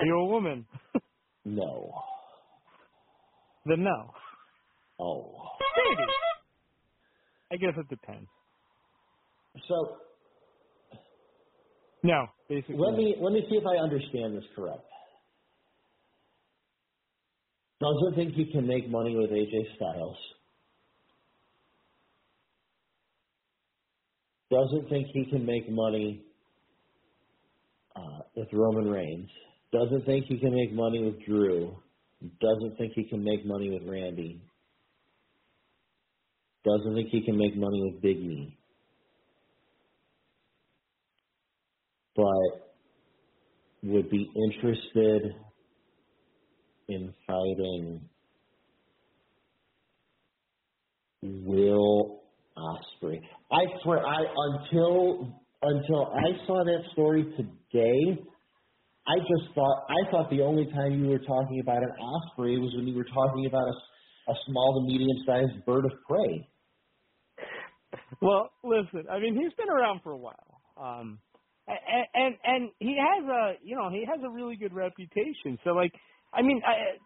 [0.00, 0.66] You're a woman.
[1.54, 1.92] No.
[3.66, 4.10] Then no.
[5.00, 5.32] Oh.
[5.76, 6.02] Maybe.
[7.52, 8.28] I guess it depends.
[9.68, 9.96] So
[12.02, 12.76] No, basically.
[12.78, 14.84] let me let me see if I understand this correct.
[17.80, 20.16] Doesn't think he can make money with AJ Styles.
[24.50, 26.24] Doesn't think he can make money
[27.94, 29.28] uh, with Roman Reigns.
[29.72, 31.76] Doesn't think he can make money with Drew.
[32.40, 34.40] Doesn't think he can make money with Randy.
[36.64, 38.58] Doesn't think he can make money with Big E.
[42.16, 42.68] But
[43.82, 45.34] would be interested
[46.88, 48.00] in fighting
[51.22, 52.20] Will
[52.56, 53.20] Ospreay.
[53.52, 55.32] I swear, I until
[55.62, 58.22] until I saw that story today,
[59.08, 62.74] I just thought I thought the only time you were talking about an osprey was
[62.76, 66.46] when you were talking about a, a small to medium sized bird of prey.
[68.20, 69.06] Well, listen.
[69.10, 71.18] I mean, he's been around for a while, um,
[71.66, 75.58] and, and and he has a you know he has a really good reputation.
[75.64, 75.92] So like,
[76.34, 76.98] I mean, I,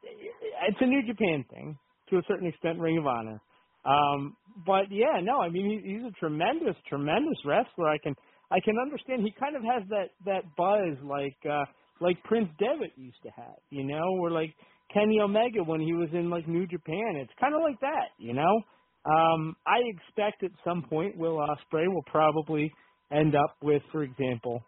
[0.69, 1.79] it's a New Japan thing
[2.11, 3.41] to a certain extent, Ring of Honor.
[3.85, 7.89] Um, but yeah, no, I mean he, he's a tremendous, tremendous wrestler.
[7.89, 8.17] I can
[8.51, 9.23] I can understand.
[9.23, 11.65] He kind of has that that buzz like uh,
[12.01, 14.55] like Prince Devitt used to have, you know, or like
[14.93, 17.17] Kenny Omega when he was in like New Japan.
[17.17, 18.63] It's kind of like that, you know.
[19.05, 22.73] Um, I expect at some point Will Ospreay will probably
[23.11, 24.63] end up with, for example,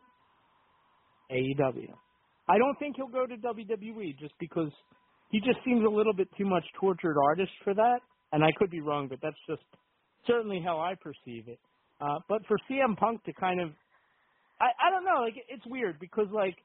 [1.31, 1.89] AEW.
[2.49, 4.71] I don't think he'll go to WWE just because
[5.31, 8.01] he just seems a little bit too much tortured artist for that.
[8.33, 9.63] And I could be wrong, but that's just
[10.27, 11.59] certainly how I perceive it.
[12.01, 13.71] Uh, but for CM Punk to kind of,
[14.61, 16.57] I, I don't know, like it's weird because like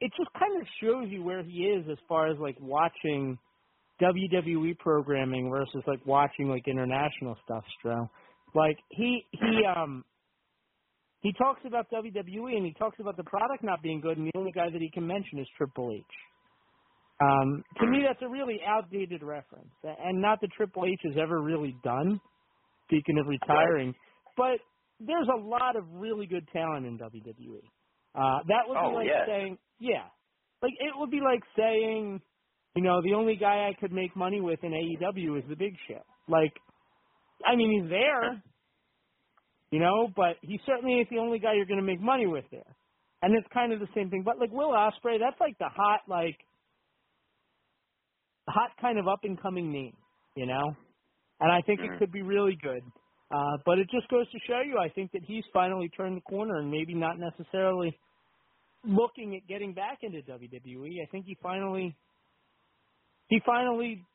[0.00, 3.38] it just kind of shows you where he is as far as like watching
[4.00, 8.08] WWE programming versus like watching like international stuff, Stro.
[8.54, 10.04] Like he he um
[11.20, 14.38] he talks about WWE and he talks about the product not being good, and the
[14.38, 16.04] only guy that he can mention is Triple H.
[17.20, 21.42] Um, to me, that's a really outdated reference, and not that Triple H has ever
[21.42, 22.20] really done.
[22.84, 23.92] Speaking of retiring,
[24.36, 24.60] but
[25.00, 27.60] there's a lot of really good talent in WWE.
[28.14, 29.26] Uh, that would Oh, be like yeah.
[29.26, 30.08] saying, yeah,
[30.62, 32.20] like it would be like saying,
[32.76, 35.74] you know, the only guy I could make money with in AEW is the Big
[35.88, 36.02] Show.
[36.28, 36.54] Like,
[37.46, 38.42] I mean, he's there,
[39.72, 40.08] you know.
[40.14, 42.76] But he certainly ain't the only guy you're going to make money with there.
[43.22, 44.22] And it's kind of the same thing.
[44.24, 46.38] But like Will Ospreay, that's like the hot, like
[48.48, 49.96] hot kind of up and coming name,
[50.36, 50.76] you know.
[51.40, 51.84] And I think Mhm.
[51.84, 52.82] it could be really good.
[53.30, 56.22] Uh, but it just goes to show you, I think that he's finally turned the
[56.22, 57.98] corner and maybe not necessarily
[58.84, 61.02] looking at getting back into WWE.
[61.02, 61.96] I think he finally
[63.28, 64.06] he finally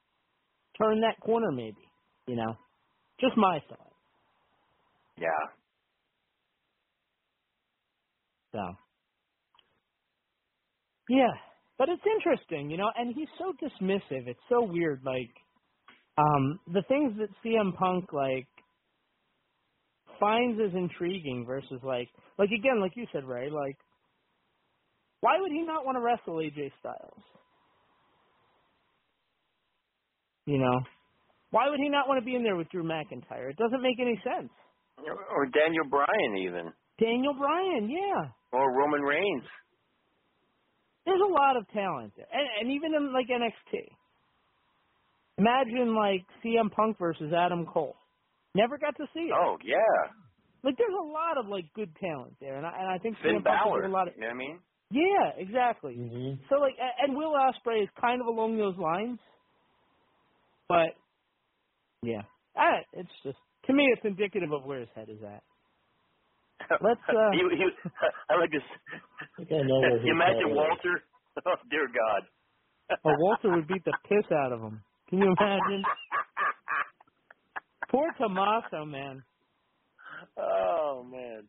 [0.82, 1.78] turned that corner maybe,
[2.28, 2.56] you know.
[3.20, 3.94] Just my thought.
[5.18, 5.28] Yeah.
[8.54, 8.60] So
[11.10, 11.34] Yeah.
[11.78, 14.28] But it's interesting, you know, and he's so dismissive.
[14.28, 15.30] It's so weird, like
[16.18, 18.48] um the things that CM Punk like
[20.24, 23.78] finds as intriguing versus like like again, like you said, Ray, like
[25.20, 27.24] why would he not want to wrestle AJ Styles?
[30.46, 30.80] You know?
[31.52, 33.50] Why would he not want to be in there with Drew McIntyre?
[33.50, 34.52] It doesn't make any sense.
[34.98, 36.74] Or Daniel Bryan even.
[37.00, 38.28] Daniel Bryan, yeah.
[38.52, 39.44] Or Roman Reigns.
[41.06, 42.28] There's a lot of talent there.
[42.32, 43.80] And, and even in like NXT.
[45.38, 47.96] Imagine like CM Punk versus Adam Cole.
[48.56, 49.34] Never got to see it.
[49.36, 50.12] Oh yeah.
[50.64, 53.38] Like there's a lot of like good talent there, and I, and I think Finn
[53.40, 53.84] CM Balor.
[53.86, 54.60] a lot of You know what I mean?
[54.92, 55.96] yeah, exactly.
[55.96, 56.44] Mm-hmm.
[56.50, 59.20] So like, and Will Ospreay is kind of along those lines,
[60.70, 60.96] but
[62.02, 62.22] yeah,
[62.56, 65.44] I, it's just to me it's indicative of where his head is at.
[66.82, 67.02] Let's.
[67.10, 67.66] Uh, he, he,
[68.30, 68.62] I like this.
[69.38, 70.56] think I know you imagine head is.
[70.56, 71.04] Walter?
[71.46, 72.24] Oh dear God.
[73.04, 74.82] oh, Walter would beat the piss out of him.
[75.10, 75.84] Can you imagine?
[77.94, 79.24] Poor Tommaso, man.
[80.38, 81.44] Oh man.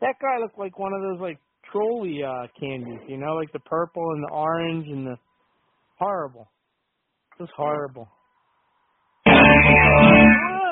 [0.00, 1.38] That guy looked like one of those like
[1.72, 5.16] Trolli uh candies, you know, like the purple and the orange and the
[5.98, 6.48] horrible.
[7.38, 8.08] It was horrible.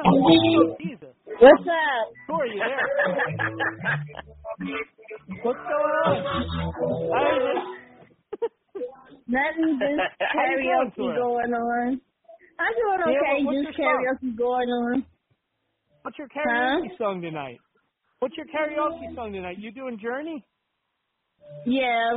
[0.02, 1.14] Oh, Jesus.
[1.26, 2.12] What's up?
[2.28, 2.88] Who are you there?
[5.42, 6.24] What's going on?
[9.28, 12.00] Nothing, just How you doing, karaoke going on.
[12.60, 14.04] I'm doing Yeah, okay, what- what's just your song?
[14.04, 15.06] karaoke going on.
[16.02, 17.58] What's your karaoke song tonight?
[18.20, 19.58] What's your karaoke song tonight?
[19.58, 20.44] You doing Journey?
[21.64, 22.16] Yeah.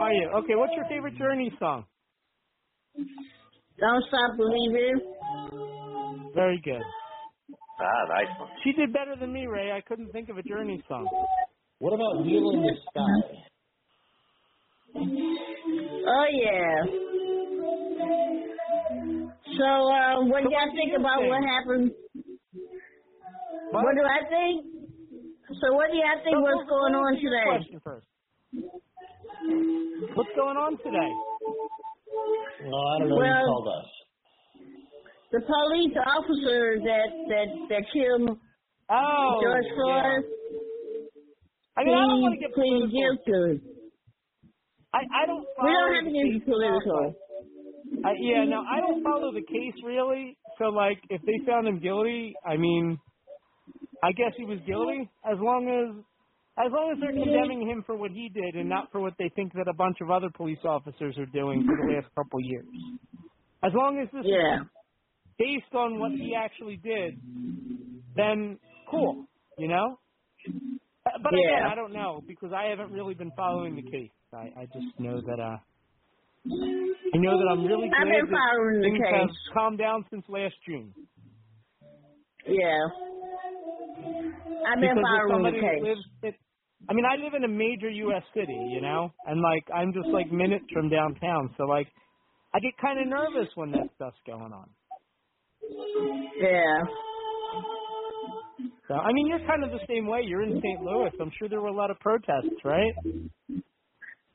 [0.00, 0.28] Are you?
[0.42, 1.84] Okay, what's your favorite Journey song?
[3.78, 5.00] Don't stop believing.
[6.34, 6.82] Very good.
[7.80, 8.48] Ah, nice one.
[8.62, 9.72] She did better than me, Ray.
[9.72, 11.06] I couldn't think of a Journey song.
[11.80, 13.20] What about Wheel in the Sky?
[16.06, 16.84] Oh yeah.
[19.58, 21.90] So, uh, what do y'all think about what happened?
[23.70, 23.94] What?
[23.94, 24.66] do I think?
[25.60, 27.46] So, what do y'all think what's going on today?
[27.46, 28.06] Question first.
[30.14, 31.12] What's going on today?
[32.66, 33.90] Well, I don't know Well- who called us.
[35.32, 38.38] The police officer that that that killed
[38.88, 39.74] Oh, George yeah.
[39.74, 40.24] Floyd.
[41.76, 43.24] I mean, I don't he want to get pleaded political.
[43.26, 43.66] guilty.
[44.94, 45.40] I, I don't.
[45.42, 47.14] We don't follow have to the get case political.
[48.02, 50.38] I, yeah, no, I don't follow the case really.
[50.58, 52.98] So, like, if they found him guilty, I mean,
[54.02, 56.04] I guess he was guilty as long as
[56.58, 59.30] as long as they're condemning him for what he did and not for what they
[59.36, 62.74] think that a bunch of other police officers are doing for the last couple years.
[63.62, 64.58] As long as this Yeah.
[64.60, 64.66] is
[65.38, 67.20] based on what he actually did,
[68.16, 68.60] then
[68.90, 69.24] cool,
[69.56, 69.98] you know.
[71.04, 71.66] But again, Yeah.
[71.66, 74.12] I don't know because I haven't really been following the case.
[74.32, 75.58] I, I just know that uh
[76.46, 80.04] I know that I'm really glad I've been that following the things have calmed down
[80.10, 80.92] since last June.
[82.46, 82.84] Yeah.
[84.66, 85.82] I've been because following the case.
[85.82, 86.34] lives it,
[86.88, 88.22] I mean, I live in a major U.S.
[88.34, 91.88] city, you know, and like I'm just like minutes from downtown, so like
[92.52, 94.68] I get kind of nervous when that stuff's going on.
[96.40, 96.82] Yeah.
[98.88, 100.22] So I mean, you're kind of the same way.
[100.24, 100.82] You're in St.
[100.82, 101.10] Louis.
[101.18, 102.92] I'm sure there were a lot of protests, right?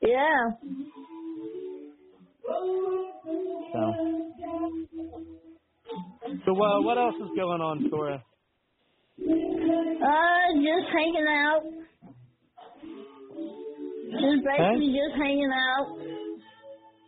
[0.01, 0.51] Yeah.
[2.49, 3.93] So,
[6.45, 8.23] so uh, what else is going on, Tora?
[9.19, 11.61] Uh, just hanging out.
[14.09, 15.97] Just basically just hanging out.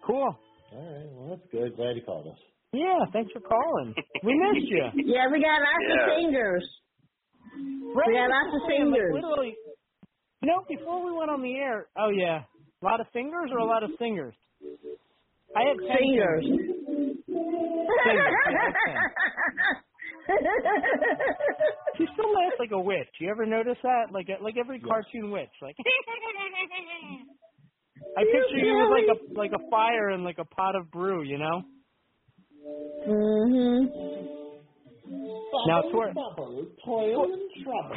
[0.06, 0.36] Cool.
[0.74, 1.76] All right, well, that's good.
[1.76, 2.38] Glad you called us.
[2.74, 3.94] Yeah, thanks for calling.
[4.24, 4.86] We missed you.
[5.14, 6.04] Yeah, we got lots Yeah.
[6.04, 6.70] of fingers.
[7.96, 9.12] Right, We got lots of fingers.
[9.12, 9.56] thing, like, literally,
[10.42, 12.44] you know, before we went on the air, oh yeah,
[12.82, 14.34] a lot of fingers or a lot of singers.
[15.56, 16.46] I had ten Singers.
[16.46, 18.36] Singers.
[21.98, 23.10] She still laughs like a witch.
[23.20, 24.12] You ever notice that?
[24.12, 25.50] Like like every cartoon witch.
[25.62, 25.76] Like
[28.18, 31.24] I picture you with like a like a fire and like a pot of brew.
[31.24, 31.62] You know?
[33.08, 34.41] Mhm.
[35.68, 37.96] Now, Bubble, Tor- bubble, toil and trouble.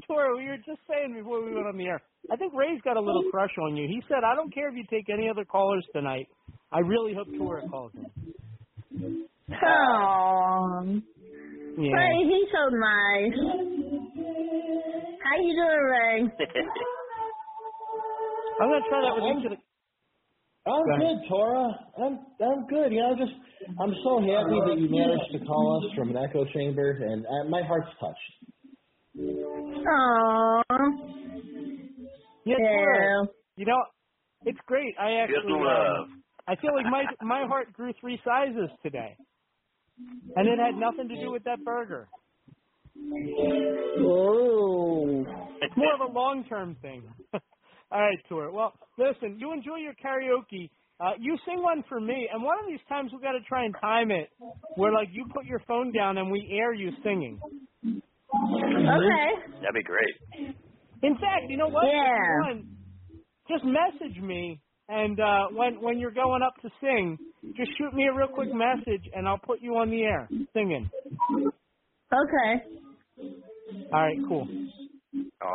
[0.06, 2.00] Tora, we were just saying before we went on the air.
[2.32, 3.86] I think Ray's got a little crush on you.
[3.86, 6.26] He said, "I don't care if you take any other callers tonight.
[6.72, 8.06] I really hope Tora calls him."
[9.52, 11.00] Oh.
[11.78, 11.92] Yeah.
[11.92, 13.36] Ray, he's so nice.
[15.22, 16.22] How you doing, Ray?
[18.60, 19.58] I'm gonna try that with each of the.
[20.70, 21.64] I'm Go good, Tora.
[21.98, 22.92] I'm I'm good.
[22.92, 23.32] You know, just
[23.80, 27.44] I'm so happy that you managed to call us from an echo chamber, and uh,
[27.48, 28.18] my heart's touched.
[29.18, 30.62] Aww.
[32.44, 33.22] Yeah, Yeah.
[33.56, 33.82] You know,
[34.46, 34.94] it's great.
[34.98, 35.36] I actually.
[35.36, 36.22] Just um.
[36.48, 39.14] I feel like my my heart grew three sizes today,
[40.36, 42.08] and it had nothing to do with that burger.
[44.00, 45.24] Oh.
[45.60, 47.02] It's more of a long term thing.
[47.92, 48.50] All right, Tor.
[48.50, 50.70] Well, listen, you enjoy your karaoke.
[51.00, 53.64] Uh, you sing one for me, and one of these times we got to try
[53.64, 54.28] and time it,
[54.74, 57.40] where like you put your phone down and we air you singing.
[58.34, 59.28] Okay.
[59.60, 60.14] That'd be great.
[61.02, 61.86] In fact, you know what?
[61.86, 62.04] Yeah.
[62.40, 62.66] want,
[63.48, 67.18] just message me, and uh, when when you're going up to sing,
[67.56, 70.90] just shoot me a real quick message, and I'll put you on the air singing.
[72.12, 72.64] Okay.
[73.92, 74.46] All right, cool.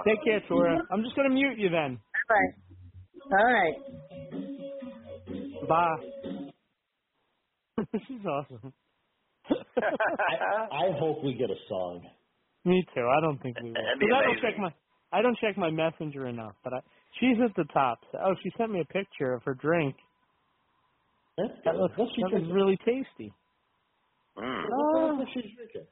[0.08, 0.82] Take care, Tora.
[0.92, 2.00] I'm just gonna mute you then.
[2.28, 2.36] Bye.
[3.38, 3.76] All right.
[5.68, 5.98] Bye.
[7.94, 8.74] this is awesome.
[9.52, 10.36] I,
[10.72, 12.06] I hope we get a song.
[12.66, 13.02] Me too.
[13.08, 13.76] I don't think we will.
[13.84, 14.74] That'd be 'Cause I don't check my
[15.12, 16.56] I don't check my messenger enough.
[16.64, 16.80] But I,
[17.20, 18.00] she's at the top.
[18.14, 19.96] Oh, she sent me a picture of her drink.
[21.38, 21.82] That's That good.
[21.82, 22.54] looks that looks drinking?
[22.54, 23.34] really tasty.
[24.38, 24.64] Mm.
[24.70, 25.88] What is she drinking?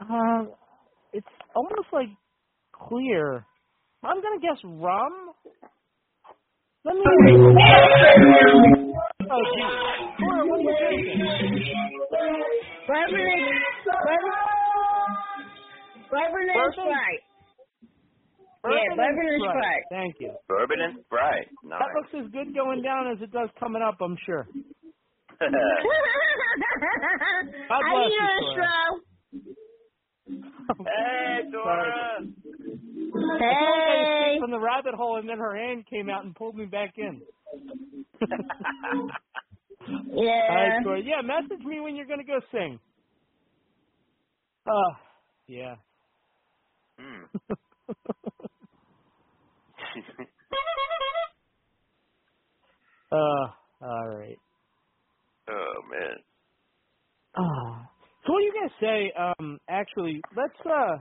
[0.00, 0.54] Uh,
[1.12, 2.08] it's almost like
[2.72, 3.46] clear.
[4.02, 5.30] I'm gonna guess rum.
[6.86, 7.02] Let me.
[9.26, 9.74] Oh, geez.
[10.22, 11.18] Cora, what are you drinking?
[12.86, 13.42] Reverend,
[14.06, 14.38] Reverend,
[16.12, 16.78] Reverend Bourbon?
[16.78, 17.22] Sprite.
[18.62, 19.58] Bourbon Yeah, and bourbon and Sprite.
[19.58, 19.84] Sprite.
[19.90, 20.30] Thank you.
[20.48, 21.48] Bourbon and Sprite.
[21.64, 21.80] Nice.
[21.82, 23.96] That looks as good going down as it does coming up.
[24.00, 24.46] I'm sure.
[25.40, 25.50] God
[27.68, 28.56] How bless you you, doing,
[30.86, 31.74] hey, Dora.
[31.76, 32.95] I feel like I
[33.38, 34.36] Hey.
[34.40, 37.22] from the rabbit hole, and then her hand came out and pulled me back in.
[39.88, 40.46] Yeah.
[40.48, 41.00] All right, Cora.
[41.02, 42.80] Yeah, message me when you're gonna go sing.
[44.68, 44.90] Oh,
[45.46, 45.76] yeah.
[47.00, 47.24] Mm.
[53.12, 53.46] uh,
[53.82, 54.38] all right.
[55.48, 56.16] oh man.
[57.38, 57.76] Oh.
[58.26, 59.12] So what do you guys say?
[59.18, 60.96] Um, actually, let's uh,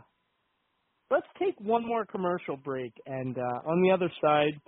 [1.12, 4.60] let's take one more commercial break, and uh, on the other side,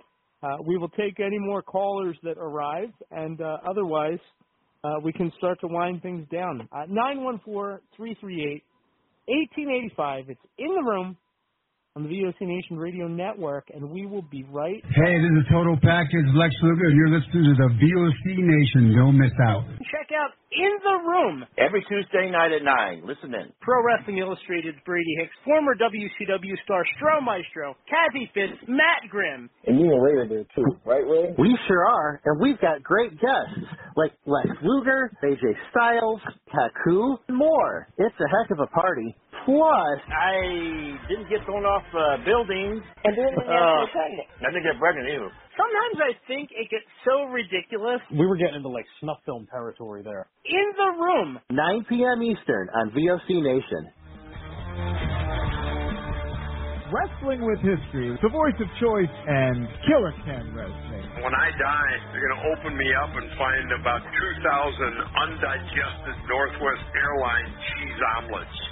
[0.42, 4.20] uh, we will take any more callers that arrive, and uh, otherwise,
[4.84, 6.68] uh, we can start to wind things down.
[6.72, 8.64] Uh, Nine one four three three eight
[9.28, 10.24] eighteen eighty five.
[10.28, 11.16] It's in the room
[11.98, 14.78] on the VOC Nation Radio Network, and we will be right.
[14.86, 18.94] Hey, this is Total Package Lex Luger, and you're listening to the VOC Nation.
[18.94, 19.66] Don't miss out.
[19.90, 23.02] Check out In the Room Every Tuesday night at nine.
[23.02, 23.50] Listen in.
[23.60, 29.50] Pro Wrestling Illustrated's Brady Hicks, former WCW star Stro Maestro, Kathy Fitz, Matt Grimm.
[29.66, 31.34] And you and Ray are there too, right, Ray?
[31.36, 36.20] We sure are, and we've got great guests like Lex Luger, AJ Styles,
[36.54, 37.88] Haku, and more.
[37.98, 39.16] It's a heck of a party.
[39.48, 42.84] Plus, I didn't get thrown off uh, buildings.
[43.00, 44.28] And didn't get pregnant.
[44.44, 45.32] I didn't get pregnant either.
[45.56, 48.04] Sometimes I think it gets so ridiculous.
[48.12, 50.28] We were getting into like snuff film territory there.
[50.44, 51.40] In the Room.
[51.48, 52.20] 9 p.m.
[52.28, 53.88] Eastern on VOC Nation.
[56.92, 61.24] Wrestling with History, the voice of choice, and Killer Ken Resnick.
[61.24, 64.12] When I die, they're going to open me up and find about 2,000
[65.24, 68.67] undigested Northwest Airlines cheese omelets.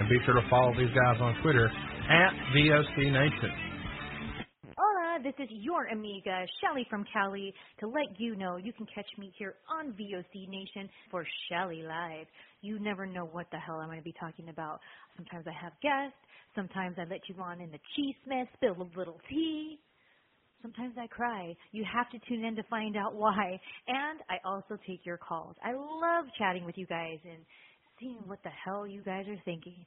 [0.00, 3.52] And be sure to follow these guys on Twitter at VOC Nation.
[4.74, 9.06] Hola, this is your amiga, Shelly from Cali, to let you know you can catch
[9.18, 12.26] me here on VOC Nation for Shelly Live.
[12.62, 14.80] You never know what the hell I'm going to be talking about.
[15.18, 16.16] Sometimes I have guests,
[16.56, 19.80] sometimes I let you on in the cheese mess, spill a little tea.
[20.62, 21.54] Sometimes I cry.
[21.72, 23.60] You have to tune in to find out why.
[23.88, 25.56] And I also take your calls.
[25.64, 27.44] I love chatting with you guys and
[28.26, 29.86] what the hell you guys are thinking.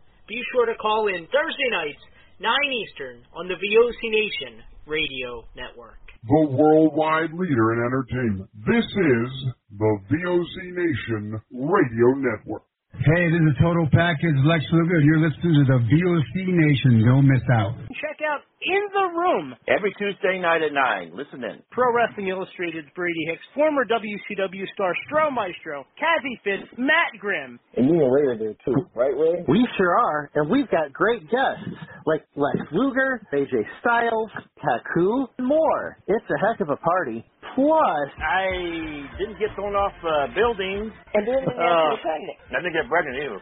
[0.31, 1.99] Be sure to call in Thursday nights,
[2.39, 5.99] 9 Eastern, on the VOC Nation Radio Network.
[6.23, 8.47] The worldwide leader in entertainment.
[8.63, 9.29] This is
[9.75, 12.63] the VOC Nation Radio Network.
[12.95, 15.03] Hey, this is Total Package Lex Luger.
[15.03, 17.03] You're listening to the VOC Nation.
[17.03, 17.75] Don't miss out.
[17.99, 19.55] Check out In the Room.
[19.67, 21.11] Every Tuesday night at 9.
[21.17, 21.63] Listen in.
[21.71, 27.59] Pro Wrestling Illustrated's Brady Hicks, former WCW star Stro Maestro, Kathy Fitz, Matt Grimm.
[27.75, 29.43] And you and Ray are there too, right, Ray?
[29.47, 31.65] We sure are, and we've got great guests
[32.05, 34.29] like Lex Luger, AJ Styles,
[34.61, 35.97] Haku, and more.
[36.07, 37.25] It's a heck of a party.
[37.55, 40.93] Plus, I didn't get thrown off uh, buildings.
[41.13, 42.37] And didn't get Uh, pregnant.
[42.53, 43.41] I didn't get pregnant either.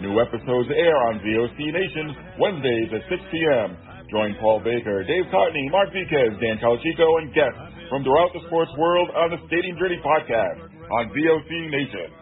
[0.00, 3.76] New episodes air on VOC Nation Wednesdays at 6 p.m.
[4.12, 7.58] Join Paul Baker, Dave Cotney, Mark Viquez, Dan Calachico, and guests
[7.88, 12.12] from throughout the sports world on the Stadium Journey podcast on VOC Nation.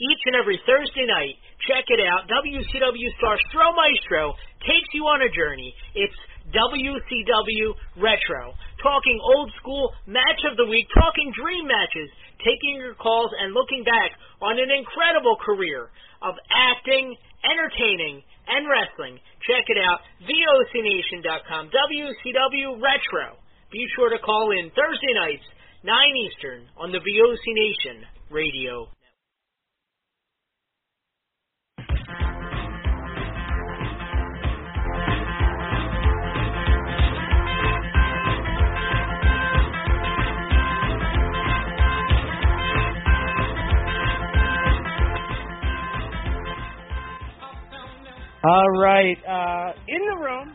[0.00, 1.36] Each and every Thursday night,
[1.68, 2.26] check it out.
[2.26, 4.34] WCW star Stro Maestro
[4.66, 5.70] takes you on a journey.
[5.94, 6.18] It's
[6.50, 8.58] WCW Retro.
[8.82, 12.10] Talking old school match of the week, talking dream matches,
[12.42, 14.12] taking your calls and looking back
[14.42, 15.90] on an incredible career
[16.22, 19.20] of acting, entertaining, and wrestling.
[19.46, 23.36] Check it out, VOCNation.com, WCW Retro.
[23.70, 25.44] Be sure to call in Thursday nights,
[25.82, 28.88] 9 Eastern, on the VOC Nation radio.
[48.46, 49.16] All right.
[49.26, 50.52] Uh, in the room,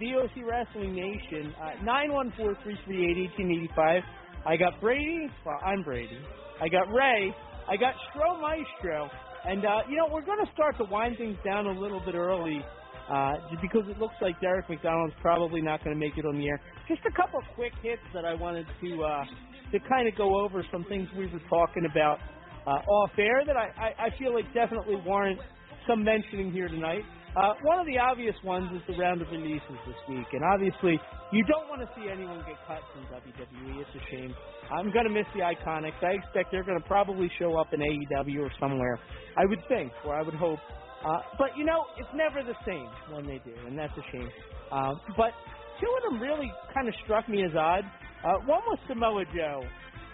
[0.00, 4.02] VOC Wrestling Nation, uh, 914-338-1885.
[4.46, 5.28] I got Brady.
[5.44, 6.20] Well, I'm Brady.
[6.60, 7.34] I got Ray.
[7.68, 9.10] I got Stro Maestro.
[9.44, 12.14] And, uh, you know, we're going to start to wind things down a little bit
[12.14, 12.64] early
[13.10, 16.46] uh, because it looks like Derek McDonald's probably not going to make it on the
[16.46, 16.60] air.
[16.86, 19.24] Just a couple quick hits that I wanted to uh,
[19.72, 22.20] to kind of go over some things we were talking about
[22.68, 25.40] uh, off air that I, I, I feel like definitely warrant
[25.86, 27.02] some mentioning here tonight.
[27.36, 31.00] Uh, one of the obvious ones is the round of releases this week, and obviously
[31.32, 33.80] you don't want to see anyone get cut from WWE.
[33.82, 34.34] It's a shame.
[34.70, 35.98] I'm going to miss the Iconics.
[36.02, 39.00] I expect they're going to probably show up in AEW or somewhere.
[39.36, 40.60] I would think, or I would hope.
[41.04, 44.30] Uh, but you know, it's never the same when they do, and that's a shame.
[44.70, 45.32] Uh, but
[45.80, 47.84] two of them really kind of struck me as odd.
[48.24, 49.62] Uh, one was Samoa Joe,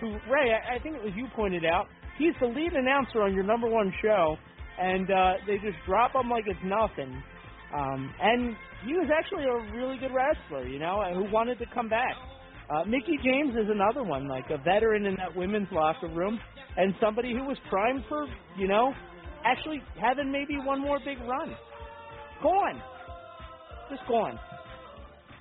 [0.00, 1.86] who Ray, I, I think it was you pointed out.
[2.16, 4.36] He's the lead announcer on your number one show
[4.80, 7.22] and uh, they just drop him like it's nothing.
[7.76, 11.88] Um, and he was actually a really good wrestler, you know, who wanted to come
[11.88, 12.16] back.
[12.70, 16.40] Uh, Mickie James is another one, like a veteran in that women's locker room,
[16.76, 18.26] and somebody who was primed for,
[18.56, 18.92] you know,
[19.44, 21.54] actually having maybe one more big run.
[22.42, 22.80] Go on,
[23.90, 24.38] just go on.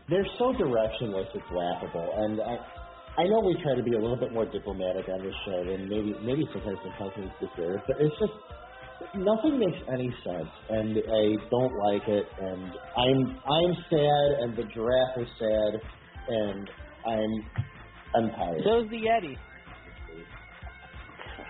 [0.10, 2.57] They're so directionless, it's laughable, and I.
[3.18, 5.90] I know we try to be a little bit more diplomatic on this show than
[5.90, 8.32] maybe maybe sometimes some companies deserve, but it's just
[9.15, 12.26] nothing makes any sense, and I don't like it.
[12.39, 15.81] And I'm I'm sad, and the giraffe is sad,
[16.27, 16.69] and
[17.05, 17.31] I'm
[18.15, 18.61] I'm tired.
[18.63, 19.38] So's the Yeti.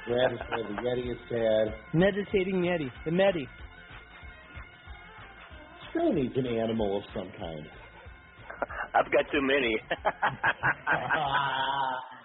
[0.08, 0.66] Giraffe is sad.
[0.68, 1.74] The Yeti is sad.
[1.94, 3.48] Meditating Yeti, the Medi.
[5.92, 7.68] Still needs an animal of some kind.
[8.94, 9.78] I've got too many.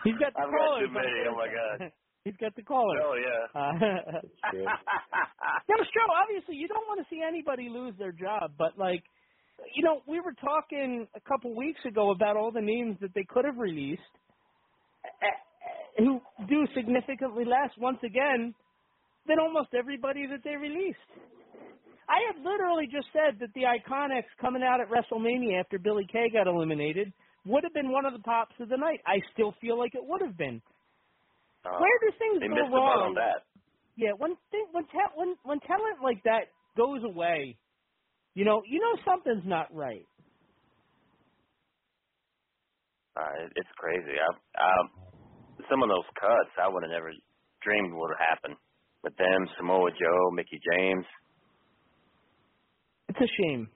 [0.04, 1.24] He's got the I've got too many.
[1.28, 1.92] Oh my god.
[2.24, 2.98] He's got the caller.
[3.04, 3.46] Oh yeah.
[3.54, 3.72] Uh,
[5.68, 9.02] now, Stro, obviously, you don't want to see anybody lose their job, but like,
[9.74, 13.24] you know, we were talking a couple weeks ago about all the names that they
[13.28, 14.02] could have released,
[15.98, 18.54] who do significantly less once again
[19.26, 20.98] than almost everybody that they released.
[22.08, 26.28] I had literally just said that the Iconics coming out at WrestleMania after Billie Kay
[26.32, 27.12] got eliminated
[27.46, 29.00] would have been one of the pops of the night.
[29.06, 30.60] I still feel like it would have been.
[31.64, 33.08] Uh, Where do things they go missed the wrong?
[33.08, 33.44] on that.
[33.96, 37.56] Yeah, when thing, when ta- when when talent like that goes away,
[38.34, 40.04] you know, you know something's not right.
[43.16, 44.10] Uh, it's crazy.
[44.18, 44.28] I,
[44.60, 44.90] um,
[45.70, 47.12] some of those cuts I would have never
[47.62, 48.56] dreamed would have happened.
[49.04, 51.04] With them, Samoa Joe, Mickie James.
[53.10, 53.68] It's a shame.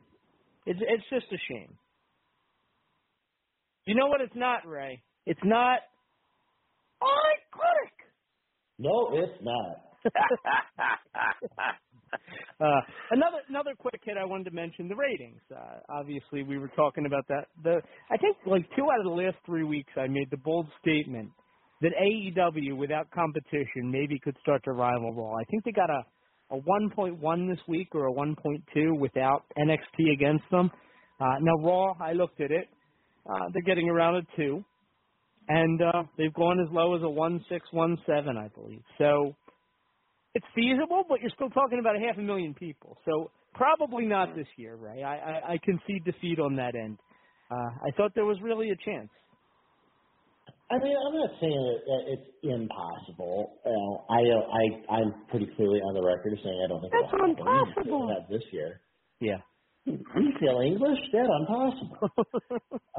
[0.66, 1.76] It's it's just a shame.
[3.86, 4.20] You know what?
[4.22, 5.02] It's not Ray.
[5.26, 5.80] It's not.
[7.02, 7.94] Iconic.
[8.78, 9.84] No, it's not.
[12.60, 12.80] Uh,
[13.10, 15.40] another another quick hit I wanted to mention the ratings.
[15.54, 17.46] Uh, obviously, we were talking about that.
[17.62, 17.80] The
[18.10, 21.30] I think like two out of the last three weeks, I made the bold statement
[21.82, 25.34] that AEW without competition maybe could start to rival Raw.
[25.34, 26.04] I think they got a
[26.50, 30.70] a 1.1 this week or a 1.2 without NXT against them.
[31.20, 32.68] Uh, now Raw, I looked at it.
[33.28, 34.64] Uh, they're getting around a two,
[35.48, 38.82] and uh, they've gone as low as a one six one seven, I believe.
[38.98, 39.34] So
[40.34, 42.96] it's feasible, but you're still talking about a half a million people.
[43.04, 45.02] So probably not this year, Ray.
[45.02, 46.98] I, I, I concede defeat on that end.
[47.50, 49.08] Uh, I thought there was really a chance.
[50.70, 53.56] I mean, I'm not saying that that it's impossible.
[53.64, 57.14] Uh, I, I, I'm pretty clearly on the record of saying I don't think That's
[57.14, 58.08] it'll impossible.
[58.08, 58.82] Not this year.
[59.20, 59.38] Yeah.
[59.86, 59.98] You
[60.38, 60.98] feel English?
[61.10, 62.10] That's impossible.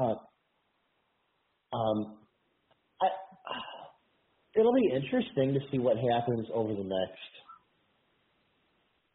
[0.00, 2.18] uh, um,
[3.02, 3.06] I,
[4.58, 7.30] it'll be interesting to see what happens over the next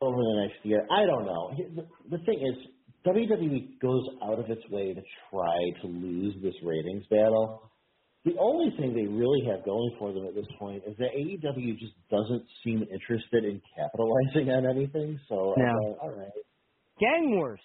[0.01, 0.85] over the next year.
[0.91, 1.51] I don't know.
[1.75, 2.55] The, the thing is,
[3.07, 5.01] WWE goes out of its way to
[5.31, 7.69] try to lose this ratings battle.
[8.25, 11.77] The only thing they really have going for them at this point is that AEW
[11.77, 15.19] just doesn't seem interested in capitalizing on anything.
[15.29, 15.65] So, No.
[15.65, 16.31] uh, all right.
[16.99, 17.59] Gang wars.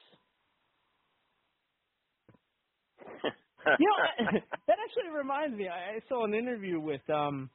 [3.78, 5.68] You know, that actually reminds me.
[5.68, 7.50] I, I saw an interview with um,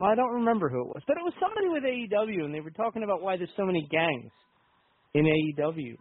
[0.00, 2.60] well, I don't remember who it was, but it was somebody with AEW, and they
[2.60, 4.32] were talking about why there's so many gangs
[5.14, 5.96] in AEW.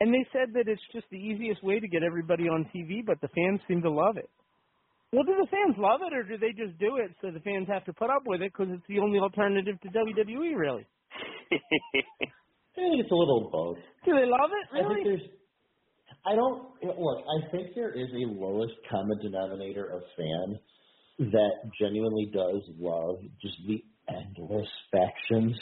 [0.00, 3.20] And they said that it's just the easiest way to get everybody on TV, but
[3.20, 4.28] the fans seem to love it.
[5.12, 7.68] Well, do the fans love it, or do they just do it so the fans
[7.68, 10.84] have to put up with it because it's the only alternative to WWE, really?
[11.54, 13.78] I think it's a little of both.
[14.04, 14.66] Do they love it?
[14.74, 15.04] I think Really?
[15.04, 15.26] there's.
[16.26, 17.24] I don't look.
[17.26, 20.58] I think there is a lowest common denominator of fan
[21.18, 25.58] that genuinely does love just the endless factions.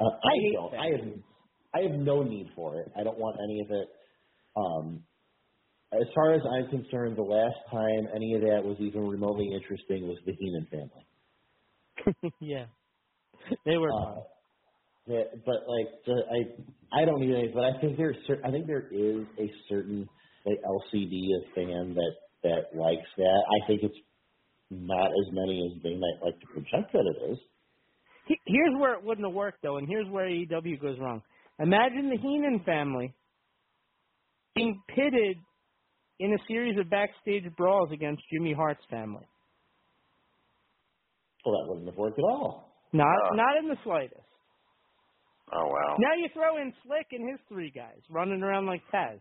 [0.00, 0.74] Uh, I hate don't.
[0.74, 1.18] I have.
[1.74, 2.90] I have no need for it.
[2.98, 3.88] I don't want any of it.
[4.56, 5.02] Um,
[5.92, 10.06] as far as I'm concerned, the last time any of that was even remotely interesting
[10.06, 12.32] was the Heenan family.
[12.40, 12.66] yeah.
[13.64, 13.90] They were.
[13.90, 14.20] Uh,
[15.08, 16.22] yeah, but like the,
[16.92, 17.48] I, I don't need any.
[17.48, 20.08] But I think there's, cer- I think there is a certain
[20.46, 22.12] like LCD of fan that
[22.44, 23.42] that likes that.
[23.62, 23.96] I think it's
[24.70, 27.38] not as many as they might like to project that it is.
[28.46, 31.22] Here's where it wouldn't have worked though, and here's where AEW goes wrong.
[31.58, 33.14] Imagine the Heenan family
[34.54, 35.38] being pitted
[36.20, 39.24] in a series of backstage brawls against Jimmy Hart's family.
[41.44, 42.74] Well, that wouldn't have worked at all.
[42.92, 43.34] Not Oh.
[43.34, 44.20] not in the slightest.
[45.52, 45.96] Oh wow.
[45.98, 49.18] Now you throw in Slick and his three guys running around like Taz.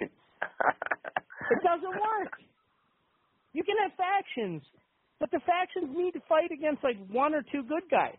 [0.00, 2.32] It doesn't work.
[3.52, 4.62] You can have factions,
[5.20, 8.18] but the factions need to fight against like one or two good guys.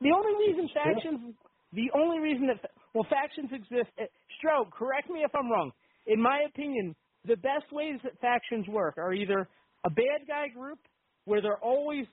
[0.00, 1.34] The only reason factions,
[1.72, 3.90] the only reason that well factions exist.
[4.00, 4.04] uh,
[4.38, 5.70] Stroke, correct me if I'm wrong.
[6.06, 6.94] In my opinion,
[7.24, 9.48] the best ways that factions work are either
[9.84, 10.78] a bad guy group
[11.24, 12.06] where they're always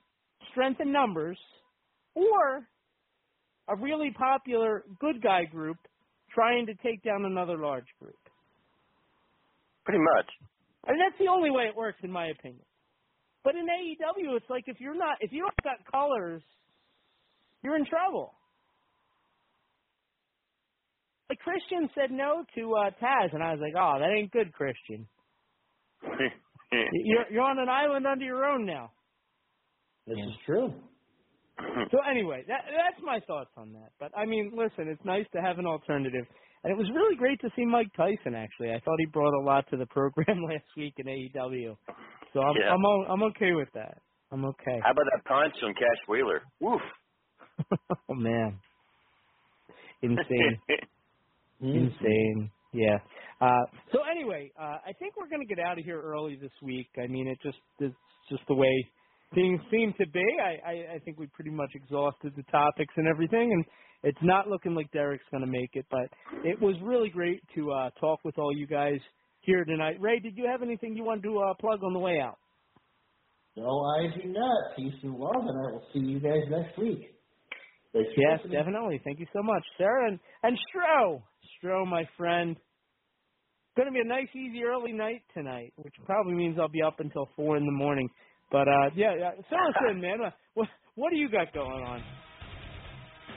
[0.52, 1.38] strength in numbers,
[2.14, 2.66] or
[3.68, 5.76] a really popular good guy group
[6.34, 8.14] trying to take down another large group.
[9.84, 10.26] Pretty much.
[10.86, 12.64] I mean, that's the only way it works, in my opinion.
[13.42, 16.42] But in AEW, it's like if you're not, if you don't got colors,
[17.62, 18.34] you're in trouble.
[21.28, 24.52] Like Christian said no to uh, Taz, and I was like, oh, that ain't good,
[24.52, 25.06] Christian.
[26.72, 28.92] You're you're on an island under your own now.
[30.06, 30.72] This is true.
[31.90, 33.92] So anyway, that that's my thoughts on that.
[33.98, 36.24] But I mean, listen, it's nice to have an alternative,
[36.64, 38.34] and it was really great to see Mike Tyson.
[38.34, 41.76] Actually, I thought he brought a lot to the program last week in AEW.
[42.32, 42.72] So I'm Yeah.
[42.72, 43.98] I'm I'm okay with that.
[44.32, 44.80] I'm okay.
[44.82, 46.42] How about that punch on Cash Wheeler?
[46.60, 46.80] Woof.
[47.90, 48.58] oh man,
[50.02, 50.58] insane,
[51.60, 52.50] insane.
[52.72, 52.98] Yeah.
[53.40, 56.52] Uh, so anyway, uh, I think we're going to get out of here early this
[56.62, 56.88] week.
[57.02, 57.94] I mean, it just it's
[58.30, 58.72] just the way
[59.34, 60.24] things seem to be.
[60.42, 63.64] I, I, I think we pretty much exhausted the topics and everything, and
[64.02, 65.86] it's not looking like Derek's going to make it.
[65.90, 66.08] But
[66.44, 68.98] it was really great to uh, talk with all you guys
[69.40, 69.96] here tonight.
[70.00, 72.38] Ray, did you have anything you wanted to uh, plug on the way out?
[73.56, 74.76] No, I do not.
[74.76, 77.14] Peace and love, and I will see you guys next week.
[77.92, 79.00] Thanks Yes, definitely.
[79.04, 81.22] Thank you so much, Sarah and and Stro.
[81.62, 82.56] Stro, my friend.
[83.76, 87.00] Going to be a nice, easy, early night tonight, which probably means I'll be up
[87.00, 88.08] until four in the morning.
[88.50, 89.32] But uh yeah, yeah.
[89.48, 90.18] Fill us in, man.
[90.20, 92.02] Uh, What what do you got going on?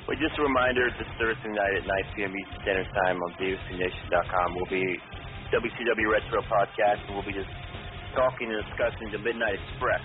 [0.04, 2.34] Well, just a reminder, this Thursday night at 9 p.m.
[2.36, 4.84] Eastern Standard Time on VOCNation.com will be
[5.56, 7.48] WCW Retro Podcast, and we'll be just
[8.12, 10.04] talking and discussing the Midnight Express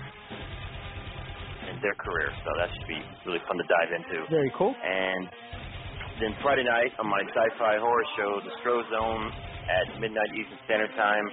[1.67, 2.31] and their career.
[2.31, 4.17] So that should be really fun to dive into.
[4.31, 4.71] Very cool.
[4.71, 5.27] And
[6.23, 9.25] then Friday night on my sci-fi horror show, The Stro Zone,
[9.67, 11.25] at midnight Eastern Standard Time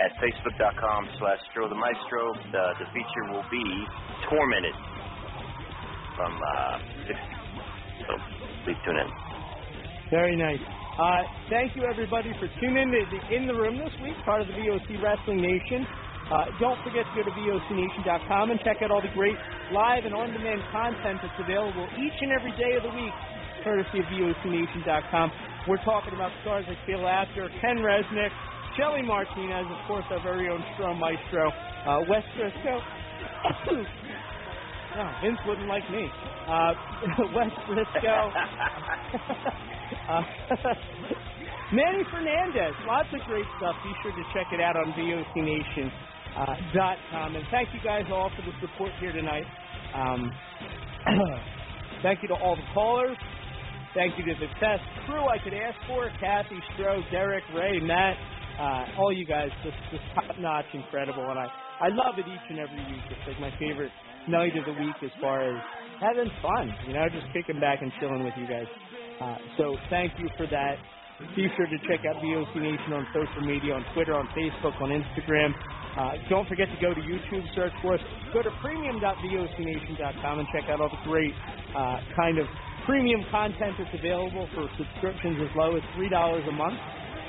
[0.00, 2.34] at facebook.com slash Stro the Maestro.
[2.52, 3.64] The, the feature will be
[4.28, 4.74] Tormented
[6.16, 7.18] from uh, 6.
[8.06, 8.12] So
[8.64, 9.10] please tune in.
[10.10, 10.60] Very nice.
[10.98, 14.40] Uh, thank you, everybody, for tuning in to the In the Room this week, part
[14.42, 15.86] of the VOC Wrestling Nation.
[16.28, 19.36] Uh, don't forget to go to VOCNation.com and check out all the great
[19.72, 23.14] live and on-demand content that's available each and every day of the week,
[23.64, 25.32] courtesy of VOCNation.com.
[25.66, 28.32] We're talking about stars like Phil Apter, Ken Resnick,
[28.78, 32.80] Shelly Martinez, of course, our very own Stro Maestro, uh, Wes Briscoe.
[34.94, 36.06] no, Vince wouldn't like me.
[36.46, 36.74] Uh,
[37.34, 38.30] Wes Briscoe.
[40.08, 40.22] uh,
[41.72, 42.72] Manny Fernandez.
[42.86, 43.74] Lots of great stuff.
[43.82, 45.90] Be sure to check it out on VOCNation.com.
[46.38, 47.36] Uh.
[47.36, 49.44] And thank you guys all for the support here tonight.
[49.92, 50.30] Um,
[52.02, 53.16] thank you to all the callers.
[53.94, 58.16] Thank you to the best crew I could ask for Kathy, Stro, Derek, Ray, Matt,
[58.58, 59.50] uh, all you guys.
[59.62, 61.24] Just, just top notch, incredible.
[61.30, 61.46] And I,
[61.80, 63.04] I love it each and every week.
[63.10, 63.92] It's like my favorite
[64.28, 65.56] night of the week as far as
[66.00, 68.66] having fun, you know, just kicking back and chilling with you guys.
[69.20, 70.78] Uh, so thank you for that.
[71.34, 74.90] Be sure to check out VOC Nation on social media, on Twitter, on Facebook, on
[74.94, 75.50] Instagram.
[75.98, 78.00] Uh, don't forget to go to YouTube, search for us.
[78.32, 81.34] Go to premium.vocnation.com and check out all the great
[81.74, 82.46] uh, kind of
[82.86, 86.78] premium content that's available for subscriptions as low as $3 a month,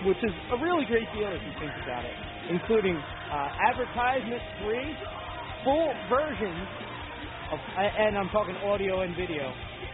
[0.05, 2.15] which is a really great deal if you think about it,
[2.49, 4.95] including uh, advertisement-free,
[5.63, 6.67] full versions
[7.51, 9.51] of, and I'm talking audio and video,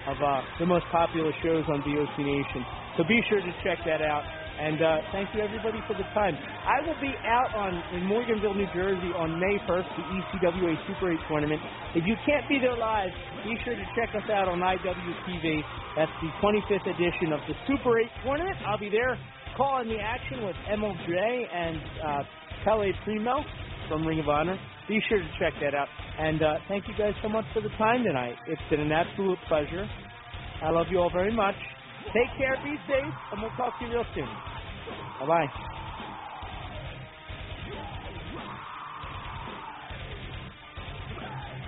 [0.08, 2.62] of uh, the most popular shows on VOC Nation.
[2.98, 4.24] So be sure to check that out.
[4.56, 6.38] And uh, thank you everybody for the time.
[6.64, 11.12] I will be out on in Morganville, New Jersey on May 1st, the ECWA Super
[11.12, 11.60] 8 tournament.
[11.94, 13.12] If you can't be there live,
[13.44, 15.60] be sure to check us out on IWTV.
[15.98, 18.56] That's the 25th edition of the Super 8 tournament.
[18.66, 19.20] I'll be there
[19.58, 22.24] calling the action with MLJ and uh,
[22.66, 23.44] Pelé Primeau
[23.90, 24.60] from Ring of Honor.
[24.88, 25.90] Be sure to check that out.
[26.20, 28.36] And uh, thank you guys so much for the time tonight.
[28.48, 29.90] It's been an absolute pleasure.
[30.62, 31.56] I love you all very much.
[32.14, 34.30] Take care, be safe, and we'll talk to you real soon.
[35.20, 35.48] Bye bye.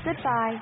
[0.05, 0.57] Goodbye.